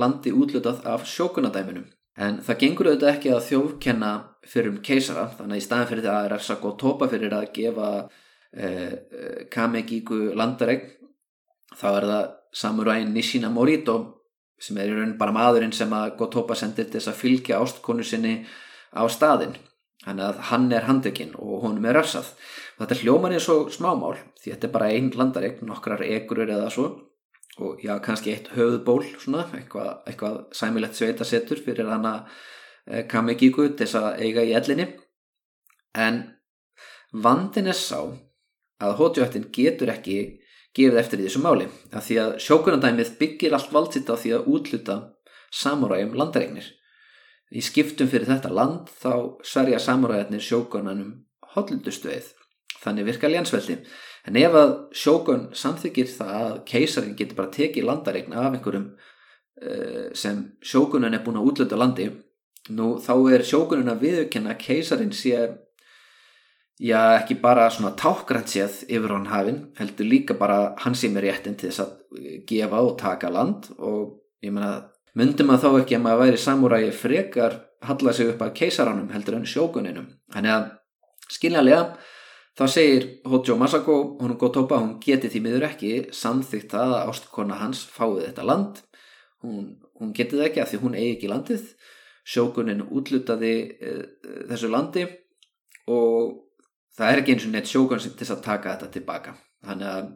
landi 0.00 0.32
útlutað 0.34 0.82
af 0.90 1.06
sjókunadæminum 1.06 1.86
en 2.18 2.40
það 2.42 2.60
gengur 2.62 2.90
auðvitað 2.90 3.12
ekki 3.12 3.32
að 3.34 3.44
þjófkenna 3.46 4.12
fyrir 4.48 4.72
um 4.72 4.80
keisara 4.82 5.28
þannig 5.36 5.54
að 5.54 5.60
í 5.60 5.66
staðin 5.66 5.90
fyrir 5.92 6.06
það 6.08 6.24
er 6.24 6.34
Ersa 6.38 6.58
Gotoba 6.62 7.08
fyrir 7.12 7.36
að 7.36 7.48
gefa 7.54 7.90
eh, 8.52 8.66
eh 8.66 9.40
Kamegiku 9.52 10.18
landaregn 10.38 10.88
þá 11.78 11.88
er 11.92 12.08
það 12.10 12.30
samuræin 12.62 13.14
Nishina 13.14 13.52
Morito 13.54 13.98
sem 14.58 14.78
er 14.82 14.90
í 14.90 14.96
raun 14.96 15.14
bara 15.20 15.36
maðurinn 15.36 15.74
sem 15.74 15.92
að 15.94 16.16
Gotoba 16.18 16.56
sendir 16.58 16.88
til 16.88 16.98
þess 16.98 17.12
að 17.12 17.20
fylgja 17.22 17.62
ástkonu 17.62 18.06
sinni 18.06 18.40
á 18.90 19.06
staðin 19.06 19.54
þannig 20.02 20.24
að 20.24 20.40
hann 20.50 20.72
er 20.72 20.88
handekinn 20.88 21.36
og 21.38 21.62
honum 21.66 21.86
er 21.86 22.00
rafsað 22.00 22.32
þetta 22.80 22.98
hljómar 23.02 23.34
eins 23.36 23.48
og 23.52 23.70
smámál 23.74 24.16
því 24.40 24.54
þetta 24.54 24.66
er 24.66 24.74
bara 24.74 24.90
einn 24.94 25.12
landaregn, 25.14 25.66
nokkrar 25.68 26.02
egrur 26.06 26.50
eða 26.50 26.70
svo 26.74 26.88
og 27.64 27.82
já, 27.82 27.94
kannski 28.04 28.32
eitt 28.34 28.52
höfðból 28.54 29.02
svona, 29.18 29.46
eitthvað, 29.56 29.90
eitthvað 30.06 30.38
sæmilegt 30.54 30.98
sveita 30.98 31.26
setur 31.26 31.60
fyrir 31.64 31.90
hann 31.90 32.06
að 32.08 32.40
eh, 32.86 33.04
Kamegiku 33.10 33.68
til 33.68 33.86
þess 33.86 33.98
að 34.00 34.24
eiga 34.26 34.46
í 34.46 34.54
ellinni. 34.58 34.88
En 35.98 36.22
vandin 37.12 37.70
er 37.70 37.78
sá 37.78 38.00
að 38.78 38.98
hótjóttin 39.00 39.48
getur 39.54 39.90
ekki 39.92 40.18
gefið 40.76 41.00
eftir 41.00 41.22
í 41.22 41.26
þessu 41.26 41.42
máli 41.42 41.68
af 41.90 42.04
því 42.06 42.18
að 42.22 42.34
sjókunandæmið 42.44 43.14
byggir 43.20 43.56
allt 43.56 43.72
valdsitt 43.74 44.10
á 44.12 44.14
því 44.14 44.34
að 44.36 44.50
útluta 44.54 44.98
samuræjum 45.54 46.14
landaregnir 46.18 46.68
í 47.50 47.62
skiptum 47.64 48.10
fyrir 48.10 48.28
þetta 48.28 48.52
land 48.52 48.90
þá 49.00 49.40
sverja 49.46 49.80
samuræjarnir 49.82 50.44
sjókunanum 50.44 51.14
hotlutustuðið 51.54 52.28
þannig 52.82 53.08
virka 53.08 53.30
lénsveldi 53.32 53.78
en 54.28 54.40
ef 54.40 54.56
að 54.60 54.72
sjókun 55.02 55.46
samþykir 55.56 56.10
það 56.12 56.34
að 56.38 56.56
keisarin 56.68 57.16
getur 57.18 57.38
bara 57.38 57.54
tekið 57.54 57.88
landaregn 57.88 58.36
af 58.36 58.50
einhverjum 58.52 58.88
uh, 58.94 60.08
sem 60.14 60.42
sjókunan 60.60 61.16
er 61.16 61.24
búin 61.24 61.40
að 61.40 61.52
útluta 61.52 61.78
landi 61.80 62.10
nú 62.76 62.96
þá 63.00 63.14
er 63.32 63.46
sjókunan 63.48 63.94
að 63.94 64.04
viðurkenna 64.04 64.54
að 64.54 64.62
keisarin 64.66 65.14
sé 65.16 65.48
já 66.78 67.18
ekki 67.18 67.38
bara 67.42 67.66
svona 67.74 67.96
tákgrænt 67.98 68.52
séð 68.52 68.82
yfir 68.86 69.14
hann 69.14 69.30
hafinn 69.32 69.62
heldur 69.78 70.06
líka 70.06 70.36
bara 70.38 70.74
hans 70.78 71.02
sem 71.02 71.16
er 71.18 71.26
réttin 71.26 71.56
til 71.58 71.72
þess 71.72 71.82
að 71.84 72.44
gefa 72.46 72.82
og 72.82 72.98
taka 73.00 73.30
land. 73.30 73.66
Og 73.78 74.20
ég 74.44 74.54
menna 74.54 74.90
myndum 75.18 75.50
að 75.50 75.64
þá 75.64 75.70
ekki 75.80 75.98
að 75.98 76.04
maður 76.04 76.22
væri 76.24 76.42
samúrægi 76.42 76.92
frekar 76.94 77.58
halla 77.88 78.12
sig 78.14 78.30
upp 78.32 78.42
að 78.42 78.54
keisaranum 78.60 79.10
heldur 79.14 79.38
en 79.38 79.46
sjókuninum 79.46 80.06
þannig 80.34 80.54
að 80.54 80.68
skiljanlega 81.30 81.82
þá 82.58 82.64
segir 82.66 83.06
Hojo 83.28 83.54
Masako 83.58 83.96
hún 84.18 84.34
Gotoba 84.38 84.80
hún 84.82 84.96
geti 85.02 85.30
því 85.30 85.42
miður 85.44 85.68
ekki 85.68 85.92
samþygt 86.14 86.72
það 86.74 86.94
að 86.96 87.12
ástkona 87.12 87.60
hans 87.60 87.84
fáið 87.86 88.24
þetta 88.26 88.46
land. 88.48 88.80
Hún, 89.44 89.76
hún 90.00 90.12
geti 90.16 90.38
það 90.38 90.48
ekki 90.48 90.62
að 90.64 90.72
því 90.72 90.80
hún 90.82 90.98
eigi 90.98 91.14
ekki 91.14 91.30
landið. 91.30 91.68
Sjókunin 92.28 92.82
útlutaði 92.90 93.54
e, 93.78 93.92
þessu 94.50 94.72
landi 94.72 95.06
og 95.88 96.34
það 96.98 97.12
er 97.12 97.22
ekki 97.22 97.36
eins 97.36 97.46
og 97.46 97.54
neitt 97.54 97.70
sjókun 97.70 98.02
sem 98.02 98.16
til 98.18 98.28
að 98.34 98.44
taka 98.44 98.74
þetta 98.74 98.90
tilbaka. 98.98 99.36
Þannig 99.68 99.92
að, 99.94 100.10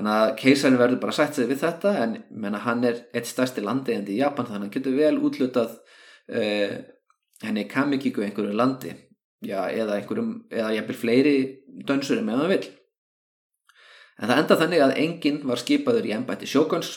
að 0.00 0.34
keisarinn 0.40 0.80
verður 0.80 1.02
bara 1.04 1.16
sætt 1.20 1.36
sig 1.36 1.50
við 1.50 1.60
þetta 1.66 1.94
en 2.02 2.18
menna, 2.32 2.64
hann 2.64 2.88
er 2.88 3.04
eitt 3.12 3.28
stærsti 3.28 3.62
landegjandi 3.64 4.16
í 4.16 4.22
Japan 4.22 4.48
þannig 4.48 4.56
að 4.56 4.64
hann 4.64 4.76
getur 4.78 4.96
vel 4.96 5.20
útlutað 5.28 5.76
uh, 5.76 6.76
henni 7.44 7.68
Kamikíku 7.68 8.24
einhverju 8.24 8.56
landi 8.56 8.94
já, 9.44 9.60
eða 9.70 9.98
einhverjum 9.98 10.30
eða 10.50 10.74
jæfnvel 10.78 11.00
fleiri 11.00 11.36
dönsurum 11.88 12.30
hann 12.32 12.48
vil 12.52 12.62
en 14.18 14.30
það 14.30 14.38
enda 14.42 14.60
þannig 14.62 14.84
að 14.84 14.96
enginn 15.04 15.42
var 15.48 15.60
skipaður 15.62 16.08
í 16.08 16.14
ennbætti 16.16 16.48
sjókuns 16.50 16.94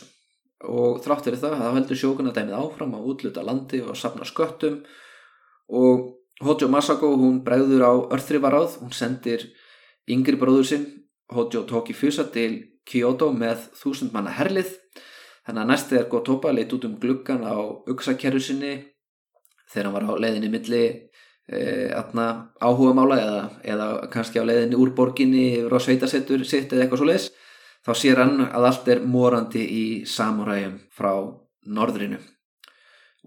og 0.66 1.02
þrátt 1.06 1.28
fyrir 1.28 1.42
það 1.42 1.60
þá 1.62 1.68
heldur 1.76 2.02
sjókun 2.02 2.32
að 2.32 2.40
dæmið 2.40 2.60
áfram 2.60 2.96
að 2.98 3.10
útluta 3.12 3.46
landi 3.46 3.82
og 3.84 3.98
sapna 3.98 4.26
sköttum 4.26 4.82
og 5.68 6.14
Hojo 6.38 6.68
Masako 6.70 7.16
hún 7.18 7.42
bregður 7.42 7.82
á 7.82 7.94
örþrifaráð, 8.14 8.78
hún 8.84 8.94
sendir 8.94 9.48
yngri 10.06 10.38
bróður 10.38 10.68
sinn 10.70 10.86
Hojo 11.34 11.64
Toki 11.66 11.96
Fusa 11.98 12.28
til 12.30 12.78
Kyoto 12.88 13.32
með 13.34 13.66
þúsund 13.76 14.14
manna 14.14 14.32
herlið. 14.38 14.70
Þannig 15.48 15.64
að 15.64 15.72
næstu 15.72 15.98
er 15.98 16.06
Gotoba 16.12 16.52
leitt 16.54 16.76
út 16.76 16.86
um 16.86 17.00
gluggan 17.02 17.42
á 17.42 17.58
uksakerru 17.90 18.40
sinni 18.40 18.76
þegar 19.72 19.90
hann 19.90 19.96
var 19.96 20.06
á 20.14 20.22
leiðinni 20.22 20.52
milli 20.52 20.84
áhuga 21.48 22.94
mála 22.98 23.18
eða, 23.24 23.44
eða 23.64 23.86
kannski 24.12 24.42
á 24.42 24.44
leiðinni 24.44 24.76
úr 24.76 24.92
borginni 24.96 25.46
yfir 25.62 25.76
á 25.76 25.80
sveitasettur 25.80 26.44
sitt 26.44 26.74
eða 26.74 26.84
eitthvað 26.84 27.00
svo 27.00 27.08
leiðis 27.08 27.28
þá 27.88 27.92
sér 27.96 28.20
hann 28.20 28.42
að 28.44 28.68
allt 28.68 28.90
er 28.92 29.04
morandi 29.08 29.64
í 29.64 29.86
samuræjum 30.12 30.76
frá 30.92 31.14
norðrinu. 31.72 32.20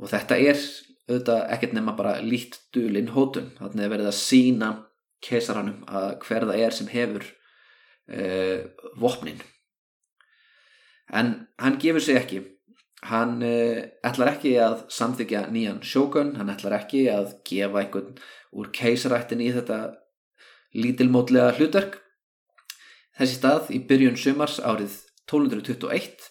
Og 0.00 0.10
þetta 0.12 0.36
er 0.36 0.60
auðvitað 1.08 1.46
ekkert 1.54 1.76
nema 1.76 1.94
bara 1.96 2.18
lít 2.20 2.58
dulinn 2.74 3.08
hótun. 3.14 3.50
Þannig 3.56 3.86
að 3.86 3.94
verða 3.94 4.12
að 4.12 4.18
sína 4.20 4.70
kesaranum 5.24 5.80
að 5.88 6.10
hverða 6.26 6.58
er 6.60 6.76
sem 6.76 6.90
hefur 6.92 7.24
uh, 7.24 8.68
vopnin. 9.00 9.40
En 11.08 11.32
hann 11.60 11.80
gefur 11.80 12.04
sig 12.04 12.20
ekki 12.20 12.44
hann 13.08 13.40
uh, 13.46 13.80
ætlar 14.04 14.34
ekki 14.34 14.56
að 14.60 14.84
samþykja 14.92 15.46
nýjan 15.54 15.80
sjókun 15.86 16.34
hann 16.36 16.52
ætlar 16.52 16.76
ekki 16.80 17.06
að 17.12 17.32
gefa 17.48 17.84
einhvern 17.84 18.18
úr 18.52 18.68
keisarættin 18.76 19.44
í 19.44 19.48
þetta 19.56 19.80
lítilmótlega 20.76 21.54
hlutverk 21.56 22.00
þessi 23.16 23.38
stað 23.38 23.72
í 23.74 23.80
byrjun 23.88 24.20
sumars 24.20 24.60
árið 24.60 25.00
1221 25.30 26.30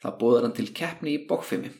það 0.00 0.18
bóðar 0.22 0.48
hann 0.48 0.56
til 0.56 0.70
keppni 0.74 1.18
í 1.18 1.22
bókfimi 1.28 1.72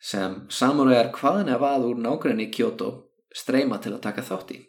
sem 0.00 0.36
samúræjar 0.48 1.12
hvaðan 1.12 1.52
eða 1.52 1.74
að 1.76 1.90
úr 1.90 2.00
nákvæmni 2.00 2.48
í 2.48 2.52
Kyoto 2.54 2.90
streyma 3.36 3.78
til 3.82 3.92
að 3.94 4.04
taka 4.06 4.24
þátt 4.24 4.54
í. 4.56 4.60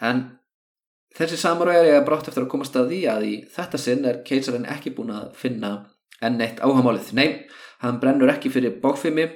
En 0.00 0.24
þessi 1.14 1.38
samúræjar 1.38 1.90
er 1.90 2.06
brátt 2.06 2.30
eftir 2.30 2.46
að 2.46 2.52
komast 2.54 2.76
að 2.80 2.90
því 2.92 3.00
að 3.12 3.26
í 3.28 3.34
þetta 3.54 3.80
sinn 3.80 4.08
er 4.08 4.22
keisarinn 4.26 4.70
ekki 4.70 4.94
búin 4.96 5.12
að 5.14 5.34
finna 5.38 5.74
enn 6.22 6.40
eitt 6.44 6.62
áhagamálið. 6.62 7.12
Nei, 7.18 7.28
hann 7.82 8.00
brennur 8.02 8.32
ekki 8.32 8.52
fyrir 8.52 8.78
bókfimi, 8.82 9.28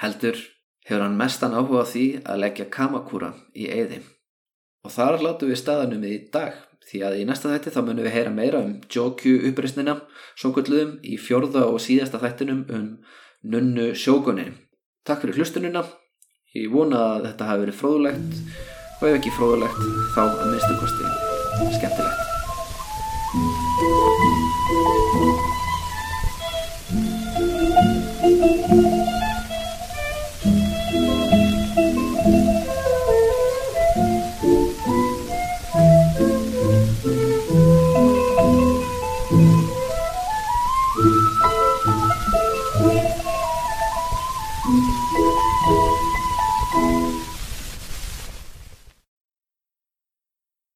heldur 0.00 0.38
hefur 0.86 1.04
hann 1.04 1.18
mestan 1.18 1.54
áhuga 1.56 1.84
því 1.88 2.06
að 2.24 2.40
leggja 2.44 2.70
kamakúra 2.72 3.30
í 3.54 3.68
eyði. 3.70 4.00
Og 4.84 4.90
þar 4.94 5.20
látum 5.24 5.50
við 5.50 5.60
staðanum 5.60 6.04
í 6.08 6.16
dag, 6.32 6.52
því 6.88 6.98
að 7.06 7.18
í 7.20 7.24
næsta 7.28 7.50
þætti 7.52 7.74
þá 7.74 7.80
munum 7.84 8.06
við 8.06 8.14
heyra 8.16 8.32
meira 8.32 8.58
um 8.64 8.72
Jokju 8.90 9.34
uppreysnina, 9.50 9.94
svo 10.34 10.48
kvöldluðum 10.56 10.92
í 11.04 11.18
fjörða 11.20 11.62
og 11.68 11.78
síðasta 11.84 12.22
þættinum 12.22 12.62
um 12.72 12.86
nunnu 13.42 13.86
sjókunin. 13.94 14.56
Takk 15.04 15.20
fyrir 15.24 15.36
hlustununa, 15.40 15.82
ég 16.56 16.72
vona 16.72 16.98
að 17.16 17.24
þetta 17.30 17.48
hafi 17.50 17.64
verið 17.66 17.80
fróðulegt 17.82 18.32
og 19.00 19.04
ef 19.08 19.14
ekki 19.20 19.36
fróðulegt 19.36 19.80
þá 20.16 20.22
að 20.24 20.48
minnstu 20.48 20.74
kosti 20.80 21.04
skemmtilegt. 21.76 22.20